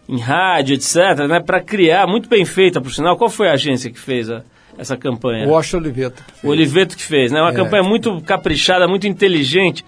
em 0.08 0.18
rádio, 0.18 0.74
etc., 0.74 1.26
né, 1.28 1.38
para 1.38 1.60
criar, 1.60 2.06
muito 2.06 2.30
bem 2.30 2.46
feita, 2.46 2.80
por 2.80 2.90
sinal. 2.92 3.18
Qual 3.18 3.28
foi 3.28 3.48
a 3.48 3.52
agência 3.52 3.90
que 3.90 4.00
fez 4.00 4.30
a- 4.30 4.42
essa 4.78 4.96
campanha? 4.96 5.46
O 5.46 5.50
Washington 5.50 5.78
Oliveto. 5.78 6.24
O 6.42 6.48
Oliveto 6.48 6.96
que 6.96 7.02
fez, 7.02 7.32
né? 7.32 7.40
Uma 7.40 7.50
É. 7.50 7.54
campanha 7.54 7.82
muito 7.82 8.20
caprichada, 8.22 8.86
muito 8.86 9.06
inteligente, 9.06 9.84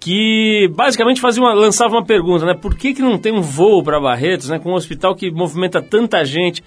que 0.00 0.68
basicamente 0.74 1.20
fazia 1.20 1.42
uma, 1.42 1.54
lançava 1.54 1.94
uma 1.94 2.04
pergunta, 2.04 2.44
né? 2.44 2.54
Por 2.60 2.74
que, 2.74 2.92
que 2.92 3.02
não 3.02 3.16
tem 3.18 3.32
um 3.32 3.40
voo 3.40 3.82
para 3.84 4.00
Barretos, 4.00 4.48
né? 4.48 4.58
Com 4.58 4.70
um 4.70 4.74
hospital 4.74 5.14
que 5.14 5.30
movimenta 5.30 5.80
tanta 5.80 6.24
gente 6.24 6.62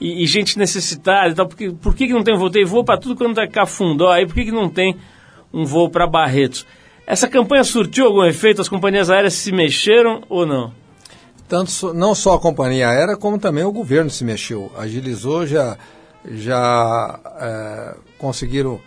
e, 0.00 0.22
e 0.22 0.26
gente 0.26 0.58
necessitada 0.58 1.28
e 1.28 1.34
tal. 1.34 1.46
Por 1.46 1.56
que, 1.56 1.70
por 1.70 1.94
que, 1.94 2.06
que 2.06 2.12
não 2.12 2.22
tem 2.22 2.34
um 2.34 2.38
voo? 2.38 2.50
Tem 2.50 2.64
voo 2.64 2.84
para 2.84 2.98
tudo 2.98 3.14
quanto 3.16 3.40
é 3.40 3.46
cafundó 3.46 4.10
aí, 4.10 4.24
por 4.26 4.34
que, 4.34 4.46
que 4.46 4.52
não 4.52 4.68
tem 4.68 4.96
um 5.52 5.64
voo 5.64 5.90
para 5.90 6.06
Barretos? 6.06 6.66
Essa 7.06 7.26
campanha 7.28 7.64
surtiu 7.64 8.06
algum 8.06 8.24
efeito? 8.24 8.60
As 8.60 8.68
companhias 8.68 9.08
aéreas 9.10 9.32
se 9.34 9.50
mexeram 9.52 10.22
ou 10.28 10.46
não? 10.46 10.72
Tanto 11.48 11.94
não 11.94 12.14
só 12.14 12.34
a 12.34 12.38
companhia 12.38 12.88
aérea, 12.88 13.16
como 13.16 13.38
também 13.38 13.64
o 13.64 13.72
governo 13.72 14.10
se 14.10 14.22
mexeu. 14.24 14.70
Agilizou, 14.76 15.46
já, 15.46 15.78
já 16.30 17.20
é, 17.40 17.94
conseguiram 18.18 18.80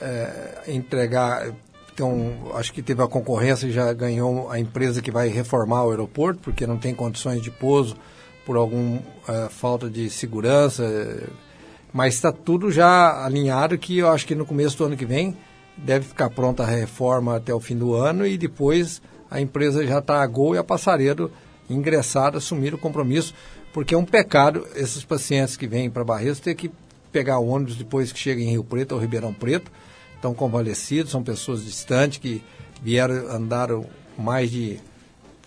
é, 0.00 0.62
entregar. 0.68 1.52
Então, 1.92 2.52
acho 2.54 2.72
que 2.72 2.82
teve 2.82 3.02
a 3.02 3.06
concorrência 3.06 3.66
e 3.66 3.72
já 3.72 3.92
ganhou 3.92 4.50
a 4.50 4.58
empresa 4.58 5.00
que 5.00 5.10
vai 5.10 5.28
reformar 5.28 5.84
o 5.84 5.90
aeroporto, 5.90 6.40
porque 6.40 6.66
não 6.66 6.76
tem 6.76 6.94
condições 6.94 7.40
de 7.40 7.50
pouso 7.50 7.96
por 8.44 8.56
alguma 8.56 9.00
falta 9.48 9.88
de 9.88 10.10
segurança. 10.10 10.82
é, 10.84 11.28
Mas 11.92 12.14
está 12.14 12.32
tudo 12.32 12.70
já 12.70 13.24
alinhado 13.24 13.78
que 13.78 13.98
eu 13.98 14.10
acho 14.10 14.26
que 14.26 14.34
no 14.34 14.44
começo 14.44 14.76
do 14.76 14.84
ano 14.84 14.96
que 14.96 15.06
vem 15.06 15.36
deve 15.76 16.06
ficar 16.06 16.30
pronta 16.30 16.62
a 16.62 16.66
reforma 16.66 17.36
até 17.36 17.54
o 17.54 17.60
fim 17.60 17.76
do 17.76 17.94
ano 17.94 18.26
e 18.26 18.36
depois 18.36 19.00
a 19.30 19.40
empresa 19.40 19.86
já 19.86 19.98
está 19.98 20.22
a 20.22 20.26
Gol 20.26 20.54
e 20.54 20.58
a 20.58 20.64
Passaredo 20.64 21.30
ingressada, 21.68 22.38
assumir 22.38 22.74
o 22.74 22.78
compromisso, 22.78 23.34
porque 23.72 23.94
é 23.94 23.98
um 23.98 24.04
pecado 24.04 24.66
esses 24.76 25.04
pacientes 25.04 25.56
que 25.56 25.66
vêm 25.66 25.90
para 25.90 26.04
Barreiros 26.04 26.40
ter 26.40 26.54
que 26.54 26.70
pegar 27.14 27.38
o 27.38 27.46
ônibus 27.46 27.76
depois 27.76 28.10
que 28.10 28.18
chegam 28.18 28.42
em 28.42 28.50
Rio 28.50 28.64
Preto 28.64 28.92
ou 28.92 29.00
Ribeirão 29.00 29.32
Preto, 29.32 29.70
estão 30.16 30.34
convalescidos, 30.34 31.12
são 31.12 31.22
pessoas 31.22 31.64
distantes 31.64 32.18
que 32.18 32.42
vieram, 32.82 33.30
andaram 33.30 33.86
mais 34.18 34.50
de 34.50 34.80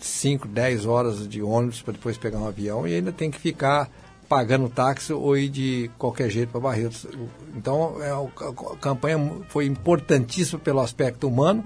5, 0.00 0.48
10 0.48 0.86
horas 0.86 1.28
de 1.28 1.42
ônibus 1.42 1.82
para 1.82 1.92
depois 1.92 2.16
pegar 2.16 2.38
um 2.38 2.48
avião 2.48 2.88
e 2.88 2.94
ainda 2.94 3.12
tem 3.12 3.30
que 3.30 3.38
ficar 3.38 3.90
pagando 4.26 4.70
táxi 4.70 5.12
ou 5.12 5.36
ir 5.36 5.50
de 5.50 5.90
qualquer 5.98 6.30
jeito 6.30 6.50
para 6.50 6.60
Barretos. 6.60 7.06
Então, 7.54 8.02
é, 8.02 8.10
a, 8.10 8.76
campanha 8.80 9.18
foi 9.48 9.66
importantíssima 9.66 10.58
pelo 10.58 10.80
aspecto 10.80 11.28
humano 11.28 11.62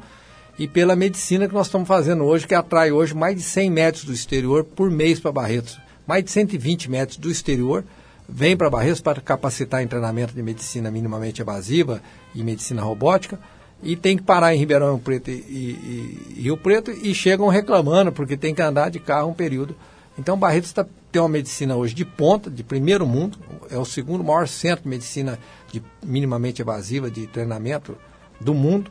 e 0.59 0.67
pela 0.67 0.97
medicina 0.97 1.47
que 1.47 1.55
nós 1.55 1.69
estamos 1.69 1.87
fazendo 1.87 2.25
hoje, 2.25 2.47
que 2.47 2.55
atrai 2.57 2.91
hoje 2.91 3.15
mais 3.15 3.37
de 3.37 3.43
100 3.43 3.71
médicos 3.71 4.05
do 4.05 4.13
exterior 4.13 4.65
por 4.65 4.91
mês 4.91 5.21
para 5.21 5.31
Barretos. 5.31 5.79
Mais 6.07 6.25
de 6.25 6.31
120 6.33 6.91
médicos 6.91 7.19
do 7.19 7.31
exterior 7.31 7.85
vêm 8.29 8.57
para 8.57 8.71
Barretos 8.71 9.01
para 9.01 9.21
capacitar 9.21 9.83
em 9.83 9.87
treinamento 9.89 10.35
de 10.35 10.43
medicina 10.43 10.91
minimamente 10.91 11.41
evasiva 11.43 12.03
e 12.35 12.43
medicina 12.43 12.83
robótica 12.83 13.39
e 13.83 13.97
tem 13.97 14.17
que 14.17 14.23
parar 14.23 14.55
em 14.55 14.59
Ribeirão 14.59 14.99
Preto 14.99 15.31
e, 15.31 15.35
e- 15.35 16.35
e 16.37 16.41
Rio 16.43 16.57
Preto 16.57 16.91
e 16.91 17.15
chegam 17.15 17.49
reclamando 17.49 18.13
porque 18.13 18.37
tem 18.37 18.55
que 18.55 18.63
andar 18.63 18.91
de 18.91 19.01
carro 19.01 19.31
um 19.31 19.35
período. 19.35 19.75
Então 20.19 20.37
Barretos 20.39 20.71
está 20.71 20.87
tem 21.11 21.21
uma 21.21 21.29
medicina 21.29 21.77
hoje 21.77 21.95
de 21.95 22.07
ponta, 22.07 22.51
de 22.51 22.63
primeiro 22.65 23.07
mundo, 23.07 23.37
é 23.71 23.77
o 23.77 23.85
segundo 23.85 24.25
maior 24.25 24.49
centro 24.49 24.85
de 24.85 24.89
medicina 24.89 25.39
de 25.71 25.83
minimamente 26.03 26.63
evasiva 26.63 27.11
de 27.11 27.27
treinamento 27.27 27.99
do 28.41 28.55
mundo 28.55 28.91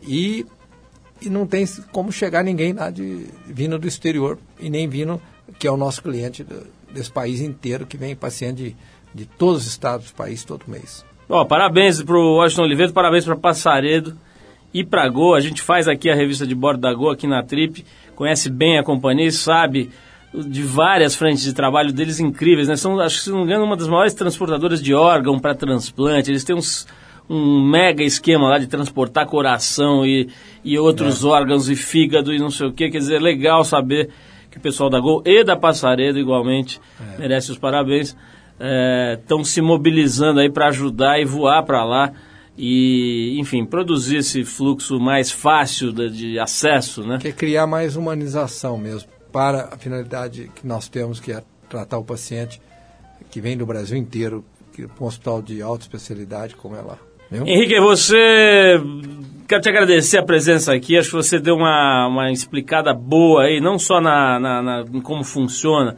e, 0.00 0.46
e 1.20 1.28
não 1.28 1.46
tem 1.46 1.66
como 1.92 2.10
chegar 2.10 2.42
ninguém 2.42 2.72
lá 2.72 2.88
de 2.90 3.26
vindo 3.46 3.78
do 3.78 3.86
exterior 3.86 4.38
e 4.58 4.70
nem 4.70 4.88
vindo 4.88 5.20
que 5.58 5.66
é 5.66 5.70
o 5.70 5.76
nosso 5.76 6.02
cliente 6.02 6.42
do- 6.42 6.66
desse 6.92 7.10
país 7.10 7.40
inteiro 7.40 7.86
que 7.86 7.96
vem 7.96 8.16
paciente 8.16 8.62
de, 8.62 8.76
de 9.14 9.26
todos 9.26 9.62
os 9.62 9.68
estados 9.68 10.10
do 10.10 10.14
país 10.14 10.44
todo 10.44 10.64
mês. 10.68 11.04
Ó, 11.28 11.44
parabéns 11.44 12.02
pro 12.02 12.36
Washington 12.36 12.62
Oliveira, 12.62 12.92
parabéns 12.92 13.24
para 13.24 13.36
Passaredo 13.36 14.16
e 14.72 14.82
pra 14.84 15.08
Go. 15.08 15.34
A 15.34 15.40
gente 15.40 15.60
faz 15.60 15.86
aqui 15.86 16.10
a 16.10 16.14
revista 16.14 16.46
de 16.46 16.54
bordo 16.54 16.80
da 16.80 16.92
Go 16.92 17.10
aqui 17.10 17.26
na 17.26 17.42
Trip, 17.42 17.84
conhece 18.14 18.50
bem 18.50 18.78
a 18.78 18.82
companhia 18.82 19.26
e 19.26 19.32
sabe 19.32 19.90
de 20.32 20.62
várias 20.62 21.14
frentes 21.14 21.42
de 21.42 21.52
trabalho 21.52 21.92
deles 21.92 22.20
incríveis, 22.20 22.68
né? 22.68 22.76
São, 22.76 22.98
acho 23.00 23.18
que 23.18 23.24
se 23.24 23.30
não 23.30 23.38
me 23.38 23.44
engano, 23.44 23.64
uma 23.64 23.76
das 23.76 23.88
maiores 23.88 24.14
transportadoras 24.14 24.82
de 24.82 24.94
órgão 24.94 25.38
para 25.38 25.54
transplante. 25.54 26.30
Eles 26.30 26.44
têm 26.44 26.54
uns, 26.54 26.86
um 27.28 27.62
mega 27.62 28.02
esquema 28.02 28.48
lá 28.48 28.58
de 28.58 28.66
transportar 28.66 29.26
coração 29.26 30.04
e, 30.04 30.28
e 30.64 30.78
outros 30.78 31.24
órgãos 31.24 31.68
e 31.68 31.76
fígado 31.76 32.32
e 32.32 32.38
não 32.38 32.50
sei 32.50 32.66
o 32.66 32.72
que. 32.72 32.90
Quer 32.90 32.98
dizer, 32.98 33.16
é 33.16 33.20
legal 33.20 33.64
saber 33.64 34.10
que 34.58 34.68
o 34.68 34.70
pessoal 34.70 34.90
da 34.90 35.00
Gol 35.00 35.22
e 35.24 35.44
da 35.44 35.56
Passaredo 35.56 36.18
igualmente 36.18 36.80
merece 37.18 37.50
os 37.50 37.58
parabéns. 37.58 38.16
Estão 39.20 39.44
se 39.44 39.60
mobilizando 39.60 40.40
aí 40.40 40.50
para 40.50 40.68
ajudar 40.68 41.20
e 41.20 41.24
voar 41.24 41.62
para 41.62 41.84
lá 41.84 42.12
e, 42.56 43.38
enfim, 43.38 43.64
produzir 43.64 44.16
esse 44.16 44.44
fluxo 44.44 44.98
mais 44.98 45.30
fácil 45.30 45.92
de, 45.92 46.10
de 46.10 46.38
acesso, 46.40 47.06
né? 47.06 47.18
que 47.18 47.28
é 47.28 47.32
criar 47.32 47.68
mais 47.68 47.94
humanização 47.94 48.76
mesmo 48.76 49.08
para 49.32 49.68
a 49.72 49.78
finalidade 49.78 50.50
que 50.54 50.66
nós 50.66 50.88
temos, 50.88 51.20
que 51.20 51.30
é 51.30 51.42
tratar 51.68 51.98
o 51.98 52.04
paciente 52.04 52.60
que 53.30 53.40
vem 53.40 53.56
do 53.56 53.64
Brasil 53.64 53.96
inteiro 53.96 54.44
para 54.72 55.04
um 55.04 55.06
hospital 55.06 55.40
de 55.40 55.62
alta 55.62 55.84
especialidade 55.84 56.56
como 56.56 56.74
é 56.74 56.80
lá. 56.80 56.98
Viu? 57.30 57.46
Henrique, 57.46 57.78
você. 57.80 58.80
Quero 59.46 59.62
te 59.62 59.68
agradecer 59.68 60.18
a 60.18 60.22
presença 60.22 60.74
aqui. 60.74 60.96
Acho 60.96 61.10
que 61.10 61.16
você 61.16 61.38
deu 61.38 61.56
uma, 61.56 62.06
uma 62.06 62.30
explicada 62.30 62.92
boa 62.92 63.44
aí, 63.44 63.60
não 63.60 63.78
só 63.78 64.00
na, 64.00 64.38
na, 64.38 64.62
na- 64.62 64.84
em 64.92 65.00
como 65.00 65.24
funciona 65.24 65.96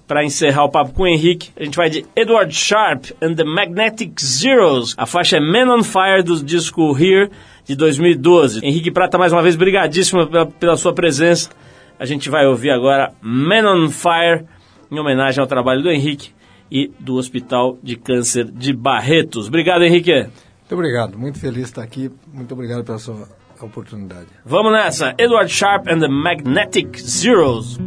para 0.09 0.25
encerrar 0.25 0.63
o 0.65 0.69
papo 0.69 0.91
com 0.91 1.03
o 1.03 1.07
Henrique. 1.07 1.51
A 1.55 1.63
gente 1.63 1.77
vai 1.77 1.87
de 1.87 2.03
Edward 2.15 2.51
Sharp 2.51 3.11
and 3.21 3.35
the 3.35 3.43
Magnetic 3.43 4.19
Zeros. 4.19 4.95
A 4.97 5.05
faixa 5.05 5.37
é 5.37 5.39
Man 5.39 5.71
on 5.71 5.83
Fire 5.83 6.23
do 6.23 6.43
disco 6.43 6.97
Here 6.97 7.29
de 7.63 7.75
2012. 7.75 8.65
Henrique 8.65 8.89
Prata, 8.89 9.19
mais 9.19 9.31
uma 9.31 9.43
vez, 9.43 9.55
brigadíssimo 9.55 10.25
pela, 10.25 10.47
pela 10.47 10.75
sua 10.77 10.93
presença. 10.93 11.51
A 11.99 12.05
gente 12.05 12.27
vai 12.27 12.47
ouvir 12.47 12.71
agora 12.71 13.13
Man 13.21 13.71
on 13.71 13.89
Fire 13.91 14.47
em 14.89 14.99
homenagem 14.99 15.39
ao 15.39 15.45
trabalho 15.45 15.83
do 15.83 15.91
Henrique 15.91 16.31
e 16.71 16.91
do 16.99 17.13
Hospital 17.13 17.77
de 17.83 17.95
Câncer 17.95 18.45
de 18.45 18.73
Barretos. 18.73 19.47
Obrigado, 19.47 19.83
Henrique. 19.83 20.11
Muito 20.11 20.73
obrigado, 20.73 21.19
muito 21.19 21.39
feliz 21.39 21.57
de 21.57 21.63
estar 21.65 21.83
aqui. 21.83 22.09
Muito 22.33 22.51
obrigado 22.51 22.83
pela 22.83 22.97
sua 22.97 23.27
oportunidade. 23.61 24.25
Vamos 24.43 24.71
nessa. 24.71 25.13
Edward 25.19 25.53
Sharp 25.53 25.87
and 25.87 25.99
the 25.99 26.07
Magnetic 26.07 26.97
Zeros. 26.97 27.77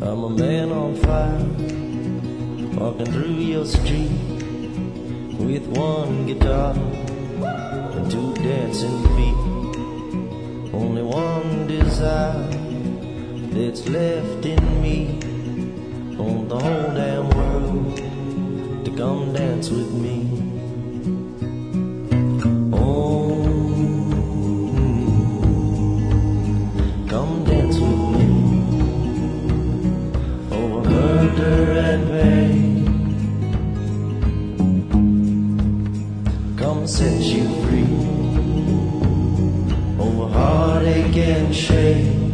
I'm 0.00 0.22
a 0.22 0.30
man 0.30 0.70
on 0.70 0.94
fire, 0.94 1.44
walking 2.78 3.06
through 3.06 3.34
your 3.34 3.66
street 3.66 4.12
with 5.40 5.66
one 5.76 6.24
guitar 6.26 6.72
and 6.72 8.08
two 8.08 8.32
dancing 8.34 9.02
feet. 9.16 10.72
Only 10.72 11.02
one 11.02 11.66
desire 11.66 12.46
that's 13.50 13.88
left 13.88 14.46
in 14.46 14.80
me 14.80 15.18
on 16.16 16.46
the 16.46 16.58
whole 16.60 16.94
damn 16.94 17.28
world 17.30 17.96
to 18.84 18.90
come 18.96 19.32
dance 19.32 19.68
with 19.68 19.90
me. 19.90 20.47
Set 36.88 37.20
you 37.20 37.44
free 37.64 37.84
over 40.00 40.32
heartache 40.32 41.16
and 41.18 41.54
shame. 41.54 42.32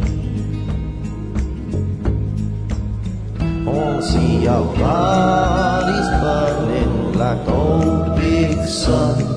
I 3.67 3.99
see 3.99 4.47
our 4.47 4.63
bodies 4.77 6.07
burning 6.21 7.13
like 7.13 7.47
old 7.49 8.15
big 8.15 8.65
sun. 8.65 9.34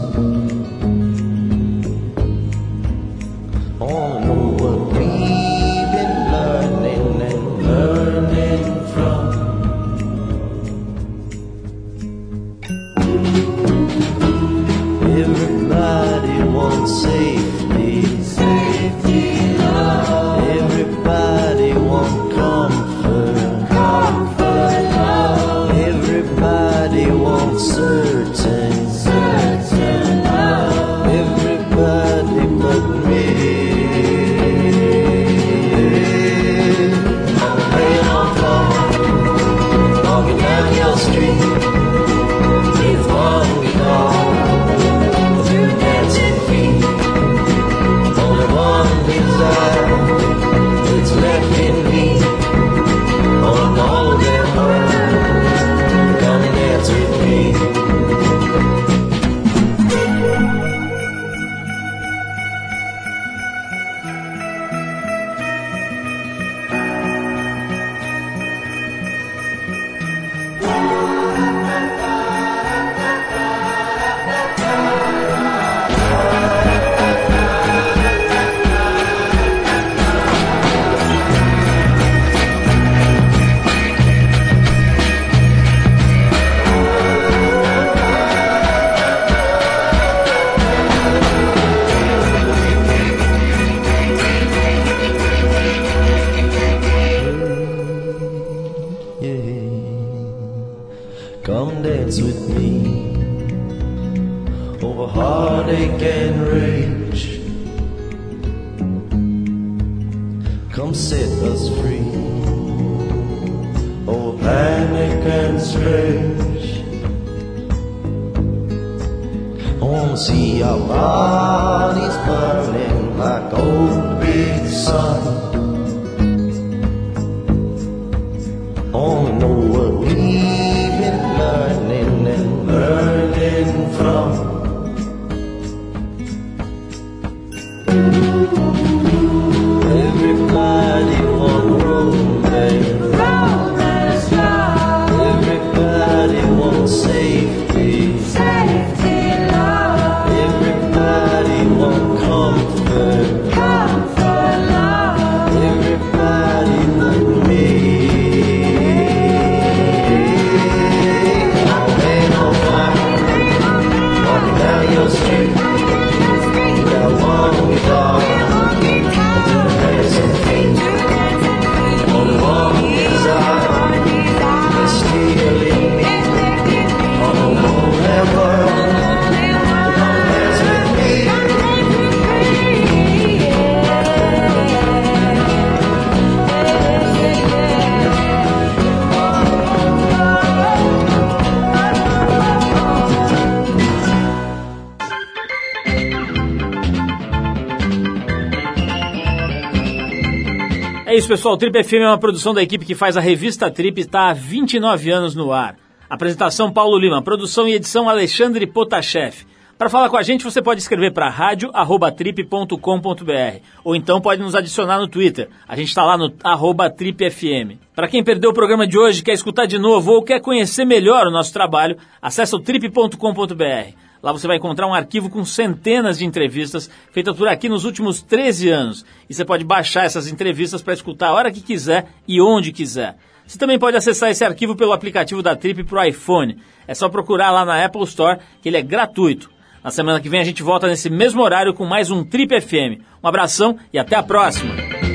Isso, 201.29 201.37
pessoal. 201.37 201.55
O 201.55 201.59
Trip 201.59 201.85
FM 201.85 201.95
é 201.95 202.07
uma 202.07 202.19
produção 202.19 202.55
da 202.55 202.63
equipe 202.63 202.87
que 202.87 202.95
faz 202.95 203.17
a 203.17 203.21
revista 203.21 203.71
Trip 203.71 203.99
e 203.99 204.05
está 204.05 204.31
há 204.31 204.33
29 204.33 205.11
anos 205.11 205.35
no 205.35 205.53
ar. 205.53 205.77
Apresentação 206.09 206.73
Paulo 206.73 206.99
Lima, 206.99 207.21
produção 207.21 207.69
e 207.69 207.75
edição 207.75 208.09
Alexandre 208.09 208.67
Potashev. 208.67 209.45
Para 209.79 209.89
falar 209.89 210.09
com 210.09 210.17
a 210.17 210.23
gente, 210.25 210.43
você 210.43 210.61
pode 210.61 210.81
escrever 210.81 211.13
para 211.13 211.31
rádio@trip.com.br 211.31 213.63
ou 213.85 213.95
então 213.95 214.21
pode 214.21 214.43
nos 214.43 214.57
adicionar 214.57 214.99
no 214.99 215.07
Twitter. 215.07 215.49
A 215.69 215.77
gente 215.77 215.87
está 215.87 216.03
lá 216.03 216.19
no 216.19 216.31
tripfm. 216.31 217.79
Para 217.95 218.09
quem 218.09 218.25
perdeu 218.25 218.51
o 218.51 218.55
programa 218.55 218.89
de 218.89 218.99
hoje, 218.99 219.23
quer 219.23 219.35
escutar 219.35 219.67
de 219.67 219.79
novo 219.79 220.15
ou 220.15 220.25
quer 220.25 220.41
conhecer 220.41 220.85
melhor 220.85 221.29
o 221.29 221.31
nosso 221.31 221.53
trabalho, 221.53 221.97
acesse 222.21 222.57
o 222.57 222.59
trip.com.br. 222.59 223.93
Lá 224.21 224.33
você 224.33 224.49
vai 224.49 224.57
encontrar 224.57 224.89
um 224.89 224.95
arquivo 224.95 225.31
com 225.31 225.45
centenas 225.45 226.19
de 226.19 226.27
entrevistas 226.27 226.91
feitas 227.13 227.37
por 227.37 227.47
aqui 227.47 227.69
nos 227.69 227.85
últimos 227.85 228.21
13 228.21 228.71
anos. 228.71 229.07
E 229.31 229.35
você 229.35 229.45
pode 229.45 229.63
baixar 229.63 230.07
essas 230.07 230.27
entrevistas 230.27 230.83
para 230.83 230.95
escutar 230.95 231.29
a 231.29 231.35
hora 231.35 231.53
que 231.53 231.61
quiser 231.61 232.09
e 232.27 232.41
onde 232.41 232.73
quiser. 232.73 233.17
Você 233.47 233.57
também 233.57 233.79
pode 233.79 233.97
acessar 233.97 234.29
esse 234.29 234.45
arquivo 234.45 234.75
pelo 234.75 234.93
aplicativo 234.93 235.41
da 235.41 235.55
Trip 235.55 235.85
para 235.85 236.01
o 236.01 236.05
iPhone. 236.05 236.59
É 236.85 236.95
só 236.95 237.09
procurar 237.09 237.53
lá 237.53 237.65
na 237.65 237.85
Apple 237.85 238.03
Store, 238.03 238.41
que 238.61 238.69
ele 238.69 238.77
é 238.77 238.83
gratuito. 238.83 239.57
Na 239.89 239.93
semana 239.93 240.21
que 240.21 240.29
vem 240.29 240.39
a 240.39 240.45
gente 240.45 240.63
volta 240.63 240.87
nesse 240.87 241.09
mesmo 241.09 241.41
horário 241.41 241.73
com 241.73 241.87
mais 241.87 242.11
um 242.11 242.23
Trip 242.23 242.61
FM. 242.61 243.01
Um 243.25 243.27
abração 243.27 243.79
e 243.91 243.99
até 243.99 244.17
a 244.17 244.23
próxima! 244.23 245.08